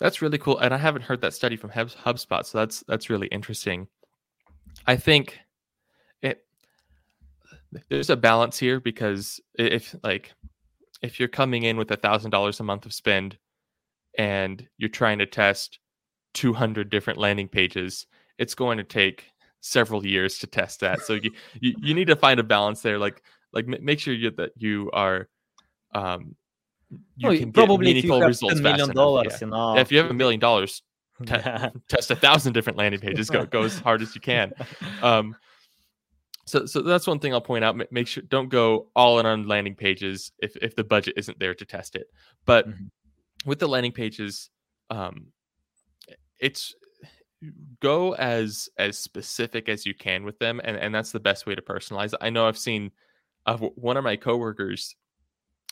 that's 0.00 0.22
really 0.22 0.38
cool, 0.38 0.58
and 0.58 0.72
I 0.72 0.78
haven't 0.78 1.02
heard 1.02 1.20
that 1.22 1.34
study 1.34 1.56
from 1.56 1.70
HubSpot, 1.70 2.44
so 2.44 2.58
that's 2.58 2.84
that's 2.86 3.10
really 3.10 3.26
interesting. 3.28 3.88
I 4.86 4.96
think 4.96 5.38
it 6.22 6.44
there's 7.88 8.10
a 8.10 8.16
balance 8.16 8.58
here 8.58 8.80
because 8.80 9.40
if 9.54 9.94
like 10.02 10.32
if 11.02 11.18
you're 11.18 11.28
coming 11.28 11.64
in 11.64 11.76
with 11.76 11.90
a 11.90 11.96
thousand 11.96 12.30
dollars 12.30 12.60
a 12.60 12.64
month 12.64 12.86
of 12.86 12.92
spend 12.92 13.38
and 14.16 14.66
you're 14.78 14.88
trying 14.88 15.18
to 15.18 15.26
test 15.26 15.78
200 16.34 16.90
different 16.90 17.18
landing 17.18 17.48
pages, 17.48 18.06
it's 18.38 18.54
going 18.54 18.78
to 18.78 18.84
take 18.84 19.24
several 19.60 20.06
years 20.06 20.38
to 20.38 20.46
test 20.46 20.80
that. 20.80 21.00
So 21.02 21.14
you 21.14 21.32
you, 21.60 21.74
you 21.80 21.94
need 21.94 22.08
to 22.08 22.16
find 22.16 22.38
a 22.38 22.44
balance 22.44 22.82
there. 22.82 22.98
Like 22.98 23.22
like 23.52 23.66
make 23.66 23.98
sure 23.98 24.14
you 24.14 24.30
that 24.32 24.52
you 24.56 24.90
are 24.92 25.28
um 25.94 26.36
you 27.16 27.28
oh, 27.28 27.36
can 27.36 27.52
probably 27.52 27.86
get 27.86 27.94
meaningful 27.94 28.20
results 28.20 28.60
fast 28.60 28.92
dollars, 28.92 29.26
yeah. 29.30 29.38
You 29.40 29.46
know. 29.48 29.74
yeah, 29.74 29.80
if 29.80 29.92
you 29.92 29.98
have 29.98 30.10
a 30.10 30.14
million 30.14 30.40
dollars, 30.40 30.82
te- 31.26 31.36
test 31.88 32.10
a 32.10 32.16
thousand 32.16 32.52
different 32.52 32.78
landing 32.78 33.00
pages. 33.00 33.28
Go 33.30 33.44
go 33.44 33.62
as 33.62 33.78
hard 33.80 34.02
as 34.02 34.14
you 34.14 34.20
can. 34.20 34.52
Um, 35.02 35.36
so 36.46 36.64
so 36.64 36.80
that's 36.80 37.06
one 37.06 37.18
thing 37.18 37.34
I'll 37.34 37.42
point 37.42 37.62
out. 37.62 37.78
Make 37.92 38.06
sure 38.06 38.22
don't 38.22 38.48
go 38.48 38.88
all 38.96 39.18
in 39.18 39.26
on 39.26 39.46
landing 39.46 39.74
pages 39.74 40.32
if 40.38 40.56
if 40.56 40.74
the 40.74 40.84
budget 40.84 41.14
isn't 41.18 41.38
there 41.38 41.54
to 41.54 41.64
test 41.66 41.94
it. 41.94 42.06
But 42.46 42.66
mm-hmm. 42.66 42.86
with 43.44 43.58
the 43.58 43.68
landing 43.68 43.92
pages, 43.92 44.48
um, 44.88 45.26
it's 46.40 46.74
go 47.80 48.14
as 48.14 48.70
as 48.78 48.98
specific 48.98 49.68
as 49.68 49.84
you 49.84 49.92
can 49.92 50.24
with 50.24 50.38
them, 50.38 50.58
and 50.64 50.78
and 50.78 50.94
that's 50.94 51.12
the 51.12 51.20
best 51.20 51.46
way 51.46 51.54
to 51.54 51.60
personalize. 51.60 52.14
I 52.18 52.30
know 52.30 52.48
I've 52.48 52.58
seen 52.58 52.92
uh, 53.44 53.58
one 53.58 53.98
of 53.98 54.04
my 54.04 54.16
coworkers 54.16 54.96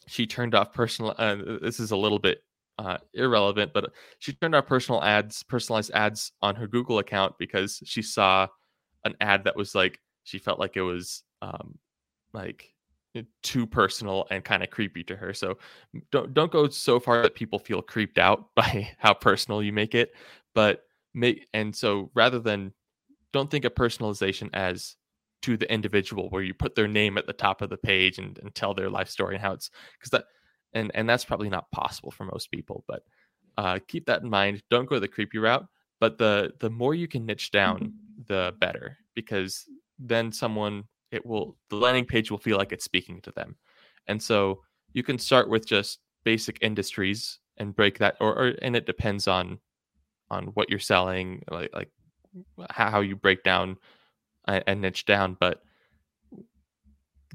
she 0.07 0.27
turned 0.27 0.55
off 0.55 0.73
personal. 0.73 1.15
Uh, 1.19 1.37
this 1.63 1.81
is 1.81 1.91
a 1.91 1.97
little 1.97 2.19
bit 2.19 2.43
uh, 2.79 2.99
irrelevant, 3.15 3.73
but 3.73 3.93
she 4.19 4.33
turned 4.33 4.55
off 4.55 4.67
personal 4.67 5.03
ads, 5.03 5.43
personalized 5.43 5.91
ads 5.93 6.33
on 6.43 6.55
her 6.55 6.67
Google 6.67 6.99
account 6.99 7.35
because 7.39 7.83
she 7.85 8.03
saw 8.03 8.47
an 9.05 9.15
ad 9.21 9.45
that 9.45 9.57
was 9.57 9.75
like 9.75 10.01
she 10.25 10.39
felt 10.39 10.59
like 10.59 10.77
it 10.77 10.83
was 10.83 11.23
um, 11.43 11.79
like 12.33 12.73
eh, 13.15 13.23
too 13.43 13.67
personal 13.67 14.27
and 14.31 14.45
kind 14.45 14.63
of 14.63 14.71
creepy 14.71 15.03
to 15.05 15.17
her. 15.17 15.33
So 15.33 15.59
don't 16.11 16.35
don't 16.35 16.53
go 16.53 16.69
so 16.69 17.01
far 17.01 17.23
that 17.23 17.35
people 17.35 17.59
feel 17.59 17.83
creeped 17.83 18.19
out 18.19 18.49
by 18.55 18.91
how 18.99 19.15
personal 19.15 19.63
you 19.63 19.73
make 19.73 19.95
it, 19.95 20.13
but 20.55 20.83
make 21.15 21.47
and 21.55 21.75
so 21.75 22.11
rather 22.15 22.39
than 22.39 22.73
don't 23.33 23.51
think 23.51 23.65
of 23.65 23.75
personalization 23.75 24.51
as 24.53 24.97
to 25.43 25.57
the 25.57 25.73
individual 25.73 26.29
where 26.31 26.43
you 26.43 26.55
put 26.55 26.75
their 26.75 26.89
name 26.89 27.19
at 27.19 27.27
the 27.27 27.33
top 27.33 27.63
of 27.63 27.71
the 27.71 27.77
page 27.77 28.19
and, 28.19 28.39
and 28.39 28.55
tell 28.55 28.75
their 28.75 28.91
life 28.91 29.09
story 29.09 29.35
and 29.35 29.43
how 29.43 29.53
it's 29.53 29.71
because 29.99 30.11
that 30.11 30.25
and 30.73 30.91
and 30.95 31.09
that's 31.09 31.25
probably 31.25 31.49
not 31.49 31.71
possible 31.71 32.11
for 32.11 32.25
most 32.25 32.51
people 32.51 32.85
but 32.89 33.03
uh, 33.59 33.79
keep 33.89 34.07
that 34.07 34.23
in 34.23 34.29
mind 34.29 34.63
don't 34.71 34.89
go 34.89 34.99
the 34.99 35.09
creepy 35.09 35.39
route 35.39 35.67
but 36.01 36.19
the 36.19 36.53
the 36.61 36.71
more 36.71 36.95
you 36.95 37.09
can 37.09 37.25
niche 37.25 37.51
down 37.51 37.79
mm-hmm. 37.79 38.23
the 38.29 38.55
better 38.61 38.97
because 39.15 39.65
then 39.99 40.31
someone 40.31 40.85
it 41.11 41.25
will 41.25 41.57
the 41.71 41.77
landing 41.77 42.05
page 42.05 42.31
will 42.31 42.39
feel 42.39 42.59
like 42.59 42.73
it's 42.73 42.85
speaking 42.85 43.21
to 43.21 43.33
them 43.33 43.57
and 44.07 44.23
so 44.23 44.61
you 44.93 45.03
can 45.03 45.19
start 45.19 45.49
with 45.49 45.67
just 45.67 46.01
basic 46.25 46.59
industries 46.61 47.39
and 47.57 47.75
break 47.75 47.99
that 47.99 48.17
or, 48.21 48.35
or 48.35 48.55
and 48.63 48.77
it 48.77 48.87
depends 48.87 49.27
on 49.27 49.59
on 50.31 50.47
what 50.49 50.69
you're 50.69 50.79
selling 50.79 51.43
like 51.51 51.71
like 51.73 51.91
how 52.71 53.01
you 53.01 53.17
break 53.17 53.43
down 53.43 53.77
and 54.47 54.81
niche 54.81 55.05
down 55.05 55.37
but 55.39 55.63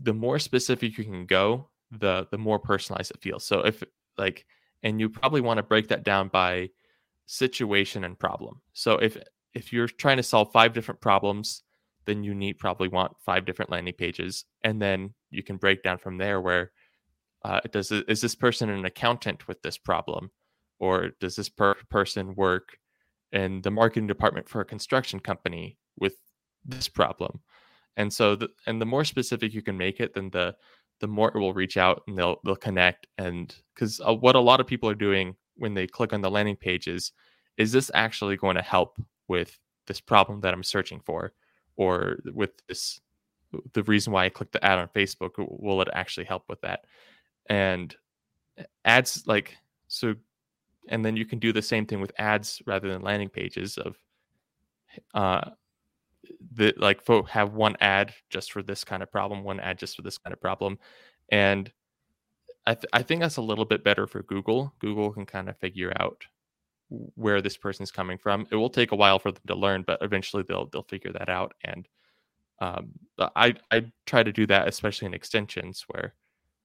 the 0.01 0.13
more 0.13 0.39
specific 0.39 0.97
you 0.97 1.03
can 1.03 1.25
go 1.25 1.69
the 1.91 2.27
the 2.31 2.37
more 2.37 2.59
personalized 2.59 3.11
it 3.11 3.21
feels. 3.21 3.45
So 3.45 3.59
if 3.61 3.83
like 4.17 4.45
and 4.83 4.99
you 4.99 5.09
probably 5.09 5.41
want 5.41 5.57
to 5.57 5.63
break 5.63 5.89
that 5.89 6.03
down 6.03 6.29
by 6.29 6.69
situation 7.25 8.03
and 8.03 8.17
problem. 8.17 8.61
So 8.73 8.95
if 8.95 9.17
if 9.53 9.73
you're 9.73 9.87
trying 9.87 10.17
to 10.17 10.23
solve 10.23 10.51
five 10.51 10.73
different 10.73 11.01
problems 11.01 11.63
then 12.05 12.23
you 12.23 12.33
need 12.33 12.57
probably 12.57 12.87
want 12.87 13.13
five 13.23 13.45
different 13.45 13.69
landing 13.69 13.93
pages 13.93 14.45
and 14.63 14.81
then 14.81 15.13
you 15.29 15.43
can 15.43 15.57
break 15.57 15.83
down 15.83 15.97
from 15.97 16.17
there 16.17 16.41
where 16.41 16.71
uh, 17.43 17.59
does 17.71 17.91
is 17.91 18.21
this 18.21 18.35
person 18.35 18.69
an 18.69 18.85
accountant 18.85 19.47
with 19.47 19.61
this 19.61 19.77
problem? 19.77 20.31
Or 20.79 21.11
does 21.19 21.35
this 21.35 21.49
per- 21.49 21.75
person 21.89 22.35
work 22.35 22.77
in 23.31 23.61
the 23.61 23.71
marketing 23.71 24.07
department 24.07 24.49
for 24.49 24.61
a 24.61 24.65
construction 24.65 25.19
company 25.19 25.77
with 25.99 26.15
this 26.65 26.87
problem. 26.87 27.41
And 27.97 28.11
so 28.11 28.35
the, 28.35 28.49
and 28.67 28.81
the 28.81 28.85
more 28.85 29.03
specific 29.05 29.53
you 29.53 29.61
can 29.61 29.77
make 29.77 29.99
it 29.99 30.13
then 30.13 30.29
the 30.31 30.55
the 30.99 31.07
more 31.07 31.29
it 31.29 31.39
will 31.39 31.53
reach 31.53 31.77
out 31.77 32.03
and 32.07 32.17
they'll 32.17 32.39
they'll 32.45 32.55
connect. 32.55 33.07
And 33.17 33.53
because 33.73 33.99
uh, 33.99 34.13
what 34.13 34.35
a 34.35 34.39
lot 34.39 34.59
of 34.59 34.67
people 34.67 34.89
are 34.89 34.95
doing 34.95 35.35
when 35.55 35.73
they 35.73 35.87
click 35.87 36.13
on 36.13 36.21
the 36.21 36.31
landing 36.31 36.55
pages 36.55 37.11
is 37.57 37.71
this 37.71 37.91
actually 37.93 38.37
going 38.37 38.55
to 38.55 38.61
help 38.61 38.97
with 39.27 39.59
this 39.87 39.99
problem 39.99 40.41
that 40.41 40.53
i'm 40.53 40.63
searching 40.63 41.01
for? 41.01 41.33
Or 41.75 42.17
with 42.33 42.51
this 42.67 43.01
the 43.73 43.83
reason 43.83 44.13
why 44.13 44.25
i 44.25 44.29
clicked 44.29 44.53
the 44.53 44.63
ad 44.63 44.79
on 44.79 44.87
facebook 44.89 45.31
will 45.37 45.81
it 45.81 45.89
actually 45.93 46.25
help 46.25 46.43
with 46.47 46.61
that? 46.61 46.85
And 47.49 47.95
eh, 48.57 48.63
ads 48.85 49.23
like 49.27 49.57
so 49.87 50.15
and 50.89 51.03
then 51.05 51.17
you 51.17 51.25
can 51.25 51.39
do 51.39 51.51
the 51.53 51.61
same 51.61 51.85
thing 51.85 52.01
with 52.01 52.11
ads 52.17 52.61
rather 52.65 52.89
than 52.89 53.01
landing 53.01 53.29
pages 53.29 53.77
of 53.77 53.97
uh 55.13 55.49
that 56.55 56.79
like 56.79 57.01
folk 57.03 57.29
have 57.29 57.53
one 57.53 57.77
ad 57.81 58.13
just 58.29 58.51
for 58.51 58.63
this 58.63 58.83
kind 58.83 59.03
of 59.03 59.11
problem, 59.11 59.43
one 59.43 59.59
ad 59.59 59.79
just 59.79 59.95
for 59.95 60.01
this 60.03 60.17
kind 60.17 60.33
of 60.33 60.41
problem, 60.41 60.79
and 61.31 61.71
I 62.65 62.75
th- 62.75 62.89
I 62.93 63.03
think 63.03 63.21
that's 63.21 63.37
a 63.37 63.41
little 63.41 63.65
bit 63.65 63.83
better 63.83 64.07
for 64.07 64.23
Google. 64.23 64.73
Google 64.79 65.11
can 65.11 65.25
kind 65.25 65.49
of 65.49 65.57
figure 65.57 65.93
out 65.99 66.23
where 66.89 67.41
this 67.41 67.57
person's 67.57 67.91
coming 67.91 68.17
from. 68.17 68.47
It 68.51 68.55
will 68.55 68.69
take 68.69 68.91
a 68.91 68.95
while 68.95 69.19
for 69.19 69.31
them 69.31 69.41
to 69.47 69.55
learn, 69.55 69.83
but 69.87 69.99
eventually 70.01 70.43
they'll 70.47 70.67
they'll 70.67 70.83
figure 70.83 71.11
that 71.13 71.29
out. 71.29 71.53
And 71.63 71.87
um, 72.59 72.91
I 73.35 73.55
I 73.71 73.91
try 74.05 74.23
to 74.23 74.31
do 74.31 74.47
that, 74.47 74.67
especially 74.67 75.07
in 75.07 75.13
extensions, 75.13 75.85
where 75.87 76.15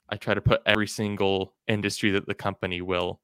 I 0.09 0.17
try 0.17 0.35
to 0.35 0.41
put 0.41 0.63
every 0.67 0.89
single 0.89 1.55
industry 1.69 2.11
that 2.13 2.27
the 2.27 2.35
company 2.35 2.83
will 2.83 3.21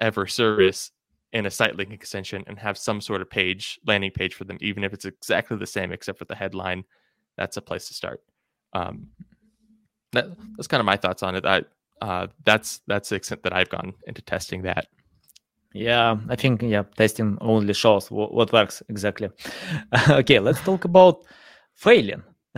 ever 0.00 0.26
service 0.26 0.92
in 1.32 1.46
a 1.46 1.50
site 1.50 1.76
link 1.76 1.92
extension 1.92 2.42
and 2.46 2.58
have 2.58 2.78
some 2.78 3.00
sort 3.00 3.20
of 3.20 3.28
page 3.28 3.78
landing 3.86 4.10
page 4.10 4.34
for 4.34 4.44
them 4.44 4.58
even 4.60 4.82
if 4.84 4.92
it's 4.92 5.04
exactly 5.04 5.56
the 5.56 5.66
same 5.66 5.92
except 5.92 6.18
for 6.18 6.24
the 6.24 6.34
headline 6.34 6.84
that's 7.36 7.56
a 7.56 7.62
place 7.62 7.88
to 7.88 7.94
start 7.94 8.22
um, 8.72 9.08
that, 10.12 10.26
that's 10.56 10.66
kind 10.66 10.80
of 10.80 10.86
my 10.86 10.96
thoughts 10.96 11.22
on 11.22 11.34
it 11.34 11.44
I, 11.44 11.62
uh, 12.00 12.26
that's 12.44 12.80
that's 12.86 13.08
the 13.08 13.16
extent 13.16 13.42
that 13.42 13.52
I've 13.52 13.68
gone 13.68 13.94
into 14.06 14.22
testing 14.22 14.62
that. 14.62 14.86
Yeah, 15.74 16.16
I 16.28 16.36
think 16.36 16.62
yeah, 16.62 16.84
testing 16.96 17.38
only 17.40 17.74
shows 17.74 18.10
what, 18.10 18.32
what 18.32 18.52
works 18.52 18.82
exactly. 18.88 19.28
okay, 20.10 20.38
let's 20.38 20.60
talk 20.60 20.84
about 20.84 21.24
failing. 21.74 22.22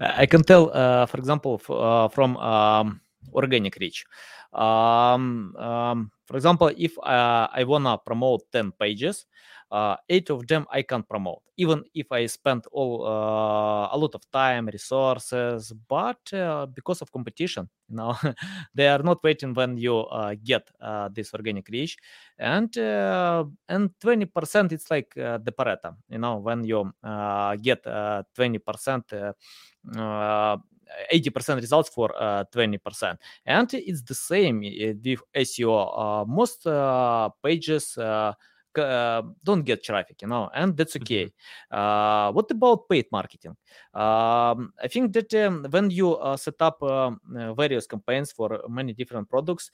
I 0.00 0.26
can 0.28 0.42
tell, 0.42 0.70
uh, 0.74 1.06
for 1.06 1.18
example, 1.18 1.60
f- 1.62 1.70
uh, 1.70 2.08
from 2.08 2.36
um, 2.38 3.00
organic 3.32 3.76
reach. 3.80 4.04
Um, 4.52 5.54
um, 5.56 6.10
for 6.26 6.36
example, 6.36 6.70
if 6.76 6.96
uh, 6.98 7.48
I 7.52 7.64
wanna 7.64 7.98
promote 7.98 8.42
ten 8.52 8.72
pages, 8.72 9.26
uh, 9.70 9.96
eight 10.08 10.30
of 10.30 10.46
them 10.46 10.66
I 10.70 10.82
can 10.82 11.02
promote, 11.02 11.42
even 11.56 11.84
if 11.94 12.10
I 12.12 12.26
spend 12.26 12.64
all 12.72 13.04
uh, 13.06 13.88
a 13.92 13.96
lot 13.98 14.14
of 14.14 14.22
time, 14.30 14.66
resources. 14.66 15.72
But 15.88 16.32
uh, 16.32 16.66
because 16.66 17.02
of 17.02 17.10
competition, 17.12 17.68
you 17.88 17.96
know, 17.96 18.14
they 18.74 18.88
are 18.88 19.02
not 19.02 19.22
waiting 19.22 19.52
when 19.54 19.76
you 19.76 19.98
uh, 19.98 20.34
get 20.42 20.70
uh, 20.80 21.08
this 21.12 21.32
organic 21.34 21.68
reach, 21.68 21.96
and 22.38 22.74
and 22.76 23.90
twenty 24.00 24.26
percent 24.26 24.72
it's 24.72 24.90
like 24.90 25.12
the 25.14 25.52
Pareto, 25.56 25.96
you 26.08 26.18
know, 26.18 26.36
when 26.36 26.64
you 26.64 26.92
get 27.62 27.82
twenty 28.34 28.58
percent. 28.58 29.12
Uh, 29.96 30.56
80% 31.12 31.56
results 31.60 31.88
for 31.88 32.14
uh, 32.20 32.44
20% 32.52 33.16
and 33.46 33.74
it's 33.74 34.02
the 34.02 34.14
same 34.14 34.60
with 34.60 35.20
seo 35.36 36.26
most 36.26 36.66
pages 37.42 37.98
uh, 38.78 39.22
don't 39.42 39.62
get 39.62 39.82
traffic, 39.82 40.20
you 40.22 40.28
know, 40.28 40.50
and 40.54 40.76
that's 40.76 40.96
okay. 40.96 41.30
Uh, 41.70 42.32
what 42.32 42.50
about 42.50 42.88
paid 42.88 43.06
marketing? 43.12 43.56
Um, 43.92 44.72
I 44.82 44.88
think 44.90 45.12
that 45.12 45.32
um, 45.34 45.66
when 45.70 45.90
you 45.90 46.16
uh, 46.16 46.36
set 46.36 46.60
up 46.60 46.78
various 47.56 47.86
campaigns 47.86 48.32
for 48.32 48.60
many 48.68 48.92
different 48.92 49.28
products, 49.28 49.70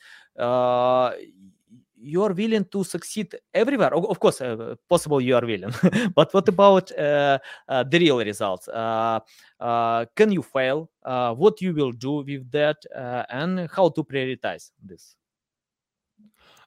you 2.02 2.22
are 2.22 2.32
willing 2.32 2.64
to 2.64 2.82
succeed 2.84 3.34
everywhere. 3.52 3.94
Of 3.94 4.18
course, 4.18 4.40
uh, 4.40 4.74
possible 4.88 5.20
you 5.20 5.36
are 5.36 5.44
willing, 5.44 5.72
but 6.14 6.32
what 6.32 6.48
about 6.48 6.90
uh 6.92 7.38
the 7.68 7.98
real 7.98 8.18
results? 8.18 8.66
can 10.16 10.32
you 10.32 10.42
fail? 10.42 10.90
what 11.36 11.60
you 11.60 11.74
will 11.74 11.92
do 11.92 12.24
with 12.26 12.50
that, 12.50 12.76
and 13.30 13.68
how 13.70 13.88
to 13.90 14.04
prioritize 14.04 14.70
this? 14.82 15.16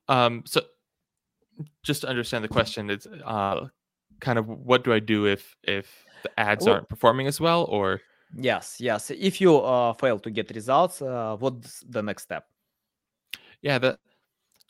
Um, 0.08 0.43
so 0.46 0.62
just 1.84 2.02
to 2.02 2.08
understand 2.08 2.43
the 2.43 2.48
question, 2.48 2.89
it's 2.89 3.08
uh, 3.26 3.67
kind 4.19 4.39
of 4.39 4.48
what 4.48 4.84
do 4.84 4.93
I 4.93 5.00
do 5.00 5.26
if 5.26 5.56
if 5.63 6.06
the 6.24 6.39
ads 6.39 6.67
aren't 6.67 6.89
performing 6.89 7.28
as 7.28 7.39
well, 7.39 7.65
or 7.65 8.02
yes, 8.36 8.78
yes. 8.80 9.12
If 9.12 9.39
you 9.41 9.60
uh, 9.60 9.93
fail 9.93 10.19
to 10.19 10.32
get 10.32 10.52
results, 10.54 11.02
uh, 11.02 11.36
what's 11.38 11.82
the 11.88 12.02
next 12.02 12.24
step? 12.24 12.48
Yeah, 13.62 13.78
that 13.80 14.00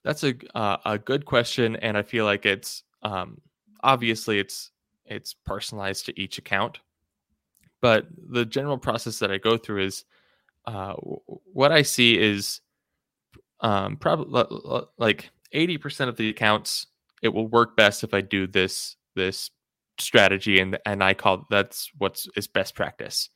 that's 0.03 0.23
a 0.23 0.35
uh, 0.55 0.77
a 0.85 0.97
good 0.97 1.25
question, 1.25 1.75
and 1.77 1.97
I 1.97 2.01
feel 2.01 2.25
like 2.25 2.45
it's 2.45 2.83
um, 3.03 3.41
obviously 3.83 4.39
it's 4.39 4.71
it's 5.05 5.33
personalized 5.33 6.05
to 6.07 6.19
each 6.19 6.37
account, 6.37 6.79
but 7.81 8.07
the 8.29 8.45
general 8.45 8.77
process 8.77 9.19
that 9.19 9.31
I 9.31 9.37
go 9.37 9.57
through 9.57 9.85
is 9.85 10.05
uh, 10.65 10.93
what 10.93 11.71
I 11.71 11.81
see 11.81 12.17
is 12.17 12.61
um, 13.59 13.97
probably 13.97 14.45
like 14.97 15.31
80% 15.53 16.09
of 16.09 16.17
the 16.17 16.29
accounts 16.29 16.87
it 17.21 17.29
will 17.29 17.47
work 17.47 17.75
best 17.75 18.03
if 18.03 18.13
I 18.13 18.21
do 18.21 18.45
this 18.45 18.97
this 19.15 19.49
strategy 19.99 20.59
and 20.59 20.77
and 20.85 21.03
I 21.03 21.13
call 21.13 21.45
that's 21.49 21.89
what's 21.97 22.27
is 22.35 22.47
best 22.47 22.75
practice. 22.75 23.29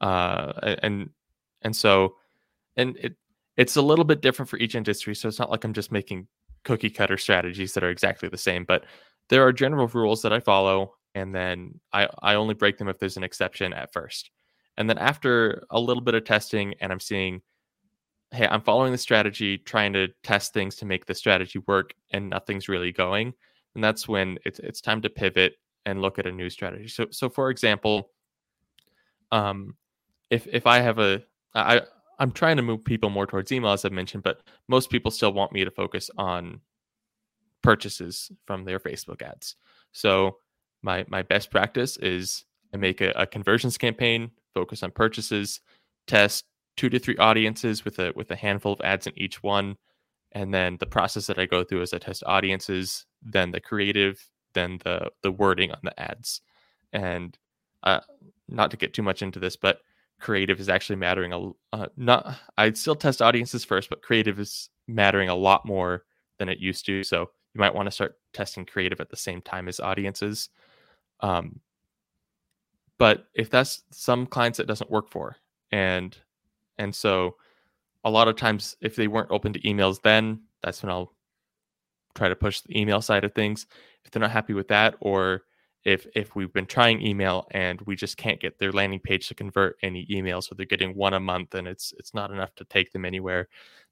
Uh 0.00 0.76
and 0.82 1.10
and 1.62 1.76
so 1.76 2.16
and 2.76 2.96
it 2.96 3.16
it's 3.58 3.76
a 3.76 3.82
little 3.82 4.06
bit 4.06 4.22
different 4.22 4.48
for 4.48 4.56
each 4.56 4.74
industry 4.74 5.14
so 5.14 5.28
it's 5.28 5.38
not 5.38 5.50
like 5.50 5.64
I'm 5.64 5.74
just 5.74 5.92
making 5.92 6.26
cookie 6.64 6.90
cutter 6.90 7.18
strategies 7.18 7.74
that 7.74 7.84
are 7.84 7.90
exactly 7.90 8.30
the 8.30 8.38
same 8.38 8.64
but 8.64 8.84
there 9.28 9.46
are 9.46 9.52
general 9.52 9.86
rules 9.88 10.22
that 10.22 10.32
I 10.32 10.40
follow 10.40 10.94
and 11.14 11.34
then 11.34 11.80
I 11.92 12.08
I 12.22 12.34
only 12.34 12.54
break 12.54 12.78
them 12.78 12.88
if 12.88 12.98
there's 12.98 13.16
an 13.16 13.24
exception 13.24 13.72
at 13.72 13.92
first. 13.92 14.30
And 14.76 14.88
then 14.88 14.98
after 14.98 15.64
a 15.70 15.80
little 15.80 16.02
bit 16.02 16.14
of 16.14 16.24
testing 16.24 16.74
and 16.80 16.92
I'm 16.92 17.00
seeing 17.00 17.42
hey, 18.30 18.46
I'm 18.46 18.60
following 18.60 18.92
the 18.92 18.98
strategy, 18.98 19.56
trying 19.56 19.94
to 19.94 20.08
test 20.22 20.52
things 20.52 20.76
to 20.76 20.84
make 20.84 21.06
the 21.06 21.14
strategy 21.14 21.60
work, 21.66 21.94
and 22.10 22.28
nothing's 22.28 22.68
really 22.68 22.92
going, 22.92 23.32
and 23.74 23.82
that's 23.82 24.06
when 24.06 24.38
it's 24.44 24.58
it's 24.60 24.80
time 24.80 25.02
to 25.02 25.10
pivot 25.10 25.54
and 25.86 26.02
look 26.02 26.18
at 26.18 26.26
a 26.26 26.32
new 26.32 26.50
strategy. 26.50 26.88
So, 26.88 27.06
so 27.10 27.28
for 27.30 27.50
example, 27.50 28.10
um, 29.32 29.76
if 30.30 30.46
if 30.48 30.66
I 30.66 30.80
have 30.80 30.98
a 30.98 31.22
I 31.54 31.82
I'm 32.18 32.32
trying 32.32 32.56
to 32.56 32.62
move 32.62 32.84
people 32.84 33.10
more 33.10 33.26
towards 33.26 33.52
email 33.52 33.72
as 33.72 33.84
I've 33.84 33.92
mentioned, 33.92 34.22
but 34.22 34.42
most 34.68 34.90
people 34.90 35.10
still 35.10 35.32
want 35.32 35.52
me 35.52 35.64
to 35.64 35.70
focus 35.70 36.10
on 36.18 36.60
purchases 37.62 38.30
from 38.46 38.64
their 38.64 38.80
Facebook 38.80 39.22
ads. 39.22 39.56
So 39.92 40.38
my 40.82 41.04
my 41.08 41.22
best 41.22 41.50
practice 41.50 41.96
is 41.98 42.44
I 42.74 42.76
make 42.76 43.00
a, 43.00 43.10
a 43.12 43.26
conversions 43.26 43.78
campaign, 43.78 44.30
focus 44.54 44.82
on 44.82 44.90
purchases, 44.90 45.60
test 46.06 46.44
two 46.78 46.88
to 46.88 46.98
three 46.98 47.16
audiences 47.16 47.84
with 47.84 47.98
a 47.98 48.12
with 48.14 48.30
a 48.30 48.36
handful 48.36 48.72
of 48.72 48.80
ads 48.82 49.06
in 49.06 49.18
each 49.18 49.42
one 49.42 49.76
and 50.32 50.54
then 50.54 50.76
the 50.78 50.86
process 50.86 51.26
that 51.26 51.38
i 51.38 51.44
go 51.44 51.64
through 51.64 51.82
is 51.82 51.92
i 51.92 51.98
test 51.98 52.22
audiences 52.24 53.04
then 53.20 53.50
the 53.50 53.60
creative 53.60 54.30
then 54.54 54.78
the 54.84 55.10
the 55.22 55.30
wording 55.30 55.72
on 55.72 55.80
the 55.82 56.00
ads 56.00 56.40
and 56.92 57.36
uh, 57.82 58.00
not 58.48 58.70
to 58.70 58.76
get 58.76 58.94
too 58.94 59.02
much 59.02 59.22
into 59.22 59.40
this 59.40 59.56
but 59.56 59.80
creative 60.20 60.58
is 60.60 60.68
actually 60.68 60.96
mattering 60.96 61.32
a 61.32 61.50
uh, 61.76 61.86
not 61.96 62.36
i'd 62.58 62.76
still 62.76 62.94
test 62.94 63.22
audiences 63.22 63.64
first 63.64 63.88
but 63.88 64.02
creative 64.02 64.38
is 64.40 64.68
mattering 64.86 65.28
a 65.28 65.34
lot 65.34 65.64
more 65.64 66.04
than 66.38 66.48
it 66.48 66.58
used 66.58 66.84
to 66.84 67.04
so 67.04 67.20
you 67.54 67.60
might 67.60 67.74
want 67.74 67.86
to 67.86 67.90
start 67.90 68.16
testing 68.32 68.64
creative 68.64 69.00
at 69.00 69.10
the 69.10 69.16
same 69.16 69.40
time 69.40 69.68
as 69.68 69.80
audiences 69.80 70.48
um, 71.20 71.60
but 72.98 73.26
if 73.34 73.50
that's 73.50 73.82
some 73.90 74.26
clients 74.26 74.58
that 74.58 74.66
doesn't 74.66 74.90
work 74.90 75.08
for 75.08 75.36
and 75.70 76.16
and 76.78 76.94
so 76.94 77.36
a 78.04 78.10
lot 78.10 78.28
of 78.28 78.36
times, 78.36 78.76
if 78.80 78.96
they 78.96 79.08
weren't 79.08 79.30
open 79.30 79.52
to 79.52 79.60
emails 79.60 80.00
then, 80.02 80.40
that's 80.62 80.82
when 80.82 80.90
I'll 80.90 81.12
try 82.14 82.28
to 82.28 82.36
push 82.36 82.60
the 82.60 82.78
email 82.78 83.00
side 83.00 83.24
of 83.24 83.34
things. 83.34 83.66
If 84.04 84.10
they're 84.10 84.20
not 84.20 84.30
happy 84.30 84.54
with 84.54 84.68
that, 84.68 84.94
or 85.00 85.42
if 85.84 86.06
if 86.14 86.34
we've 86.34 86.52
been 86.52 86.66
trying 86.66 87.04
email 87.04 87.46
and 87.52 87.80
we 87.82 87.96
just 87.96 88.16
can't 88.16 88.40
get 88.40 88.58
their 88.58 88.72
landing 88.72 89.00
page 89.00 89.28
to 89.28 89.34
convert 89.34 89.76
any 89.82 90.06
emails, 90.06 90.44
so 90.44 90.54
they're 90.54 90.66
getting 90.66 90.94
one 90.94 91.14
a 91.14 91.20
month 91.20 91.54
and 91.54 91.68
it's 91.68 91.92
it's 91.98 92.14
not 92.14 92.30
enough 92.30 92.54
to 92.56 92.64
take 92.64 92.92
them 92.92 93.04
anywhere, 93.04 93.48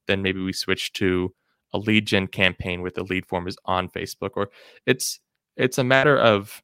then 0.06 0.22
maybe 0.22 0.42
we 0.42 0.52
switch 0.52 0.92
to 0.94 1.32
a 1.72 1.78
lead 1.78 2.06
gen 2.06 2.26
campaign 2.26 2.82
with 2.82 2.94
the 2.94 3.04
lead 3.04 3.26
form 3.26 3.46
is 3.48 3.56
on 3.64 3.88
Facebook. 3.88 4.30
Or 4.36 4.50
it's 4.86 5.20
it's 5.56 5.78
a 5.78 5.84
matter 5.84 6.18
of 6.18 6.62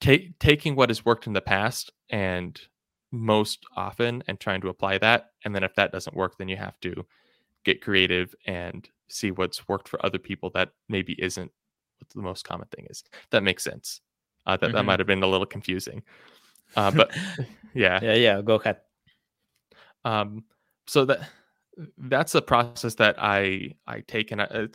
ta- 0.00 0.28
taking 0.40 0.76
what 0.76 0.90
has 0.90 1.04
worked 1.04 1.26
in 1.26 1.32
the 1.32 1.40
past 1.40 1.92
and 2.10 2.60
most 3.10 3.64
often 3.76 4.22
and 4.26 4.40
trying 4.40 4.60
to 4.62 4.68
apply 4.68 4.98
that. 4.98 5.30
And 5.44 5.54
then 5.54 5.62
if 5.64 5.74
that 5.74 5.92
doesn't 5.92 6.16
work, 6.16 6.38
then 6.38 6.48
you 6.48 6.56
have 6.56 6.80
to 6.80 7.06
get 7.64 7.82
creative 7.82 8.34
and 8.46 8.88
see 9.08 9.30
what's 9.30 9.68
worked 9.68 9.88
for 9.88 10.04
other 10.04 10.18
people 10.18 10.50
that 10.54 10.70
maybe 10.88 11.14
isn't 11.22 11.52
what 11.98 12.08
the 12.10 12.22
most 12.22 12.44
common 12.44 12.66
thing 12.74 12.86
is. 12.90 13.04
That 13.30 13.42
makes 13.42 13.62
sense. 13.62 14.00
Uh, 14.46 14.56
that 14.56 14.66
mm-hmm. 14.66 14.76
that 14.76 14.82
might 14.84 15.00
have 15.00 15.06
been 15.06 15.22
a 15.22 15.26
little 15.26 15.46
confusing, 15.46 16.02
uh, 16.76 16.90
but 16.94 17.16
yeah, 17.74 18.00
yeah, 18.02 18.14
yeah. 18.14 18.42
Go 18.42 18.56
ahead. 18.56 18.78
Um, 20.04 20.44
so 20.86 21.04
that 21.04 21.28
that's 21.98 22.34
a 22.34 22.42
process 22.42 22.94
that 22.96 23.16
I 23.18 23.74
I 23.86 24.00
take, 24.00 24.32
and 24.32 24.42
I, 24.42 24.68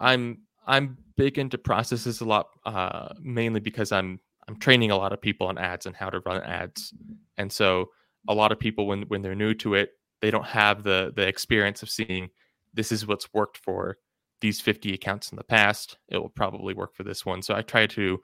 I'm 0.00 0.38
I'm 0.66 0.98
big 1.16 1.38
into 1.38 1.58
processes 1.58 2.20
a 2.20 2.24
lot, 2.24 2.48
uh, 2.66 3.10
mainly 3.20 3.60
because 3.60 3.92
I'm 3.92 4.20
I'm 4.48 4.56
training 4.58 4.90
a 4.90 4.96
lot 4.96 5.12
of 5.12 5.20
people 5.20 5.46
on 5.46 5.58
ads 5.58 5.86
and 5.86 5.96
how 5.96 6.10
to 6.10 6.20
run 6.20 6.42
ads. 6.42 6.92
And 7.38 7.50
so 7.50 7.90
a 8.28 8.34
lot 8.34 8.52
of 8.52 8.58
people 8.58 8.86
when 8.86 9.02
when 9.02 9.22
they're 9.22 9.34
new 9.34 9.54
to 9.54 9.74
it, 9.74 9.90
they 10.20 10.30
don't 10.30 10.46
have 10.46 10.82
the 10.82 11.12
the 11.14 11.26
experience 11.26 11.82
of 11.82 11.90
seeing 11.90 12.30
this 12.72 12.90
is 12.92 13.06
what's 13.06 13.32
worked 13.32 13.58
for 13.58 13.98
these 14.40 14.60
50 14.60 14.92
accounts 14.92 15.30
in 15.30 15.36
the 15.36 15.44
past. 15.44 15.98
It 16.08 16.18
will 16.18 16.28
probably 16.28 16.74
work 16.74 16.94
for 16.94 17.04
this 17.04 17.24
one. 17.24 17.40
So 17.40 17.54
I 17.54 17.62
try 17.62 17.86
to 17.88 18.20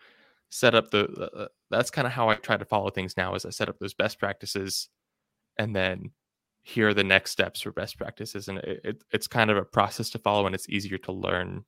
set 0.51 0.75
up 0.75 0.91
the 0.91 1.07
uh, 1.35 1.47
that's 1.71 1.91
kind 1.91 2.07
of 2.07 2.13
how 2.13 2.29
I 2.29 2.35
try 2.35 2.57
to 2.57 2.65
follow 2.65 2.91
things 2.91 3.17
now 3.17 3.35
is 3.35 3.47
I 3.47 3.51
set 3.51 3.69
up 3.69 3.79
those 3.79 3.95
best 3.95 4.19
practices 4.19 4.89
and 5.59 5.75
then 5.75 6.11
here 6.63 6.89
are 6.89 6.95
the 6.95 7.05
next 7.05 7.31
steps 7.31 7.61
for 7.61 7.73
best 7.73 7.97
practices 7.97 8.49
and 8.49 8.59
it, 8.59 8.81
it, 8.85 9.05
it's 9.13 9.27
kind 9.27 9.51
of 9.51 9.57
a 9.57 9.65
process 9.65 10.11
to 10.11 10.19
follow 10.19 10.47
and 10.47 10.55
it's 10.55 10.69
easier 10.69 10.99
to 10.99 11.13
learn 11.13 11.65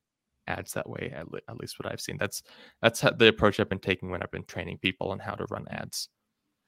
ads 0.49 0.73
that 0.73 0.89
way 0.89 1.13
at, 1.15 1.27
at 1.49 1.57
least 1.57 1.79
what 1.79 1.91
i've 1.91 2.01
seen. 2.01 2.17
That's 2.19 2.43
that's 2.83 3.01
the 3.01 3.29
approach 3.29 3.61
i've 3.61 3.69
been 3.69 3.79
taking 3.79 4.11
when 4.11 4.23
i've 4.23 4.33
been 4.33 4.45
training 4.45 4.79
people 4.79 5.11
on 5.11 5.19
how 5.21 5.35
to 5.35 5.47
run 5.51 5.67
ads. 5.71 6.09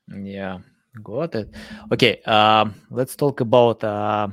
Yeah 0.08 0.58
got 1.02 1.34
it. 1.34 1.52
Okay 1.92 2.22
um, 2.22 2.74
let's 2.90 3.16
talk 3.16 3.40
about 3.40 3.82
uh, 3.82 4.28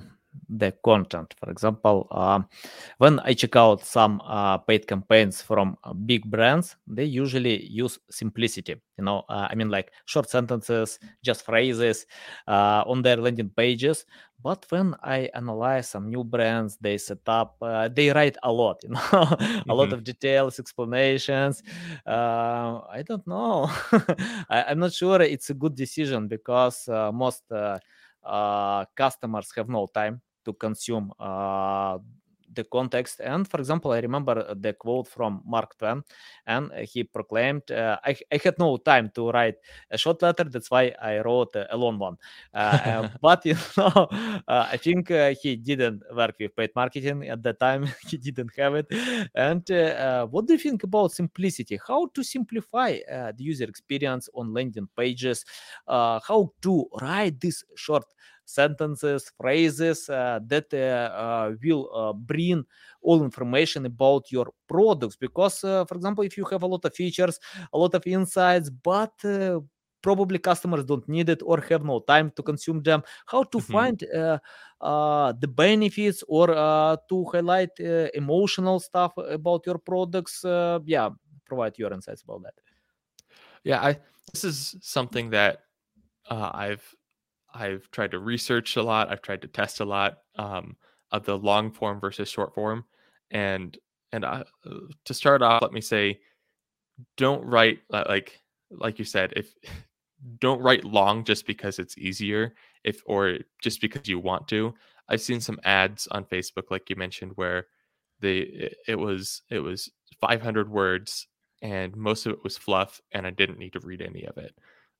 the 0.50 0.72
content. 0.84 1.34
For 1.39 1.50
example, 1.50 2.08
uh, 2.12 2.41
when 2.98 3.20
I 3.20 3.34
check 3.34 3.56
out 3.56 3.84
some 3.84 4.22
uh, 4.26 4.58
paid 4.60 4.88
campaigns 4.88 5.41
from 5.41 5.78
uh, 5.84 5.94
big 5.94 6.30
brands, 6.30 6.76
they 6.88 7.06
usually 7.06 7.65
use 7.65 8.00
simplicity. 8.10 8.76
You 8.98 9.06
know, 9.06 9.24
uh, 9.30 9.48
I 9.50 9.56
mean, 9.56 9.70
like 9.70 9.91
short 10.06 10.30
sentences, 10.30 11.00
just 11.24 11.44
phrases 11.46 12.06
uh, 12.48 12.84
on 12.88 13.02
their 13.02 13.17
landing 13.17 13.50
pages. 13.50 14.06
But 14.44 14.65
when 14.70 14.96
I 15.04 15.30
analyze 15.36 15.89
some 15.89 16.10
new 16.10 16.24
brands, 16.24 16.78
they 16.82 16.98
set 16.98 17.20
up, 17.28 17.58
uh, 17.62 17.89
they 17.89 18.10
write 18.10 18.38
a 18.44 18.52
lot, 18.52 18.80
you 18.84 18.89
know, 18.89 19.36
a 19.70 19.74
lot 19.76 19.91
Mhm. 19.91 19.94
of 19.94 20.04
details, 20.04 20.60
explanations. 20.60 21.62
Uh, 22.06 22.82
I 22.89 23.04
don't 23.06 23.26
know. 23.28 23.70
I, 24.50 24.65
I'm 24.70 24.80
not 24.80 24.94
sure 24.94 25.22
it's 25.22 25.50
a 25.50 25.54
good 25.54 25.76
decision 25.76 26.28
because 26.28 26.88
uh, 26.88 27.12
most 27.12 27.44
customers 28.96 29.52
have 29.56 29.70
no 29.70 29.88
time 29.88 30.22
to 30.46 30.54
consume 30.54 31.12
the 32.54 32.64
context. 32.64 33.22
And 33.22 33.48
for 33.48 33.60
example, 33.60 33.92
I 33.92 34.00
remember 34.00 34.54
the 34.56 34.74
quote 34.74 35.08
from 35.08 35.42
Mark 35.46 35.78
Twain, 35.78 36.04
and 36.46 36.72
he 36.74 37.04
proclaimed, 37.04 37.70
uh, 37.72 37.98
I, 38.04 38.16
I 38.32 38.40
had 38.44 38.58
no 38.60 38.78
time 38.78 39.12
to 39.16 39.30
write 39.32 39.56
a 39.90 39.98
short 39.98 40.22
letter, 40.22 40.46
that's 40.46 40.70
why 40.70 40.94
I 41.02 41.20
wrote 41.20 41.56
a 41.56 41.78
long 41.78 42.00
one. 42.00 42.18
Uh, 42.54 42.58
uh, 42.86 43.10
but 43.22 43.46
you 43.46 43.56
know, 43.78 44.08
uh, 44.48 44.68
I 44.72 44.78
think 44.78 45.12
uh, 45.12 45.34
he 45.42 45.56
didn't 45.56 46.04
work 46.14 46.36
with 46.40 46.56
paid 46.56 46.72
marketing 46.76 47.28
at 47.28 47.44
that 47.44 47.60
time. 47.60 47.88
he 48.08 48.18
didn't 48.18 48.52
have 48.58 48.76
it. 48.76 48.88
And 49.36 49.70
uh, 49.72 49.76
uh, 49.76 50.26
what 50.28 50.48
do 50.48 50.54
you 50.54 50.60
think 50.60 50.84
about 50.84 51.12
simplicity? 51.12 51.80
How 51.88 52.08
to 52.08 52.24
simplify 52.24 53.00
uh, 53.12 53.32
the 53.36 53.44
user 53.44 53.66
experience 53.66 54.30
on 54.34 54.54
landing 54.54 54.88
pages? 54.98 55.46
Uh, 55.88 56.20
how 56.28 56.52
to 56.62 56.86
write 57.02 57.40
this 57.40 57.64
short 57.76 58.06
sentences, 58.46 59.32
phrases 59.40 60.10
uh, 60.10 60.40
that 60.48 60.74
uh, 60.74 60.78
uh, 61.16 61.56
will 61.64 61.90
uh, 61.94 62.14
bring 62.14 62.64
all 63.02 63.24
information 63.24 63.86
about 63.86 64.32
your 64.32 64.52
products. 64.68 65.16
Because, 65.16 65.64
uh, 65.64 65.86
for 65.86 65.96
example, 65.96 66.24
if 66.24 66.38
you 66.38 66.46
have 66.46 66.64
a 66.64 66.68
lot 66.68 66.86
of 66.86 66.94
features, 66.96 67.40
a 67.74 67.78
lot 67.78 67.94
of 67.96 68.06
insights, 68.08 68.70
but 68.70 69.14
uh, 69.26 69.60
probably 70.02 70.40
customers 70.40 70.84
don't 70.86 71.08
need 71.08 71.30
it 71.30 71.42
or 71.46 71.60
have 71.62 71.84
no 71.84 72.00
time 72.00 72.32
to 72.32 72.42
consume 72.42 72.82
them 72.82 73.04
how 73.28 73.44
to 73.44 73.60
Mhm. 73.70 73.92
find 74.00 74.04
uh, 74.16 74.40
uh, 74.82 75.32
the 75.40 75.48
benefits 75.48 76.24
or 76.28 76.50
uh, 76.52 76.98
to 77.08 77.26
highlight 77.26 77.70
uh, 77.80 78.08
emotional 78.16 78.80
stuff 78.80 79.14
about 79.18 79.64
your 79.66 79.78
products 79.78 80.44
uh, 80.44 80.80
yeah 80.86 81.10
provide 81.46 81.78
your 81.78 81.94
insights 81.94 82.24
about 82.24 82.42
that 82.44 82.54
Yeah, 83.64 83.82
I 83.82 84.00
this 84.34 84.44
is 84.44 84.76
something 84.82 85.30
that 85.32 85.64
uh, 86.30 86.52
I've 86.54 86.96
I've 87.54 87.90
tried 87.92 88.12
to 88.12 88.20
research 88.20 88.76
a 88.76 88.84
lot. 88.84 89.10
I've 89.10 89.22
tried 89.22 89.42
to 89.42 89.48
test 89.48 89.80
a 89.80 89.86
lot 89.86 90.20
um, 90.36 90.76
of 91.12 91.26
the 91.26 91.38
long 91.38 91.72
form 91.72 92.00
versus 92.00 92.30
short 92.30 92.54
form, 92.54 92.86
and 93.32 93.78
and 94.12 94.26
I, 94.26 94.44
uh, 94.66 94.74
to 95.06 95.14
start 95.14 95.42
off, 95.42 95.62
let 95.62 95.74
me 95.74 95.82
say, 95.82 96.20
don't 97.18 97.46
write 97.46 97.80
li- 97.90 98.04
like 98.08 98.42
like 98.70 99.00
you 99.00 99.06
said, 99.06 99.34
if 99.36 99.54
don't 100.40 100.62
write 100.62 100.86
long 100.86 101.24
just 101.24 101.46
because 101.48 101.80
it's 101.80 101.98
easier, 101.98 102.54
if 102.84 103.02
or 103.06 103.40
just 103.62 103.82
because 103.82 104.08
you 104.08 104.20
want 104.20 104.48
to. 104.50 104.74
I've 105.10 105.22
seen 105.22 105.42
some 105.42 105.60
ads 105.66 106.08
on 106.12 106.26
Facebook, 106.26 106.72
like 106.72 106.90
you 106.90 106.96
mentioned, 106.96 107.34
where 107.36 107.68
they 108.22 108.74
it 108.88 108.96
was 108.96 109.42
it 109.50 109.60
was 109.60 109.90
500 110.22 110.70
words 110.70 111.28
and 111.62 111.96
most 111.96 112.26
of 112.26 112.34
it 112.34 112.44
was 112.44 112.58
fluff, 112.58 113.02
and 113.12 113.28
I 113.28 113.30
didn't 113.30 113.60
need 113.60 113.74
to 113.74 113.80
read 113.80 114.02
any 114.02 114.26
of 114.26 114.38
it. 114.38 114.56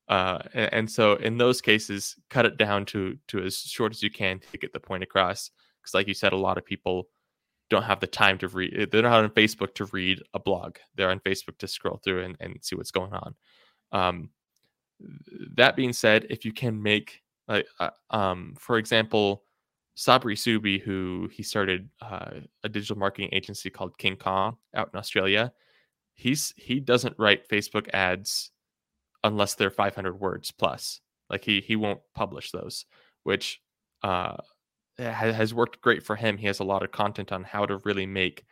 Uh, 0.08 0.42
and, 0.52 0.90
so 0.90 1.14
in 1.14 1.38
those 1.38 1.60
cases, 1.60 2.16
cut 2.28 2.44
it 2.44 2.58
down 2.58 2.84
to 2.84 3.16
to 3.28 3.42
as 3.42 3.58
short 3.58 3.92
as 3.92 4.02
you 4.02 4.10
can 4.10 4.40
to 4.50 4.58
get 4.58 4.72
the 4.72 4.80
point 4.80 5.02
across. 5.02 5.50
Because, 5.80 5.94
like 5.94 6.08
you 6.08 6.14
said, 6.14 6.32
a 6.32 6.36
lot 6.36 6.58
of 6.58 6.64
people 6.64 7.08
don't 7.70 7.84
have 7.84 8.00
the 8.00 8.06
time 8.06 8.36
to 8.38 8.48
read. 8.48 8.90
They're 8.90 9.02
not 9.02 9.24
on 9.24 9.30
Facebook 9.30 9.74
to 9.76 9.86
read 9.86 10.20
a 10.34 10.38
blog. 10.38 10.76
They're 10.96 11.10
on 11.10 11.20
Facebook 11.20 11.56
to 11.58 11.68
scroll 11.68 12.00
through 12.04 12.24
and, 12.24 12.36
and 12.40 12.58
see 12.60 12.76
what's 12.76 12.90
going 12.90 13.12
on. 13.12 13.34
Um, 13.92 14.30
that 15.56 15.76
being 15.76 15.92
said, 15.92 16.26
if 16.28 16.44
you 16.44 16.52
can 16.52 16.82
make 16.82 17.22
uh, 17.48 17.90
um, 18.10 18.54
for 18.58 18.78
example, 18.78 19.44
Sabri 19.96 20.36
Suby, 20.36 20.80
who 20.80 21.28
he 21.32 21.42
started 21.42 21.88
uh, 22.00 22.30
a 22.64 22.68
digital 22.68 22.96
marketing 22.96 23.30
agency 23.32 23.70
called 23.70 23.98
King 23.98 24.16
Kong 24.16 24.56
out 24.74 24.90
in 24.92 24.98
Australia. 24.98 25.52
He's 26.14 26.54
he 26.56 26.80
doesn't 26.80 27.18
write 27.18 27.48
Facebook 27.48 27.88
ads 27.92 28.50
unless 29.24 29.54
they're 29.54 29.70
500 29.70 30.18
words 30.18 30.50
plus. 30.50 31.00
Like 31.30 31.44
he 31.44 31.60
he 31.60 31.76
won't 31.76 32.00
publish 32.14 32.50
those, 32.50 32.84
which 33.22 33.60
uh, 34.02 34.36
ha- 34.98 35.32
has 35.32 35.54
worked 35.54 35.80
great 35.80 36.02
for 36.02 36.16
him. 36.16 36.36
He 36.36 36.46
has 36.46 36.60
a 36.60 36.64
lot 36.64 36.82
of 36.82 36.92
content 36.92 37.32
on 37.32 37.44
how 37.44 37.64
to 37.64 37.78
really 37.84 38.06
make 38.06 38.44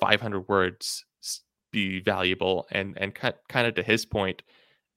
500 0.00 0.48
words 0.48 1.04
be 1.72 2.00
valuable 2.00 2.66
and 2.70 2.96
and 2.98 3.14
kind 3.14 3.66
of 3.66 3.74
to 3.74 3.82
his 3.82 4.06
point, 4.06 4.42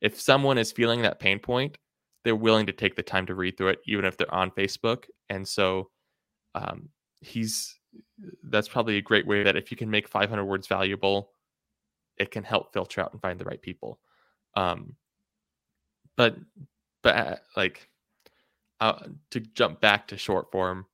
if 0.02 0.20
someone 0.20 0.58
is 0.58 0.72
feeling 0.72 1.02
that 1.02 1.20
pain 1.20 1.40
point, 1.40 1.78
they're 2.24 2.36
willing 2.36 2.66
to 2.68 2.74
take 2.74 2.96
the 2.96 3.04
time 3.04 3.26
to 3.26 3.36
read 3.36 3.58
through 3.58 3.70
it, 3.70 3.80
even 3.86 4.06
if 4.06 4.18
they're 4.18 4.34
on 4.34 4.52
Facebook. 4.52 5.06
And 5.30 5.48
so 5.48 5.90
um, 6.56 6.90
he's 7.20 7.76
that's 8.44 8.68
probably 8.68 8.98
a 8.98 9.02
great 9.02 9.28
way 9.28 9.44
that 9.44 9.58
if 9.58 9.72
you 9.72 9.78
can 9.78 9.90
make 9.90 10.08
500 10.08 10.46
words 10.46 10.68
valuable, 10.68 11.32
it 12.18 12.32
can 12.32 12.44
help 12.44 12.74
filter 12.74 13.02
out 13.02 13.12
and 13.12 13.22
find 13.22 13.40
the 13.40 13.46
right 13.46 13.62
people. 13.62 14.00
Um, 14.56 14.96
but 16.18 16.36
but 17.04 17.16
uh, 17.16 17.36
like 17.56 17.90
uh, 18.80 19.08
to 19.32 19.40
jump 19.40 19.82
back 19.82 20.08
to 20.08 20.18
short 20.18 20.52
form, 20.52 20.86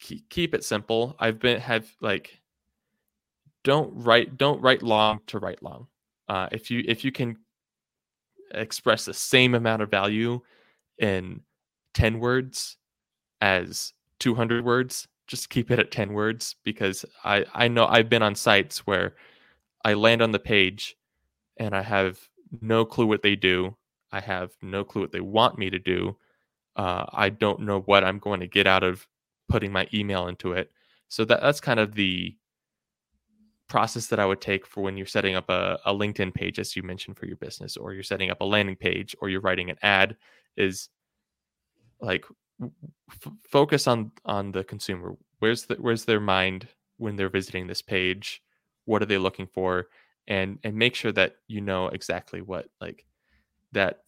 keep, 0.00 0.28
keep 0.28 0.54
it 0.54 0.64
simple. 0.64 1.16
I've 1.18 1.38
been 1.38 1.60
have 1.60 1.86
like 2.00 2.40
don't 3.64 3.92
write 3.94 4.36
don't 4.36 4.60
write 4.60 4.82
long 4.82 5.20
to 5.28 5.38
write 5.38 5.62
long. 5.62 5.86
Uh, 6.28 6.48
if 6.52 6.70
you 6.70 6.82
if 6.86 7.04
you 7.04 7.12
can 7.12 7.36
express 8.52 9.04
the 9.04 9.14
same 9.14 9.54
amount 9.54 9.82
of 9.82 9.90
value 9.90 10.40
in 10.98 11.40
10 11.94 12.18
words 12.18 12.76
as 13.40 13.92
200 14.18 14.64
words 14.64 15.08
just 15.26 15.50
keep 15.50 15.70
it 15.70 15.78
at 15.78 15.90
10 15.90 16.12
words 16.12 16.56
because 16.64 17.04
i 17.24 17.44
i 17.54 17.68
know 17.68 17.86
i've 17.86 18.08
been 18.08 18.22
on 18.22 18.34
sites 18.34 18.86
where 18.86 19.14
i 19.84 19.94
land 19.94 20.20
on 20.20 20.32
the 20.32 20.38
page 20.38 20.96
and 21.58 21.74
i 21.74 21.82
have 21.82 22.18
no 22.60 22.84
clue 22.84 23.06
what 23.06 23.22
they 23.22 23.36
do 23.36 23.76
i 24.12 24.20
have 24.20 24.50
no 24.62 24.84
clue 24.84 25.02
what 25.02 25.12
they 25.12 25.20
want 25.20 25.58
me 25.58 25.70
to 25.70 25.78
do 25.78 26.16
uh, 26.76 27.04
i 27.12 27.28
don't 27.28 27.60
know 27.60 27.80
what 27.82 28.04
i'm 28.04 28.18
going 28.18 28.40
to 28.40 28.46
get 28.46 28.66
out 28.66 28.82
of 28.82 29.06
putting 29.48 29.72
my 29.72 29.88
email 29.94 30.28
into 30.28 30.52
it 30.52 30.70
so 31.08 31.24
that 31.24 31.40
that's 31.40 31.60
kind 31.60 31.80
of 31.80 31.94
the 31.94 32.36
process 33.68 34.08
that 34.08 34.18
I 34.18 34.26
would 34.26 34.40
take 34.40 34.66
for 34.66 34.82
when 34.82 34.96
you're 34.96 35.06
setting 35.06 35.36
up 35.36 35.48
a, 35.48 35.78
a 35.86 35.94
LinkedIn 35.94 36.34
page, 36.34 36.58
as 36.58 36.74
you 36.74 36.82
mentioned 36.82 37.16
for 37.16 37.26
your 37.26 37.36
business, 37.36 37.76
or 37.76 37.94
you're 37.94 38.02
setting 38.02 38.30
up 38.30 38.40
a 38.40 38.44
landing 38.44 38.76
page, 38.76 39.14
or 39.20 39.28
you're 39.30 39.40
writing 39.40 39.70
an 39.70 39.76
ad, 39.82 40.16
is 40.56 40.88
like 42.00 42.24
f- 43.10 43.32
focus 43.48 43.86
on 43.86 44.10
on 44.24 44.52
the 44.52 44.64
consumer. 44.64 45.14
Where's 45.38 45.64
the 45.66 45.76
where's 45.76 46.04
their 46.04 46.20
mind 46.20 46.66
when 46.98 47.16
they're 47.16 47.28
visiting 47.28 47.66
this 47.66 47.82
page? 47.82 48.42
What 48.86 49.02
are 49.02 49.06
they 49.06 49.18
looking 49.18 49.46
for? 49.46 49.86
And 50.28 50.58
and 50.62 50.76
make 50.76 50.94
sure 50.94 51.12
that 51.12 51.36
you 51.48 51.60
know 51.60 51.88
exactly 51.88 52.40
what 52.40 52.68
like 52.80 53.04
that 53.72 54.02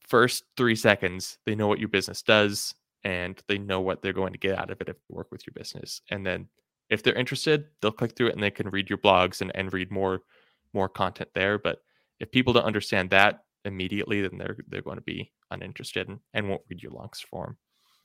first 0.00 0.44
three 0.56 0.76
seconds 0.76 1.38
they 1.44 1.54
know 1.54 1.66
what 1.66 1.80
your 1.80 1.88
business 1.88 2.22
does 2.22 2.74
and 3.04 3.42
they 3.48 3.58
know 3.58 3.80
what 3.80 4.00
they're 4.00 4.12
going 4.12 4.32
to 4.32 4.38
get 4.38 4.56
out 4.56 4.70
of 4.70 4.80
it 4.80 4.88
if 4.88 4.96
they 4.96 5.14
work 5.14 5.30
with 5.30 5.46
your 5.46 5.52
business 5.52 6.00
and 6.10 6.24
then 6.24 6.48
if 6.88 7.02
they're 7.02 7.14
interested, 7.14 7.66
they'll 7.80 7.92
click 7.92 8.14
through 8.14 8.28
it 8.28 8.34
and 8.34 8.42
they 8.42 8.50
can 8.50 8.70
read 8.70 8.88
your 8.88 8.98
blogs 8.98 9.40
and, 9.40 9.50
and 9.54 9.72
read 9.72 9.90
more 9.90 10.20
more 10.72 10.88
content 10.88 11.30
there. 11.34 11.58
But 11.58 11.78
if 12.20 12.30
people 12.30 12.52
don't 12.52 12.64
understand 12.64 13.10
that 13.10 13.44
immediately, 13.64 14.22
then 14.22 14.38
they're 14.38 14.56
they're 14.68 14.82
going 14.82 14.98
to 14.98 15.02
be 15.02 15.32
uninterested 15.50 16.08
and, 16.08 16.18
and 16.34 16.48
won't 16.48 16.62
read 16.68 16.82
your 16.82 16.92
longs 16.92 17.20
form. 17.20 17.56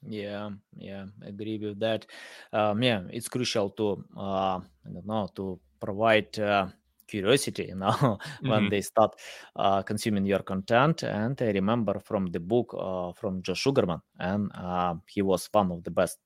Yeah, 0.08 0.50
yeah, 0.76 1.06
agree 1.22 1.60
with 1.60 1.80
that. 1.80 2.08
Um, 2.52 2.82
yeah, 2.82 3.02
it's 3.12 3.30
crucial 3.30 3.70
to 3.72 4.04
uh, 4.18 4.58
I 4.60 4.90
don't 4.92 5.06
know 5.06 5.30
to 5.36 5.60
provide 5.80 6.38
uh, 6.40 6.68
curiosity, 7.12 7.66
you 7.70 7.76
know, 7.76 8.18
when 8.46 8.64
Mhm. 8.64 8.72
they 8.72 8.82
start 8.82 9.16
uh, 9.56 9.84
consuming 9.84 10.26
your 10.26 10.40
content. 10.44 11.04
And 11.04 11.40
I 11.42 11.52
remember 11.52 12.00
from 12.00 12.28
the 12.28 12.40
book 12.40 12.74
uh, 12.78 13.14
from 13.14 13.44
Josh 13.44 13.60
Sugarman, 13.62 14.02
and 14.20 14.52
uh, 14.56 14.96
he 15.08 15.22
was 15.22 15.50
one 15.52 15.72
of 15.72 15.84
the 15.84 15.92
best 15.92 16.20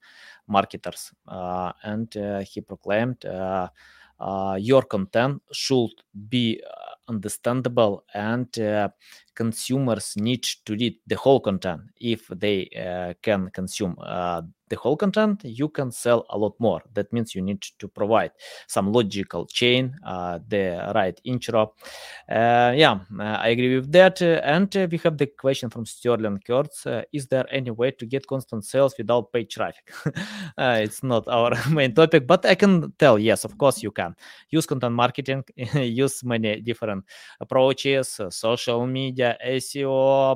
marketers, 0.48 1.12
uh, 1.28 1.74
and 1.84 2.16
uh, 2.18 2.40
he 2.42 2.62
proclaimed. 2.62 3.26
Uh, 3.26 3.70
uh, 4.20 4.58
your 4.60 4.84
content 4.84 5.42
should 5.52 5.92
be 6.30 6.62
understandable 7.08 8.04
and 8.14 8.58
uh, 8.60 8.88
consumers 9.36 10.16
need 10.18 10.44
to 10.66 10.74
read 10.74 10.98
the 11.08 11.16
whole 11.16 11.40
content 11.40 11.82
if 12.00 12.28
they 12.30 12.70
uh, 12.78 13.14
can 13.22 13.50
consume 13.52 13.96
uh, 14.02 14.42
the 14.70 14.76
whole 14.76 14.98
content, 14.98 15.44
you 15.44 15.70
can 15.70 15.92
sell 15.92 16.26
a 16.30 16.38
lot 16.38 16.56
more. 16.60 16.82
That 16.94 17.12
means 17.14 17.36
you 17.36 17.42
need 17.42 17.62
to 17.78 17.88
provide 17.88 18.32
some 18.68 18.92
logical 18.92 19.46
chain, 19.46 19.96
uh, 20.06 20.40
the 20.48 20.92
right 20.96 21.20
intro. 21.24 21.74
Uh, 22.30 22.74
yeah, 22.76 23.00
uh, 23.20 23.24
I 23.24 23.50
agree 23.50 23.76
with 23.76 23.92
that. 23.92 24.22
And 24.22 24.74
we 24.92 24.98
have 25.04 25.18
the 25.18 25.28
question 25.28 25.70
from 25.70 25.86
Sterling 25.86 26.40
Kurtz: 26.46 26.86
uh, 26.88 27.04
Is 27.12 27.28
there 27.28 27.46
any 27.52 27.72
way 27.72 27.92
to 27.92 28.06
get 28.06 28.28
constant 28.28 28.66
sales 28.66 28.96
without 28.98 29.32
paid 29.32 29.50
traffic? 29.50 29.94
it's 30.58 31.04
not 31.04 31.28
our 31.28 31.52
main 31.70 31.94
topic, 31.94 32.26
but 32.26 32.46
I 32.46 32.56
can 32.56 32.92
tell 32.98 33.20
yes, 33.20 33.46
of 33.46 33.58
course 33.58 33.84
you 33.84 33.92
can. 33.92 34.16
Use 34.50 34.66
content 34.66 34.96
marketing, 34.96 35.44
use 35.76 36.24
many 36.24 36.62
different 36.62 37.06
approaches, 37.40 38.20
social 38.30 38.88
media, 38.88 39.25
SEO, 39.34 40.36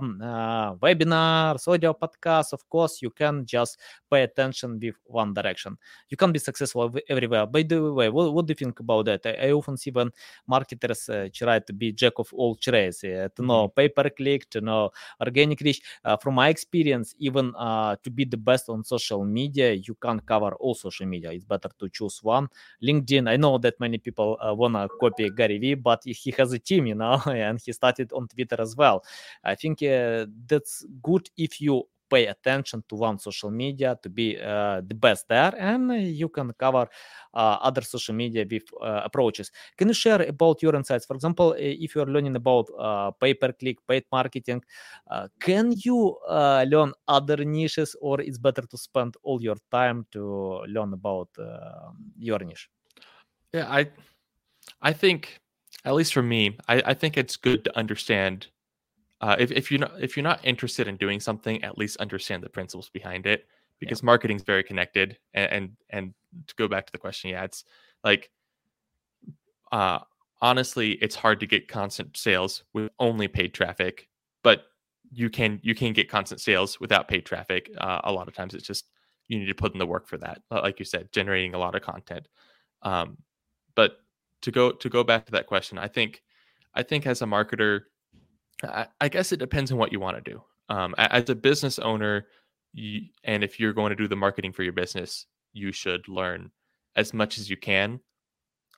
webinars, 0.81 1.67
audio 1.67 1.93
podcasts. 1.93 2.53
Of 2.53 2.67
course, 2.69 3.01
you 3.01 3.11
can 3.11 3.45
just 3.45 3.77
pay 4.09 4.23
attention 4.23 4.79
with 4.81 4.95
one 5.05 5.33
direction. 5.33 5.77
You 6.09 6.17
can 6.17 6.31
be 6.31 6.39
successful 6.39 6.93
everywhere. 7.07 7.45
By 7.45 7.63
the 7.63 7.93
way, 7.93 8.09
what, 8.09 8.33
what 8.33 8.45
do 8.45 8.51
you 8.51 8.55
think 8.55 8.79
about 8.79 9.05
that? 9.05 9.25
I, 9.25 9.47
I 9.47 9.51
often 9.51 9.77
see 9.77 9.91
when 9.91 10.11
marketers 10.47 11.09
uh, 11.09 11.29
try 11.33 11.59
to 11.59 11.73
be 11.73 11.91
jack 11.91 12.13
of 12.17 12.33
all 12.33 12.55
trades, 12.55 13.03
uh, 13.03 13.29
to 13.35 13.41
know 13.41 13.67
pay 13.67 13.89
per 13.89 14.09
click, 14.09 14.49
to 14.51 14.61
know 14.61 14.91
organic 15.21 15.59
reach. 15.61 15.81
Uh, 16.03 16.17
from 16.17 16.35
my 16.35 16.49
experience, 16.49 17.15
even 17.19 17.53
uh, 17.55 17.95
to 18.03 18.09
be 18.09 18.25
the 18.25 18.37
best 18.37 18.69
on 18.69 18.83
social 18.83 19.23
media, 19.23 19.73
you 19.73 19.95
can't 20.01 20.25
cover 20.25 20.53
all 20.55 20.75
social 20.75 21.05
media. 21.05 21.31
It's 21.31 21.45
better 21.45 21.69
to 21.79 21.89
choose 21.89 22.23
one. 22.23 22.47
LinkedIn, 22.83 23.29
I 23.29 23.37
know 23.37 23.57
that 23.59 23.79
many 23.79 23.97
people 23.97 24.37
uh, 24.41 24.53
wanna 24.53 24.87
copy 24.99 25.29
Gary 25.29 25.57
Vee, 25.57 25.75
but 25.75 26.01
he 26.05 26.31
has 26.37 26.53
a 26.53 26.59
team, 26.59 26.87
you 26.87 26.95
know, 26.95 27.21
and 27.27 27.59
he 27.63 27.71
started 27.73 28.11
on 28.13 28.27
Twitter 28.27 28.59
as 28.59 28.75
well. 28.75 28.78
I 28.79 29.55
think 29.55 29.81
uh, 29.83 30.25
that's 30.47 30.85
good 31.01 31.29
if 31.37 31.61
you 31.61 31.83
pay 32.09 32.25
attention 32.25 32.83
to 32.89 32.95
one 32.95 33.19
social 33.19 33.51
media 33.51 33.97
to 34.01 34.09
be 34.09 34.37
uh, 34.37 34.81
the 34.81 34.95
best 34.95 35.27
there 35.27 35.53
and 35.57 35.91
you 36.07 36.27
can 36.27 36.51
cover 36.57 36.89
uh, 37.33 37.57
other 37.61 37.81
social 37.81 38.15
media 38.15 38.45
with 38.49 38.63
uh, 38.81 39.01
approaches. 39.05 39.51
Can 39.77 39.89
you 39.89 39.93
share 39.93 40.23
about 40.23 40.61
your 40.61 40.75
insights? 40.75 41.05
For 41.05 41.15
example 41.15 41.55
if 41.57 41.95
you're 41.95 42.07
learning 42.07 42.35
about 42.35 42.67
pay 43.19 43.33
per 43.33 43.53
click 43.53 43.77
paid 43.87 44.05
marketing 44.11 44.63
can 45.39 45.73
you 45.77 46.17
learn 46.27 46.93
other 47.07 47.45
niches 47.45 47.95
or 48.01 48.21
it's 48.21 48.37
better 48.37 48.63
to 48.63 48.77
spend 48.77 49.15
all 49.23 49.41
your 49.41 49.57
time 49.71 50.05
to 50.11 50.63
learn 50.67 50.93
about 50.93 51.29
your 52.17 52.39
niche? 52.39 52.69
Yeah 53.53 53.67
i 53.69 53.87
i 54.81 54.93
think 54.93 55.39
at 55.85 55.93
least 55.95 56.13
for 56.13 56.21
me 56.21 56.57
I, 56.67 56.81
I 56.87 56.93
think 56.93 57.17
it's 57.17 57.35
good 57.35 57.63
to 57.65 57.77
understand 57.77 58.47
uh, 59.21 59.35
if, 59.37 59.51
if 59.51 59.71
you're 59.71 59.79
not 59.79 59.93
if 60.01 60.15
you're 60.15 60.23
not 60.23 60.39
interested 60.43 60.87
in 60.87 60.97
doing 60.97 61.19
something, 61.19 61.63
at 61.63 61.77
least 61.77 61.97
understand 61.97 62.43
the 62.43 62.49
principles 62.49 62.89
behind 62.89 63.25
it 63.25 63.45
because 63.79 64.01
yeah. 64.01 64.05
marketing 64.05 64.37
is 64.37 64.43
very 64.43 64.63
connected. 64.63 65.17
And, 65.33 65.51
and 65.51 65.71
and 65.89 66.13
to 66.47 66.55
go 66.55 66.67
back 66.67 66.85
to 66.85 66.91
the 66.91 66.97
question, 66.97 67.31
yeah, 67.31 67.43
it's 67.43 67.65
like 68.03 68.29
uh, 69.71 69.99
honestly, 70.41 70.91
it's 70.93 71.15
hard 71.15 71.39
to 71.39 71.47
get 71.47 71.67
constant 71.67 72.15
sales 72.17 72.63
with 72.73 72.91
only 72.99 73.27
paid 73.27 73.53
traffic, 73.53 74.07
but 74.43 74.63
you 75.11 75.29
can 75.29 75.59
you 75.63 75.75
can 75.75 75.93
get 75.93 76.09
constant 76.09 76.41
sales 76.41 76.79
without 76.79 77.07
paid 77.07 77.25
traffic. 77.25 77.69
Uh, 77.77 78.01
a 78.03 78.11
lot 78.11 78.27
of 78.27 78.33
times, 78.33 78.53
it's 78.53 78.67
just 78.67 78.89
you 79.27 79.39
need 79.39 79.47
to 79.47 79.55
put 79.55 79.73
in 79.73 79.79
the 79.79 79.85
work 79.85 80.07
for 80.07 80.17
that. 80.17 80.41
Like 80.49 80.79
you 80.79 80.85
said, 80.85 81.11
generating 81.11 81.53
a 81.53 81.59
lot 81.59 81.75
of 81.75 81.81
content. 81.81 82.27
Um, 82.81 83.17
but 83.75 83.97
to 84.43 84.51
go 84.51 84.71
to 84.71 84.89
go 84.89 85.03
back 85.03 85.25
to 85.25 85.31
that 85.33 85.47
question, 85.47 85.77
I 85.77 85.87
think 85.87 86.21
I 86.73 86.83
think 86.83 87.05
as 87.05 87.21
a 87.21 87.25
marketer, 87.25 87.81
I, 88.63 88.87
I 89.01 89.09
guess 89.09 89.31
it 89.31 89.37
depends 89.37 89.71
on 89.71 89.77
what 89.77 89.91
you 89.91 89.99
want 89.99 90.23
to 90.23 90.31
do. 90.31 90.41
Um, 90.69 90.93
as 90.97 91.29
a 91.29 91.35
business 91.35 91.79
owner, 91.79 92.27
you, 92.73 93.01
and 93.23 93.43
if 93.43 93.59
you're 93.59 93.73
going 93.73 93.89
to 93.89 93.95
do 93.95 94.07
the 94.07 94.15
marketing 94.15 94.51
for 94.51 94.63
your 94.63 94.73
business, 94.73 95.25
you 95.53 95.71
should 95.71 96.07
learn 96.07 96.51
as 96.95 97.13
much 97.13 97.37
as 97.37 97.49
you 97.49 97.57
can 97.57 97.99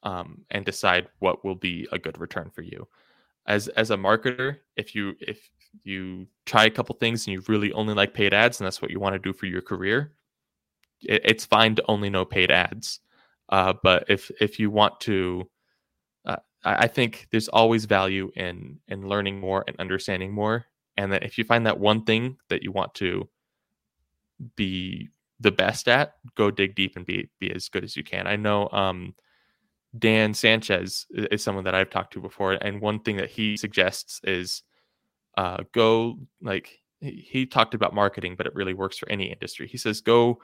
um, 0.03 0.45
and 0.51 0.65
decide 0.65 1.07
what 1.19 1.43
will 1.43 1.55
be 1.55 1.87
a 1.91 1.99
good 1.99 2.19
return 2.19 2.49
for 2.49 2.61
you. 2.61 2.87
As 3.47 3.67
as 3.69 3.91
a 3.91 3.97
marketer, 3.97 4.57
if 4.77 4.93
you 4.95 5.15
if 5.19 5.49
you 5.83 6.27
try 6.45 6.65
a 6.65 6.69
couple 6.69 6.95
things 6.95 7.25
and 7.25 7.33
you 7.33 7.43
really 7.47 7.73
only 7.73 7.93
like 7.93 8.13
paid 8.13 8.33
ads 8.33 8.59
and 8.59 8.65
that's 8.65 8.81
what 8.81 8.91
you 8.91 8.99
want 8.99 9.13
to 9.13 9.19
do 9.19 9.33
for 9.33 9.47
your 9.47 9.61
career, 9.61 10.13
it, 11.01 11.21
it's 11.25 11.45
fine 11.45 11.75
to 11.75 11.83
only 11.87 12.09
know 12.09 12.23
paid 12.23 12.51
ads. 12.51 12.99
Uh, 13.49 13.73
but 13.83 14.05
if 14.07 14.31
if 14.39 14.59
you 14.59 14.69
want 14.69 14.99
to 15.01 15.49
I 16.63 16.87
think 16.87 17.27
there's 17.31 17.47
always 17.47 17.85
value 17.85 18.31
in 18.35 18.79
in 18.87 19.07
learning 19.07 19.39
more 19.39 19.63
and 19.67 19.75
understanding 19.79 20.31
more. 20.31 20.65
And 20.97 21.11
that 21.11 21.23
if 21.23 21.37
you 21.37 21.43
find 21.43 21.65
that 21.65 21.79
one 21.79 22.03
thing 22.03 22.37
that 22.49 22.63
you 22.63 22.71
want 22.71 22.93
to 22.95 23.27
be 24.55 25.09
the 25.39 25.51
best 25.51 25.87
at, 25.87 26.15
go 26.35 26.51
dig 26.51 26.75
deep 26.75 26.95
and 26.95 27.05
be 27.05 27.29
be 27.39 27.51
as 27.51 27.69
good 27.69 27.83
as 27.83 27.95
you 27.95 28.03
can. 28.03 28.27
I 28.27 28.35
know 28.35 28.69
um, 28.71 29.15
Dan 29.97 30.33
Sanchez 30.33 31.07
is 31.09 31.43
someone 31.43 31.63
that 31.63 31.75
I've 31.75 31.89
talked 31.89 32.13
to 32.13 32.21
before, 32.21 32.53
and 32.53 32.81
one 32.81 32.99
thing 32.99 33.17
that 33.17 33.29
he 33.29 33.57
suggests 33.57 34.21
is 34.23 34.63
uh, 35.37 35.63
go 35.71 36.19
like 36.41 36.79
he 36.99 37.47
talked 37.47 37.73
about 37.73 37.95
marketing, 37.95 38.35
but 38.35 38.45
it 38.45 38.53
really 38.53 38.75
works 38.75 38.97
for 38.97 39.09
any 39.09 39.31
industry. 39.31 39.67
He 39.67 39.77
says 39.77 40.01
go 40.01 40.41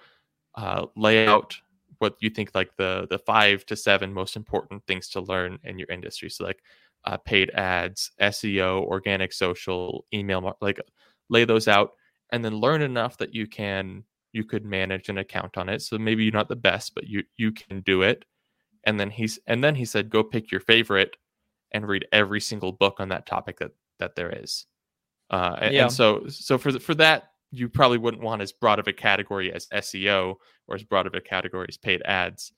uh, 0.55 0.87
lay 0.95 1.27
out 1.27 1.55
what 1.99 2.15
you 2.19 2.29
think 2.29 2.51
like 2.55 2.75
the 2.77 3.07
the 3.09 3.19
five 3.19 3.65
to 3.67 3.75
seven 3.75 4.13
most 4.13 4.35
important 4.35 4.85
things 4.85 5.09
to 5.09 5.21
learn 5.21 5.59
in 5.63 5.79
your 5.79 5.89
industry. 5.89 6.29
So 6.29 6.43
like 6.45 6.63
uh, 7.05 7.17
paid 7.17 7.51
ads, 7.51 8.11
SEO, 8.19 8.83
organic 8.83 9.33
social, 9.33 10.05
email, 10.13 10.57
like 10.61 10.79
lay 11.29 11.45
those 11.45 11.67
out, 11.67 11.91
and 12.31 12.43
then 12.43 12.55
learn 12.55 12.81
enough 12.81 13.17
that 13.17 13.33
you 13.33 13.47
can 13.47 14.03
you 14.33 14.43
could 14.43 14.65
manage 14.65 15.09
an 15.09 15.17
account 15.17 15.57
on 15.57 15.69
it. 15.69 15.81
So 15.81 15.97
maybe 15.97 16.23
you're 16.23 16.33
not 16.33 16.49
the 16.49 16.55
best, 16.55 16.93
but 16.95 17.07
you 17.07 17.23
you 17.37 17.51
can 17.51 17.81
do 17.81 18.01
it. 18.01 18.25
And 18.83 18.99
then 18.99 19.09
he's 19.09 19.39
and 19.47 19.63
then 19.63 19.75
he 19.75 19.85
said, 19.85 20.09
go 20.09 20.23
pick 20.23 20.51
your 20.51 20.61
favorite 20.61 21.17
and 21.71 21.87
read 21.87 22.07
every 22.11 22.41
single 22.41 22.71
book 22.71 22.99
on 22.99 23.09
that 23.09 23.25
topic 23.25 23.59
that 23.59 23.71
that 23.99 24.15
there 24.15 24.29
is. 24.29 24.65
Uh, 25.29 25.57
and, 25.59 25.73
yeah. 25.73 25.83
and 25.83 25.91
so 25.91 26.27
so 26.27 26.57
for 26.57 26.71
the, 26.71 26.79
for 26.79 26.95
that 26.95 27.31
you 27.51 27.69
probably 27.69 27.97
wouldn't 27.97 28.23
want 28.23 28.41
as 28.41 28.51
broad 28.51 28.79
of 28.79 28.87
a 28.87 28.93
category 28.93 29.53
as 29.53 29.67
SEO 29.67 30.35
or 30.67 30.75
as 30.75 30.83
broad 30.83 31.07
of 31.07 31.13
a 31.13 31.21
category 31.21 31.65
as 31.69 31.77
paid 31.77 32.01
ads. 32.03 32.51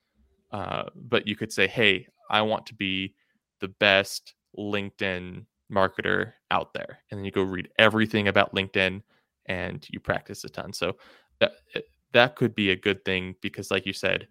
Uh, 0.51 0.83
but 0.95 1.27
you 1.27 1.35
could 1.35 1.51
say, 1.51 1.67
hey, 1.67 2.07
I 2.29 2.41
want 2.41 2.65
to 2.67 2.73
be 2.73 3.13
the 3.59 3.67
best 3.67 4.33
LinkedIn 4.57 5.45
marketer 5.71 6.33
out 6.49 6.73
there. 6.73 6.99
And 7.11 7.19
then 7.19 7.25
you 7.25 7.31
go 7.31 7.43
read 7.43 7.69
everything 7.77 8.27
about 8.27 8.53
LinkedIn 8.55 9.01
and 9.45 9.85
you 9.89 9.99
practice 9.99 10.43
a 10.43 10.49
ton. 10.49 10.73
So 10.73 10.97
that, 11.39 11.51
eh, 11.75 11.81
that 12.13 12.35
could 12.35 12.55
be 12.55 12.71
a 12.71 12.75
good 12.75 13.05
thing 13.05 13.35
because, 13.41 13.69
like 13.69 13.85
you 13.85 13.93
said, 13.93 14.27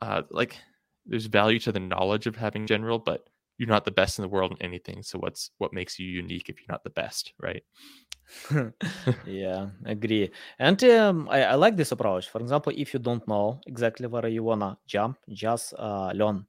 uh, 0.00 0.22
like 0.30 0.56
there's 1.06 1.26
value 1.26 1.60
to 1.60 1.72
the 1.72 1.80
knowledge 1.80 2.26
of 2.26 2.34
having 2.34 2.66
general, 2.66 2.98
but 2.98 3.28
you're 3.62 3.68
not 3.68 3.84
the 3.84 3.92
best 3.92 4.18
in 4.18 4.22
the 4.22 4.28
world 4.28 4.50
in 4.50 4.60
anything. 4.60 5.04
So 5.04 5.20
what's 5.20 5.52
what 5.58 5.72
makes 5.72 5.96
you 5.96 6.08
unique 6.08 6.48
if 6.48 6.56
you're 6.58 6.74
not 6.74 6.82
the 6.82 6.90
best, 6.90 7.32
right? 7.38 7.62
yeah, 9.24 9.68
agree. 9.84 10.32
And 10.58 10.82
um, 10.82 11.28
I, 11.30 11.44
I 11.44 11.54
like 11.54 11.76
this 11.76 11.92
approach. 11.92 12.28
For 12.28 12.40
example, 12.40 12.72
if 12.74 12.92
you 12.92 12.98
don't 12.98 13.26
know 13.28 13.60
exactly 13.64 14.08
where 14.08 14.26
you 14.26 14.42
wanna 14.42 14.78
jump, 14.88 15.18
just 15.28 15.74
uh, 15.78 16.10
learn 16.12 16.44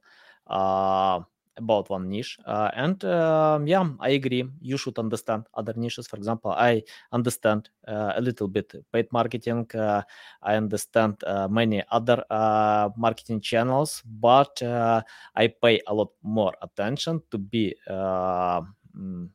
uh, 0.48 1.20
about 1.58 1.90
one 1.90 2.10
niche. 2.10 2.38
Uh, 2.46 2.70
and 2.76 3.04
um, 3.06 3.68
yeah, 3.68 3.88
I 4.00 4.10
agree. 4.10 4.44
You 4.62 4.78
should 4.78 4.98
understand 5.00 5.46
other 5.54 5.74
niches. 5.76 6.08
For 6.08 6.18
example, 6.18 6.52
I 6.52 6.84
understand 7.12 7.70
uh, 7.88 8.14
a 8.16 8.22
little 8.22 8.48
bit 8.48 8.74
paid 8.92 9.12
marketing. 9.12 9.70
Uh, 9.74 10.02
I 10.42 10.56
understand 10.56 11.24
uh, 11.26 11.48
many 11.48 11.84
other 11.92 12.24
uh, 12.30 12.90
marketing 12.98 13.42
channels, 13.42 14.04
but 14.06 14.62
I 14.64 15.48
pay 15.62 15.82
a 15.88 15.94
lot 15.94 16.12
more 16.24 16.54
attention 16.62 17.22
to 17.32 17.38
be. 17.38 17.76
Mm, 17.90 19.30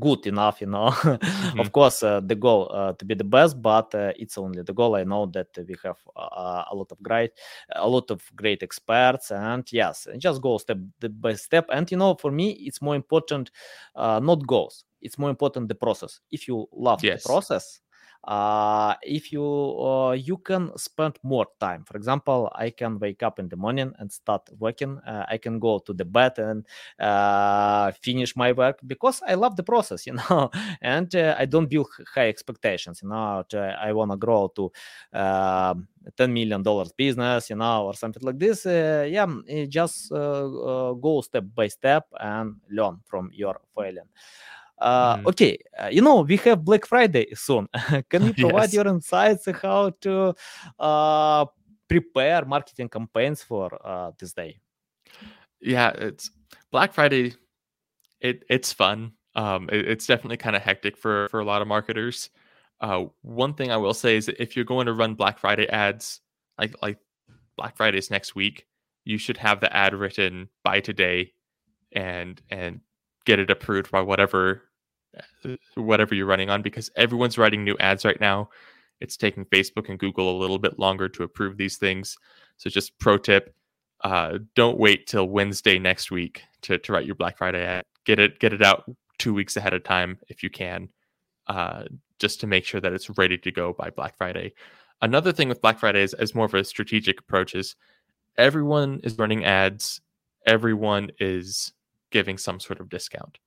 good 0.00 0.26
enough 0.26 0.60
you 0.60 0.66
know. 0.66 0.90
Mm-hmm. 1.44 1.60
of 1.60 1.72
course 1.72 2.02
uh, 2.02 2.20
the 2.20 2.34
goal 2.34 2.70
uh, 2.74 2.92
to 2.94 3.04
be 3.04 3.14
the 3.14 3.24
best 3.24 3.60
but 3.60 3.94
uh, 3.94 4.12
it's 4.16 4.36
only 4.38 4.62
the 4.62 4.72
goal. 4.72 4.96
I 4.96 5.04
know 5.04 5.26
that 5.26 5.48
we 5.56 5.76
have 5.84 5.96
uh, 6.16 6.64
a 6.70 6.74
lot 6.74 6.90
of 6.90 7.00
great 7.02 7.30
a 7.70 7.88
lot 7.88 8.10
of 8.10 8.22
great 8.34 8.62
experts 8.62 9.30
and 9.30 9.70
yes 9.72 10.06
just 10.18 10.42
go 10.42 10.58
step 10.58 10.78
by 11.20 11.34
step. 11.34 11.66
And 11.72 11.90
you 11.90 11.96
know 11.96 12.14
for 12.16 12.30
me 12.30 12.50
it's 12.52 12.82
more 12.82 12.94
important 12.96 13.50
uh, 13.94 14.20
not 14.20 14.46
goals. 14.46 14.84
It's 15.00 15.18
more 15.18 15.30
important 15.30 15.68
the 15.68 15.74
process. 15.74 16.20
If 16.30 16.48
you 16.48 16.66
love 16.72 17.04
yes. 17.04 17.22
the 17.22 17.28
process 17.28 17.80
uh, 18.26 18.94
if 19.02 19.32
you 19.32 19.44
uh, 19.44 20.12
you 20.12 20.38
can 20.38 20.76
spend 20.78 21.18
more 21.22 21.46
time. 21.60 21.84
For 21.84 21.96
example 21.96 22.50
i 22.54 22.70
can 22.70 22.98
wake 22.98 23.22
up 23.22 23.38
in 23.38 23.48
the 23.48 23.56
morning 23.56 23.92
and 23.98 24.10
start 24.12 24.48
working. 24.58 24.98
Uh, 25.06 25.24
i 25.28 25.38
can 25.38 25.58
go 25.58 25.78
to 25.80 25.92
the 25.92 26.04
bed 26.04 26.38
and 26.38 26.66
uh, 27.00 27.90
finish 28.02 28.36
my 28.36 28.52
work 28.52 28.80
because 28.86 29.22
i 29.26 29.34
love 29.34 29.56
the 29.56 29.62
process 29.62 30.06
you 30.08 30.14
know 30.14 30.50
and 30.82 31.14
uh, 31.14 31.34
i 31.38 31.44
don't 31.46 31.68
build 31.68 31.88
high 32.14 32.28
expectations 32.28 33.00
you 33.02 33.08
know 33.08 33.44
i 33.80 33.92
want 33.92 34.10
to 34.10 34.16
grow 34.16 34.48
to 34.48 34.70
um, 35.18 35.86
10 36.16 36.32
million 36.32 36.62
dollars 36.62 36.92
business 36.92 37.50
you 37.50 37.56
know 37.56 37.86
or 37.86 37.94
something 37.94 38.22
like 38.22 38.38
this. 38.38 38.66
Uh, 38.66 39.06
yeah 39.08 39.26
just 39.68 40.10
go 40.10 41.20
step 41.22 41.44
by 41.54 41.68
step 41.68 42.06
and 42.20 42.56
learn 42.70 42.98
from 43.04 43.30
your 43.32 43.60
failing 43.74 44.08
Uh. 44.78 45.20
Okay, 45.26 45.58
uh, 45.78 45.88
you 45.90 46.02
know 46.02 46.22
we 46.22 46.36
have 46.38 46.64
Black 46.64 46.84
Friday 46.86 47.26
soon. 47.34 47.68
Can 48.10 48.22
you 48.26 48.34
provide 48.34 48.62
Yes. 48.64 48.74
your 48.74 48.86
insights 48.88 49.46
on 49.48 49.54
how 49.54 49.90
to 50.00 50.34
uh, 50.78 51.44
prepare 51.88 52.44
marketing 52.44 52.88
campaigns 52.88 53.42
for 53.42 53.70
uh, 53.86 54.10
this 54.18 54.32
day? 54.32 54.58
Yeah, 55.60 55.90
it's 55.90 56.30
Black 56.70 56.92
Friday. 56.92 57.34
It 58.20 58.44
it's 58.50 58.72
fun. 58.72 59.12
Um, 59.36 59.68
it- 59.72 59.88
it's 59.88 60.06
definitely 60.06 60.36
kind 60.38 60.56
of 60.56 60.62
hectic 60.62 60.96
for 60.96 61.28
for 61.30 61.40
a 61.40 61.44
lot 61.44 61.62
of 61.62 61.68
marketers. 61.68 62.30
Uh, 62.80 63.04
one 63.22 63.54
thing 63.54 63.70
I 63.70 63.76
will 63.76 63.94
say 63.94 64.16
is 64.16 64.26
that 64.26 64.42
if 64.42 64.56
you're 64.56 64.64
going 64.64 64.86
to 64.86 64.92
run 64.92 65.14
Black 65.14 65.38
Friday 65.38 65.68
ads, 65.68 66.20
like 66.58 66.74
like 66.82 66.98
Black 67.56 67.76
Friday's 67.76 68.10
next 68.10 68.34
week, 68.34 68.66
you 69.04 69.16
should 69.18 69.36
have 69.38 69.60
the 69.60 69.74
ad 69.74 69.94
written 69.94 70.48
by 70.64 70.80
today, 70.80 71.32
and 71.92 72.40
and 72.50 72.80
get 73.24 73.38
it 73.38 73.50
approved 73.50 73.90
by 73.90 74.00
whatever 74.00 74.62
uh, 75.44 75.56
whatever 75.76 76.14
you're 76.14 76.26
running 76.26 76.50
on 76.50 76.62
because 76.62 76.90
everyone's 76.96 77.38
writing 77.38 77.64
new 77.64 77.76
ads 77.78 78.04
right 78.04 78.20
now. 78.20 78.48
It's 79.00 79.16
taking 79.16 79.44
Facebook 79.46 79.88
and 79.88 79.98
Google 79.98 80.36
a 80.36 80.40
little 80.40 80.58
bit 80.58 80.78
longer 80.78 81.08
to 81.10 81.24
approve 81.24 81.56
these 81.56 81.76
things. 81.76 82.16
So 82.56 82.70
just 82.70 82.98
pro 82.98 83.18
tip, 83.18 83.54
uh, 84.02 84.38
don't 84.54 84.78
wait 84.78 85.06
till 85.06 85.28
Wednesday 85.28 85.78
next 85.78 86.10
week 86.10 86.42
to, 86.62 86.78
to 86.78 86.92
write 86.92 87.06
your 87.06 87.16
Black 87.16 87.38
Friday 87.38 87.64
ad. 87.64 87.84
Get 88.06 88.18
it 88.18 88.38
get 88.38 88.52
it 88.52 88.62
out 88.62 88.84
two 89.18 89.34
weeks 89.34 89.56
ahead 89.56 89.74
of 89.74 89.84
time 89.84 90.18
if 90.28 90.42
you 90.42 90.50
can, 90.50 90.88
uh, 91.46 91.84
just 92.18 92.40
to 92.40 92.46
make 92.46 92.64
sure 92.64 92.80
that 92.80 92.92
it's 92.92 93.10
ready 93.10 93.38
to 93.38 93.52
go 93.52 93.72
by 93.72 93.90
Black 93.90 94.16
Friday. 94.16 94.54
Another 95.02 95.32
thing 95.32 95.48
with 95.48 95.60
Black 95.60 95.78
Friday 95.78 96.02
is, 96.02 96.14
is 96.18 96.34
more 96.34 96.46
of 96.46 96.54
a 96.54 96.64
strategic 96.64 97.20
approach 97.20 97.54
is 97.54 97.76
everyone 98.38 99.00
is 99.02 99.18
running 99.18 99.44
ads, 99.44 100.00
everyone 100.46 101.10
is 101.18 101.73
giving 102.14 102.38
some 102.38 102.60
sort 102.60 102.80
of 102.80 102.88
discount. 102.88 103.38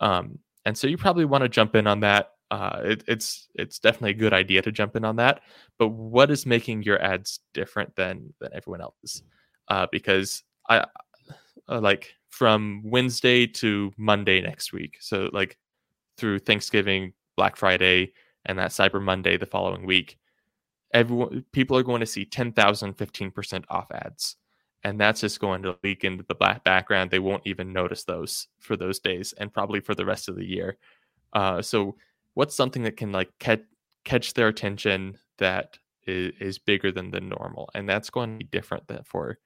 Um, 0.00 0.38
and 0.64 0.76
so 0.76 0.86
you 0.86 0.96
probably 0.96 1.26
want 1.26 1.42
to 1.42 1.48
jump 1.48 1.76
in 1.76 1.86
on 1.86 2.00
that. 2.00 2.30
Uh, 2.50 2.80
it, 2.82 3.04
it's 3.06 3.48
it's 3.54 3.78
definitely 3.78 4.12
a 4.12 4.14
good 4.14 4.32
idea 4.32 4.62
to 4.62 4.72
jump 4.72 4.96
in 4.96 5.04
on 5.04 5.16
that. 5.16 5.42
But 5.78 5.88
what 5.88 6.30
is 6.30 6.46
making 6.46 6.82
your 6.84 7.00
ads 7.02 7.40
different 7.52 7.94
than 7.96 8.32
than 8.40 8.50
everyone 8.54 8.80
else's? 8.80 9.22
Uh, 9.68 9.86
because 9.92 10.42
I 10.68 10.86
uh, 11.68 11.80
like 11.80 12.14
from 12.30 12.82
Wednesday 12.84 13.46
to 13.46 13.92
Monday 13.98 14.40
next 14.40 14.72
week, 14.72 14.96
so 15.00 15.28
like 15.32 15.58
through 16.16 16.38
Thanksgiving, 16.38 17.12
Black 17.36 17.56
Friday, 17.56 18.14
and 18.46 18.58
that 18.58 18.70
Cyber 18.70 19.02
Monday 19.02 19.36
the 19.36 19.46
following 19.46 19.84
week, 19.84 20.18
everyone 20.94 21.44
people 21.52 21.76
are 21.76 21.82
going 21.82 22.00
to 22.00 22.06
see 22.06 22.24
10,000 22.24 22.96
15% 22.96 23.64
off 23.68 23.90
ads 23.92 24.36
and 24.84 25.00
that's 25.00 25.22
just 25.22 25.40
going 25.40 25.62
to 25.62 25.78
leak 25.82 26.04
into 26.04 26.24
the 26.28 26.34
black 26.34 26.62
background 26.62 27.10
they 27.10 27.18
won't 27.18 27.46
even 27.46 27.72
notice 27.72 28.04
those 28.04 28.48
for 28.60 28.76
those 28.76 28.98
days 29.00 29.32
and 29.38 29.52
probably 29.52 29.80
for 29.80 29.94
the 29.94 30.04
rest 30.04 30.28
of 30.28 30.36
the 30.36 30.44
year. 30.44 30.76
Uh, 31.32 31.60
so 31.62 31.96
what's 32.34 32.54
something 32.54 32.82
that 32.82 32.96
can 32.96 33.10
like 33.10 33.30
catch 33.38 33.62
catch 34.04 34.34
their 34.34 34.48
attention 34.48 35.16
that 35.38 35.78
is, 36.06 36.32
is 36.38 36.58
bigger 36.58 36.92
than 36.92 37.10
the 37.10 37.20
normal? 37.20 37.70
And 37.74 37.88
that's 37.88 38.10
going 38.10 38.38
to 38.38 38.44
be 38.44 38.48
different 38.50 38.86
than 38.86 39.02
for 39.04 39.38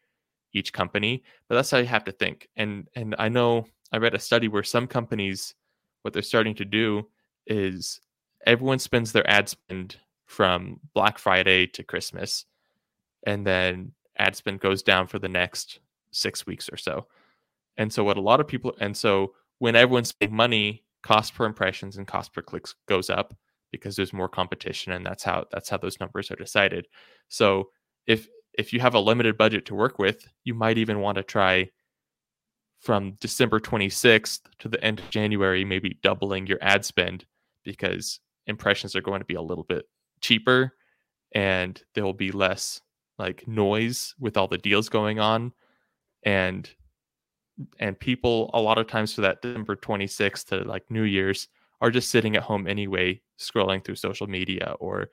each 0.52 0.72
company 0.72 1.22
but 1.48 1.54
that's 1.54 1.70
how 1.70 1.78
you 1.78 1.86
have 1.86 2.04
to 2.04 2.12
think. 2.12 2.48
And 2.56 2.88
and 2.94 3.14
i 3.18 3.28
know 3.28 3.66
i 3.92 3.98
read 3.98 4.14
a 4.14 4.18
study 4.18 4.48
where 4.48 4.62
some 4.62 4.86
companies 4.86 5.54
what 6.02 6.12
they're 6.12 6.22
starting 6.22 6.54
to 6.56 6.64
do 6.64 7.06
is 7.46 8.00
everyone 8.46 8.78
spends 8.78 9.12
their 9.12 9.28
ad 9.28 9.48
spend 9.48 9.96
from 10.26 10.80
black 10.94 11.18
friday 11.18 11.66
to 11.66 11.82
christmas 11.82 12.44
and 13.26 13.46
then 13.46 13.92
ad 14.18 14.36
spend 14.36 14.60
goes 14.60 14.82
down 14.82 15.06
for 15.06 15.18
the 15.18 15.28
next 15.28 15.80
six 16.10 16.46
weeks 16.46 16.68
or 16.72 16.76
so. 16.76 17.06
And 17.76 17.92
so 17.92 18.02
what 18.04 18.16
a 18.16 18.22
lot 18.22 18.40
of 18.40 18.48
people 18.48 18.74
and 18.80 18.96
so 18.96 19.32
when 19.58 19.76
everyone's 19.76 20.08
spending 20.08 20.36
money, 20.36 20.84
cost 21.02 21.34
per 21.34 21.44
impressions 21.44 21.96
and 21.96 22.06
cost 22.06 22.32
per 22.32 22.42
clicks 22.42 22.74
goes 22.86 23.08
up 23.10 23.34
because 23.70 23.96
there's 23.96 24.12
more 24.12 24.28
competition 24.28 24.92
and 24.92 25.04
that's 25.04 25.22
how 25.22 25.44
that's 25.50 25.68
how 25.68 25.76
those 25.76 26.00
numbers 26.00 26.30
are 26.30 26.36
decided. 26.36 26.86
So 27.28 27.70
if 28.06 28.28
if 28.54 28.72
you 28.72 28.80
have 28.80 28.94
a 28.94 29.00
limited 29.00 29.38
budget 29.38 29.66
to 29.66 29.74
work 29.74 29.98
with, 29.98 30.26
you 30.44 30.54
might 30.54 30.78
even 30.78 31.00
want 31.00 31.16
to 31.16 31.22
try 31.22 31.70
from 32.80 33.16
December 33.20 33.60
26th 33.60 34.40
to 34.60 34.68
the 34.68 34.82
end 34.82 35.00
of 35.00 35.10
January, 35.10 35.64
maybe 35.64 35.98
doubling 36.02 36.46
your 36.46 36.58
ad 36.60 36.84
spend 36.84 37.24
because 37.64 38.20
impressions 38.46 38.96
are 38.96 39.00
going 39.00 39.20
to 39.20 39.26
be 39.26 39.34
a 39.34 39.42
little 39.42 39.64
bit 39.64 39.84
cheaper 40.20 40.72
and 41.34 41.82
there 41.94 42.04
will 42.04 42.14
be 42.14 42.32
less 42.32 42.80
like 43.18 43.46
noise 43.48 44.14
with 44.18 44.36
all 44.36 44.48
the 44.48 44.58
deals 44.58 44.88
going 44.88 45.18
on 45.18 45.52
and 46.22 46.70
and 47.80 47.98
people 47.98 48.50
a 48.54 48.60
lot 48.60 48.78
of 48.78 48.86
times 48.86 49.14
for 49.14 49.22
that 49.22 49.42
December 49.42 49.74
26th 49.74 50.46
to 50.46 50.58
like 50.58 50.88
New 50.90 51.02
Year's 51.02 51.48
are 51.80 51.90
just 51.90 52.10
sitting 52.10 52.36
at 52.36 52.42
home 52.42 52.66
anyway 52.66 53.20
scrolling 53.38 53.84
through 53.84 53.96
social 53.96 54.26
media 54.26 54.74
or 54.80 55.10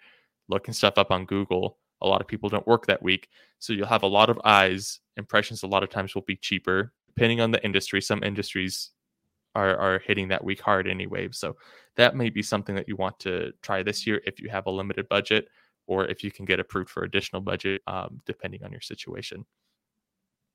looking 0.47 0.73
stuff 0.73 0.97
up 0.97 1.11
on 1.11 1.25
Google. 1.25 1.77
A 2.01 2.07
lot 2.07 2.21
of 2.21 2.27
people 2.27 2.49
don't 2.49 2.67
work 2.67 2.85
that 2.85 3.01
week. 3.01 3.29
So 3.59 3.73
you'll 3.73 3.87
have 3.87 4.03
a 4.03 4.07
lot 4.07 4.29
of 4.29 4.39
eyes. 4.43 4.99
Impressions 5.17 5.63
a 5.63 5.67
lot 5.67 5.83
of 5.83 5.89
times 5.89 6.13
will 6.13 6.23
be 6.23 6.35
cheaper 6.35 6.93
depending 7.07 7.41
on 7.41 7.51
the 7.51 7.63
industry. 7.63 8.01
Some 8.01 8.23
industries 8.23 8.91
are 9.55 9.75
are 9.77 9.99
hitting 9.99 10.27
that 10.27 10.43
week 10.43 10.61
hard 10.61 10.87
anyway. 10.87 11.29
So 11.31 11.55
that 11.95 12.15
may 12.15 12.29
be 12.29 12.43
something 12.43 12.75
that 12.75 12.87
you 12.87 12.95
want 12.95 13.19
to 13.21 13.53
try 13.61 13.81
this 13.81 14.05
year 14.05 14.21
if 14.25 14.39
you 14.39 14.49
have 14.49 14.67
a 14.67 14.71
limited 14.71 15.07
budget 15.09 15.47
or 15.87 16.05
if 16.07 16.23
you 16.23 16.31
can 16.31 16.45
get 16.45 16.59
approved 16.59 16.89
for 16.89 17.03
additional 17.03 17.41
budget, 17.41 17.81
um, 17.87 18.21
depending 18.25 18.63
on 18.63 18.71
your 18.71 18.81
situation. 18.81 19.45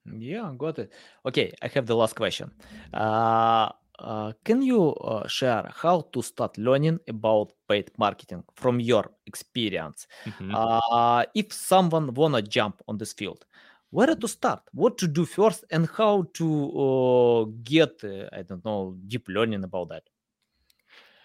Yeah, 0.06 0.54
got 0.56 0.78
it. 0.78 0.92
Okay, 1.26 1.52
I 1.62 1.68
have 1.68 1.86
the 1.86 1.94
last 1.96 2.16
question. 2.16 2.52
Uh, 2.92 3.70
uh, 3.98 4.32
can 4.44 4.62
you 4.62 4.94
uh, 4.94 5.28
share 5.28 5.70
how 5.74 6.00
to 6.12 6.22
start 6.22 6.56
learning 6.56 7.00
about 7.06 7.52
paid 7.68 7.90
marketing 7.98 8.44
from 8.54 8.80
your 8.80 9.12
experience? 9.26 10.06
Mhm. 10.24 10.60
Uh, 10.90 11.26
if 11.34 11.52
someone 11.52 12.14
wanna 12.14 12.40
jump 12.42 12.80
on 12.88 12.96
this 12.96 13.12
field, 13.12 13.44
where 13.90 14.14
to 14.16 14.28
start? 14.28 14.62
What 14.72 14.96
to 14.98 15.06
do 15.06 15.26
first, 15.26 15.64
and 15.70 15.86
how 15.86 16.22
to 16.34 16.46
uh, 16.86 17.44
get 17.62 18.02
uh, 18.02 18.28
I 18.32 18.42
don't 18.42 18.64
know 18.64 18.96
deep 19.06 19.28
learning 19.28 19.64
about 19.64 19.90
that? 19.90 20.04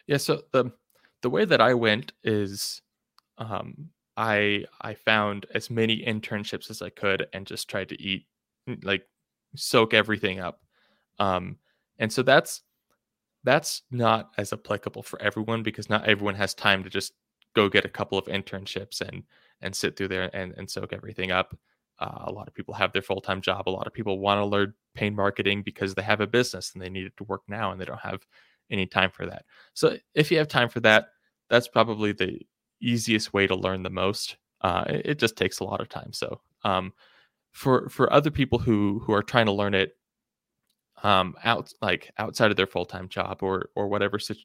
Yeah. 0.08 0.18
So 0.18 0.44
the 0.52 0.72
the 1.22 1.30
way 1.30 1.46
that 1.46 1.62
I 1.62 1.74
went 1.74 2.14
is 2.24 2.82
um, 3.38 3.92
I 4.18 4.66
I 4.82 4.94
found 4.94 5.46
as 5.54 5.70
many 5.70 6.04
internships 6.04 6.70
as 6.70 6.82
I 6.82 6.90
could 6.90 7.28
and 7.34 7.46
just 7.46 7.70
tried 7.70 7.90
to 7.90 8.02
eat 8.02 8.26
like 8.84 9.04
soak 9.56 9.94
everything 9.94 10.40
up. 10.40 10.62
Um, 11.20 11.58
and 12.00 12.12
so 12.12 12.24
that's 12.24 12.62
that's 13.44 13.84
not 13.92 14.32
as 14.38 14.54
applicable 14.54 15.04
for 15.04 15.22
everyone 15.22 15.64
because 15.64 15.90
not 15.90 16.06
everyone 16.06 16.36
has 16.36 16.54
time 16.54 16.84
to 16.84 16.90
just 16.90 17.14
go 17.56 17.70
get 17.70 17.86
a 17.86 17.90
couple 17.90 18.18
of 18.18 18.26
internships 18.26 19.02
and 19.02 19.24
and 19.62 19.76
sit 19.76 19.96
through 19.96 20.10
there 20.10 20.30
and, 20.36 20.54
and 20.58 20.70
soak 20.70 20.94
everything 20.94 21.32
up. 21.32 21.58
Uh, 22.00 22.24
a 22.26 22.32
lot 22.32 22.48
of 22.48 22.54
people 22.54 22.74
have 22.74 22.92
their 22.92 23.02
full 23.02 23.22
time 23.22 23.42
job. 23.42 23.68
A 23.68 23.70
lot 23.70 23.88
of 23.88 23.94
people 23.94 24.20
want 24.20 24.40
to 24.40 24.46
learn 24.46 24.74
paid 24.96 25.16
marketing 25.16 25.62
because 25.64 25.94
they 25.94 26.02
have 26.02 26.22
a 26.22 26.28
business 26.28 26.74
and 26.74 26.82
they 26.82 26.90
need 26.90 27.06
it 27.06 27.18
to 27.18 27.24
work 27.26 27.42
now 27.48 27.72
and 27.72 27.80
they 27.80 27.86
don't 27.86 28.00
have 28.00 28.22
any 28.70 28.86
time 28.86 29.12
for 29.12 29.26
that. 29.26 29.46
So 29.74 29.98
if 30.14 30.32
you 30.32 30.38
have 30.38 30.48
time 30.48 30.70
for 30.70 30.80
that, 30.82 31.08
that's 31.50 31.68
probably 31.68 32.12
the 32.12 32.42
easiest 32.82 33.34
way 33.34 33.48
to 33.48 33.56
learn 33.56 33.84
the 33.84 33.90
most. 33.90 34.38
Uh, 34.62 34.84
it, 34.88 35.02
it 35.06 35.20
just 35.20 35.36
takes 35.36 35.60
a 35.60 35.64
lot 35.64 35.82
of 35.82 35.90
time. 35.90 36.14
So 36.14 36.42
um, 36.64 36.94
for 37.52 37.90
for 37.90 38.12
other 38.12 38.32
people 38.32 38.60
who 38.60 39.02
who 39.06 39.14
are 39.14 39.24
trying 39.24 39.46
to 39.46 39.52
learn 39.52 39.74
it 39.74 39.96
um, 41.04 41.36
out 41.44 41.72
like 41.82 42.12
outside 42.18 42.52
of 42.52 42.58
their 42.58 42.68
full 42.68 42.86
time 42.86 43.10
job 43.10 43.40
or 43.42 43.70
or 43.76 43.88
whatever 43.88 44.20
situ- 44.20 44.44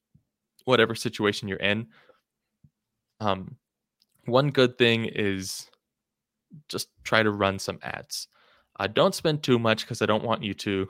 whatever 0.65 0.95
situation 0.95 1.49
you're 1.49 1.59
in, 1.59 1.87
um, 3.21 3.57
one 4.27 4.51
good 4.51 4.79
thing 4.79 5.07
is 5.07 5.69
just 6.69 6.89
try 7.05 7.23
to 7.23 7.31
run 7.31 7.59
some 7.59 7.79
ads. 7.83 8.29
Uh, 8.79 8.87
don't 8.87 9.15
spend 9.15 9.43
too 9.43 9.59
much 9.59 9.83
because 9.83 10.03
I 10.03 10.07
don't 10.07 10.25
want 10.25 10.43
you 10.43 10.55
to 10.55 10.89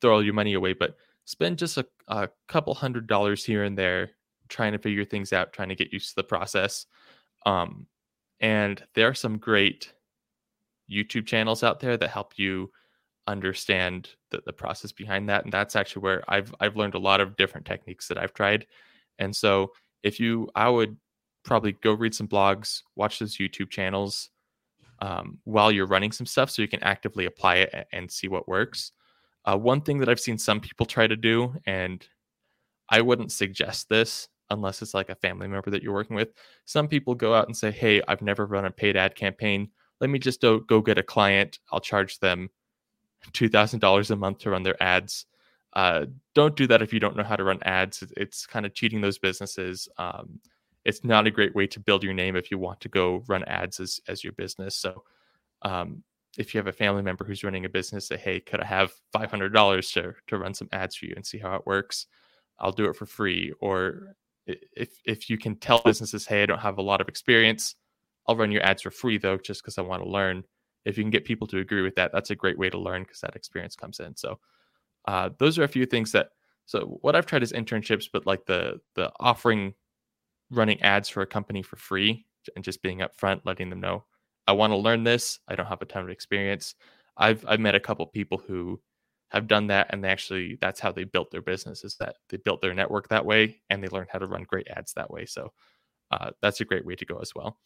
throw 0.00 0.14
all 0.14 0.24
your 0.24 0.34
money 0.34 0.54
away, 0.54 0.72
but 0.72 0.96
spend 1.24 1.58
just 1.58 1.76
a, 1.76 1.86
a 2.08 2.28
couple 2.48 2.74
hundred 2.74 3.06
dollars 3.06 3.44
here 3.44 3.64
and 3.64 3.76
there 3.76 4.10
trying 4.48 4.72
to 4.72 4.78
figure 4.78 5.04
things 5.04 5.32
out, 5.32 5.52
trying 5.52 5.68
to 5.68 5.74
get 5.74 5.92
used 5.92 6.10
to 6.10 6.16
the 6.16 6.24
process. 6.24 6.86
Um, 7.44 7.86
and 8.40 8.82
there 8.94 9.08
are 9.08 9.14
some 9.14 9.38
great 9.38 9.92
YouTube 10.90 11.26
channels 11.26 11.62
out 11.62 11.80
there 11.80 11.96
that 11.96 12.10
help 12.10 12.34
you 12.36 12.70
understand 13.26 14.10
the, 14.30 14.40
the 14.46 14.52
process 14.52 14.92
behind 14.92 15.28
that. 15.28 15.44
And 15.44 15.52
that's 15.52 15.76
actually 15.76 16.02
where 16.02 16.22
I've 16.28 16.54
I've 16.60 16.76
learned 16.76 16.94
a 16.94 16.98
lot 17.00 17.20
of 17.20 17.36
different 17.36 17.66
techniques 17.66 18.08
that 18.08 18.18
I've 18.18 18.34
tried. 18.34 18.66
And 19.18 19.34
so 19.34 19.72
if 20.02 20.20
you 20.20 20.48
I 20.54 20.68
would 20.68 20.96
probably 21.44 21.72
go 21.72 21.92
read 21.92 22.14
some 22.14 22.28
blogs, 22.28 22.82
watch 22.94 23.18
those 23.18 23.36
YouTube 23.36 23.70
channels 23.70 24.30
um, 25.00 25.38
while 25.44 25.70
you're 25.70 25.86
running 25.86 26.12
some 26.12 26.26
stuff 26.26 26.50
so 26.50 26.62
you 26.62 26.68
can 26.68 26.82
actively 26.82 27.26
apply 27.26 27.56
it 27.56 27.86
and 27.92 28.10
see 28.10 28.28
what 28.28 28.48
works. 28.48 28.92
Uh, 29.44 29.56
one 29.56 29.80
thing 29.80 29.98
that 29.98 30.08
I've 30.08 30.20
seen 30.20 30.38
some 30.38 30.60
people 30.60 30.86
try 30.86 31.06
to 31.06 31.16
do, 31.16 31.54
and 31.66 32.04
I 32.88 33.00
wouldn't 33.00 33.30
suggest 33.30 33.88
this 33.88 34.28
unless 34.50 34.82
it's 34.82 34.94
like 34.94 35.10
a 35.10 35.14
family 35.16 35.48
member 35.48 35.70
that 35.70 35.82
you're 35.82 35.92
working 35.92 36.16
with. 36.16 36.28
Some 36.64 36.88
people 36.88 37.14
go 37.14 37.34
out 37.34 37.46
and 37.46 37.56
say, 37.56 37.70
Hey, 37.70 38.02
I've 38.08 38.22
never 38.22 38.46
run 38.46 38.64
a 38.64 38.70
paid 38.70 38.96
ad 38.96 39.14
campaign. 39.14 39.70
Let 40.00 40.10
me 40.10 40.18
just 40.18 40.40
go, 40.40 40.58
get 40.58 40.98
a 40.98 41.02
client. 41.02 41.58
I'll 41.72 41.80
charge 41.80 42.18
them 42.18 42.50
$2,000 43.32 44.10
a 44.10 44.16
month 44.16 44.38
to 44.38 44.50
run 44.50 44.62
their 44.62 44.80
ads. 44.82 45.26
uh, 45.72 46.06
don't 46.34 46.56
do 46.56 46.66
that 46.66 46.82
if 46.82 46.92
you 46.92 47.00
don't 47.00 47.16
know 47.16 47.24
how 47.24 47.36
to 47.36 47.44
run 47.44 47.62
ads. 47.62 48.02
It's 48.16 48.46
kind 48.46 48.64
of 48.66 48.74
cheating 48.74 49.00
those 49.00 49.18
businesses. 49.18 49.88
Um, 49.98 50.40
it's 50.84 51.04
not 51.04 51.26
a 51.26 51.30
great 51.30 51.54
way 51.54 51.66
to 51.66 51.80
build 51.80 52.04
your 52.04 52.14
name 52.14 52.36
if 52.36 52.50
you 52.50 52.58
want 52.58 52.80
to 52.80 52.88
go 52.88 53.24
run 53.26 53.44
ads 53.44 53.80
as, 53.80 54.00
as 54.08 54.22
your 54.22 54.32
business. 54.34 54.76
So, 54.76 55.02
um, 55.62 56.02
if 56.38 56.54
you 56.54 56.58
have 56.58 56.66
a 56.66 56.72
family 56.72 57.02
member 57.02 57.24
who's 57.24 57.42
running 57.42 57.64
a 57.64 57.68
business, 57.68 58.06
say, 58.06 58.16
hey, 58.16 58.40
could 58.40 58.60
I 58.60 58.66
have 58.66 58.92
$500 59.14 59.92
to, 59.94 60.14
to 60.26 60.38
run 60.38 60.54
some 60.54 60.68
ads 60.72 60.96
for 60.96 61.06
you 61.06 61.14
and 61.16 61.24
see 61.24 61.38
how 61.38 61.54
it 61.54 61.66
works? 61.66 62.06
I'll 62.58 62.72
do 62.72 62.86
it 62.86 62.96
for 62.96 63.06
free. 63.06 63.52
Or 63.60 64.14
if, 64.46 64.90
if 65.04 65.28
you 65.30 65.38
can 65.38 65.56
tell 65.56 65.82
businesses, 65.84 66.26
hey, 66.26 66.42
I 66.42 66.46
don't 66.46 66.60
have 66.60 66.78
a 66.78 66.82
lot 66.82 67.00
of 67.00 67.08
experience, 67.08 67.74
I'll 68.26 68.36
run 68.36 68.52
your 68.52 68.64
ads 68.64 68.82
for 68.82 68.90
free 68.90 69.18
though, 69.18 69.36
just 69.36 69.62
because 69.62 69.78
I 69.78 69.82
want 69.82 70.02
to 70.02 70.08
learn. 70.08 70.44
If 70.84 70.96
you 70.96 71.04
can 71.04 71.10
get 71.10 71.24
people 71.24 71.46
to 71.48 71.58
agree 71.58 71.82
with 71.82 71.96
that, 71.96 72.12
that's 72.12 72.30
a 72.30 72.36
great 72.36 72.58
way 72.58 72.70
to 72.70 72.78
learn 72.78 73.02
because 73.02 73.20
that 73.20 73.34
experience 73.34 73.74
comes 73.74 73.98
in. 73.98 74.16
So 74.16 74.38
uh, 75.08 75.30
those 75.38 75.58
are 75.58 75.64
a 75.64 75.68
few 75.68 75.86
things 75.86 76.12
that. 76.12 76.30
So 76.66 76.98
what 77.00 77.14
I've 77.14 77.26
tried 77.26 77.44
is 77.44 77.52
internships, 77.52 78.06
but 78.12 78.26
like 78.26 78.46
the 78.46 78.80
the 78.94 79.12
offering 79.20 79.74
running 80.50 80.80
ads 80.82 81.08
for 81.08 81.22
a 81.22 81.26
company 81.26 81.62
for 81.62 81.76
free 81.76 82.24
and 82.54 82.64
just 82.64 82.82
being 82.82 82.98
upfront, 82.98 83.40
letting 83.44 83.70
them 83.70 83.80
know 83.80 84.04
I 84.46 84.52
want 84.52 84.72
to 84.72 84.76
learn 84.76 85.04
this. 85.04 85.40
I 85.48 85.54
don't 85.54 85.66
have 85.66 85.82
a 85.82 85.86
ton 85.86 86.04
of 86.04 86.10
experience. 86.10 86.74
I've 87.16 87.44
I've 87.48 87.60
met 87.60 87.74
a 87.74 87.80
couple 87.80 88.06
people 88.06 88.40
who 88.46 88.80
have 89.30 89.48
done 89.48 89.66
that 89.66 89.88
and 89.90 90.02
they 90.02 90.08
actually 90.08 90.56
that's 90.60 90.80
how 90.80 90.92
they 90.92 91.04
built 91.04 91.30
their 91.30 91.42
business 91.42 91.84
is 91.84 91.96
that 91.96 92.16
they 92.28 92.36
built 92.36 92.60
their 92.60 92.74
network 92.74 93.08
that 93.08 93.24
way 93.24 93.60
and 93.70 93.82
they 93.82 93.88
learned 93.88 94.08
how 94.12 94.18
to 94.18 94.26
run 94.26 94.44
great 94.44 94.68
ads 94.68 94.92
that 94.92 95.10
way. 95.10 95.26
So 95.26 95.52
uh, 96.10 96.30
that's 96.40 96.60
a 96.60 96.64
great 96.64 96.86
way 96.86 96.94
to 96.94 97.04
go 97.04 97.18
as 97.18 97.34
well. 97.34 97.58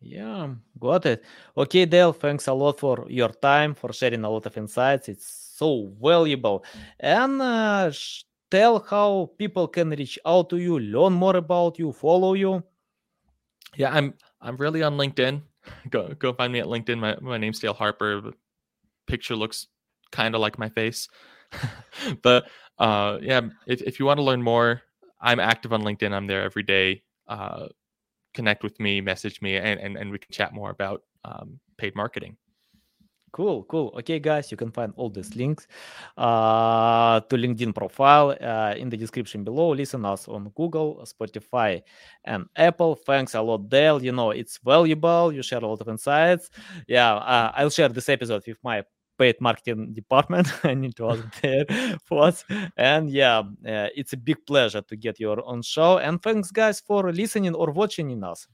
Yeah, 0.00 0.54
got 0.78 1.06
it. 1.06 1.24
Okay, 1.56 1.84
Dale, 1.84 2.12
thanks 2.12 2.46
a 2.46 2.52
lot 2.52 2.78
for 2.78 3.06
your 3.08 3.30
time, 3.30 3.74
for 3.74 3.92
sharing 3.92 4.24
a 4.24 4.30
lot 4.30 4.46
of 4.46 4.56
insights. 4.56 5.08
It's 5.08 5.26
so 5.56 5.92
valuable. 6.00 6.64
And 7.00 7.42
uh, 7.42 7.90
tell 8.48 8.78
how 8.78 9.32
people 9.38 9.66
can 9.66 9.90
reach 9.90 10.16
out 10.24 10.50
to 10.50 10.58
you, 10.58 10.78
learn 10.78 11.14
more 11.14 11.36
about 11.36 11.80
you, 11.80 11.90
follow 11.92 12.34
you. 12.34 12.62
Yeah, 13.76 13.90
I'm 13.92 14.14
I'm 14.40 14.56
really 14.56 14.84
on 14.84 14.96
LinkedIn. 14.96 15.42
Go 15.90 16.14
go 16.14 16.32
find 16.32 16.52
me 16.52 16.60
at 16.60 16.66
LinkedIn. 16.66 16.98
My 16.98 17.16
my 17.20 17.36
name's 17.36 17.58
Dale 17.58 17.74
Harper. 17.74 18.32
Picture 19.06 19.34
looks 19.36 19.66
kind 20.12 20.34
of 20.34 20.40
like 20.40 20.58
my 20.58 20.68
face. 20.68 21.08
but 22.22 22.48
uh, 22.78 23.18
yeah, 23.22 23.42
if 23.66 23.82
if 23.82 23.98
you 23.98 24.06
want 24.06 24.18
to 24.18 24.24
learn 24.24 24.42
more, 24.42 24.82
I'm 25.20 25.40
active 25.40 25.72
on 25.72 25.82
LinkedIn. 25.82 26.12
I'm 26.12 26.26
there 26.26 26.42
every 26.42 26.62
day. 26.62 27.02
Uh, 27.26 27.68
connect 28.34 28.62
with 28.62 28.78
me, 28.78 29.00
message 29.00 29.42
me, 29.42 29.56
and, 29.56 29.80
and, 29.80 29.96
and 29.96 30.10
we 30.10 30.18
can 30.18 30.30
chat 30.32 30.52
more 30.52 30.70
about 30.70 31.02
um, 31.24 31.58
paid 31.76 31.94
marketing. 31.96 32.36
Cool, 33.32 33.64
cool. 33.64 33.94
Okay, 33.98 34.18
guys, 34.18 34.50
you 34.50 34.56
can 34.56 34.70
find 34.70 34.92
all 34.96 35.10
these 35.10 35.36
links 35.36 35.66
uh, 36.16 37.20
to 37.20 37.36
LinkedIn 37.36 37.74
profile 37.74 38.34
uh, 38.40 38.74
in 38.76 38.88
the 38.88 38.96
description 38.96 39.44
below. 39.44 39.74
Listen 39.74 40.04
us 40.06 40.28
on 40.28 40.50
Google, 40.56 41.04
Spotify, 41.04 41.82
and 42.24 42.46
Apple. 42.56 42.94
Thanks 42.94 43.34
a 43.34 43.42
lot, 43.42 43.68
Dale. 43.68 44.02
You 44.02 44.12
know 44.12 44.30
it's 44.30 44.58
valuable. 44.64 45.32
You 45.32 45.42
share 45.42 45.58
a 45.58 45.66
lot 45.66 45.80
of 45.80 45.88
insights. 45.88 46.48
Yeah, 46.86 47.16
uh, 47.16 47.52
I'll 47.54 47.70
share 47.70 47.90
this 47.90 48.08
episode 48.08 48.44
with 48.46 48.58
my 48.64 48.82
paid 49.18 49.40
marketing 49.40 49.92
department. 49.94 50.48
I 50.64 50.74
need 50.74 50.96
to 50.96 51.10
ask 51.10 51.40
their 51.40 51.64
thoughts. 52.08 52.44
And 52.76 53.10
yeah, 53.10 53.38
uh, 53.38 53.88
it's 53.94 54.12
a 54.12 54.16
big 54.16 54.46
pleasure 54.46 54.82
to 54.82 54.96
get 54.96 55.20
your 55.20 55.44
own 55.44 55.62
show. 55.62 55.98
And 55.98 56.22
thanks, 56.22 56.50
guys, 56.50 56.80
for 56.80 57.12
listening 57.12 57.54
or 57.54 57.70
watching 57.72 58.10
in 58.10 58.24
us. 58.24 58.46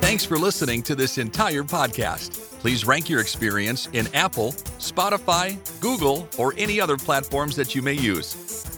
Thanks 0.00 0.26
for 0.26 0.36
listening 0.36 0.82
to 0.82 0.94
this 0.94 1.16
entire 1.16 1.62
podcast. 1.62 2.38
Please 2.60 2.84
rank 2.86 3.08
your 3.08 3.20
experience 3.20 3.88
in 3.92 4.06
Apple, 4.14 4.52
Spotify, 4.78 5.56
Google, 5.80 6.28
or 6.38 6.54
any 6.58 6.80
other 6.80 6.96
platforms 6.96 7.56
that 7.56 7.74
you 7.74 7.82
may 7.82 7.94
use. 7.94 8.36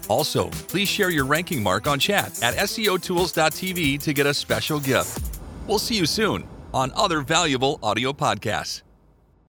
Also, 0.09 0.49
please 0.69 0.89
share 0.89 1.11
your 1.11 1.25
ranking 1.25 1.63
mark 1.63 1.87
on 1.87 1.99
chat 1.99 2.41
at 2.43 2.55
SEOtools.tv 2.55 4.01
to 4.01 4.13
get 4.13 4.27
a 4.27 4.35
special 4.35 4.79
gift. 4.79 5.41
We'll 5.67 5.81
see 5.81 5.97
you 5.97 6.07
soon 6.07 6.47
on 6.73 6.93
other 6.95 7.21
valuable 7.21 7.79
audio 7.83 8.13
podcasts. 8.13 8.83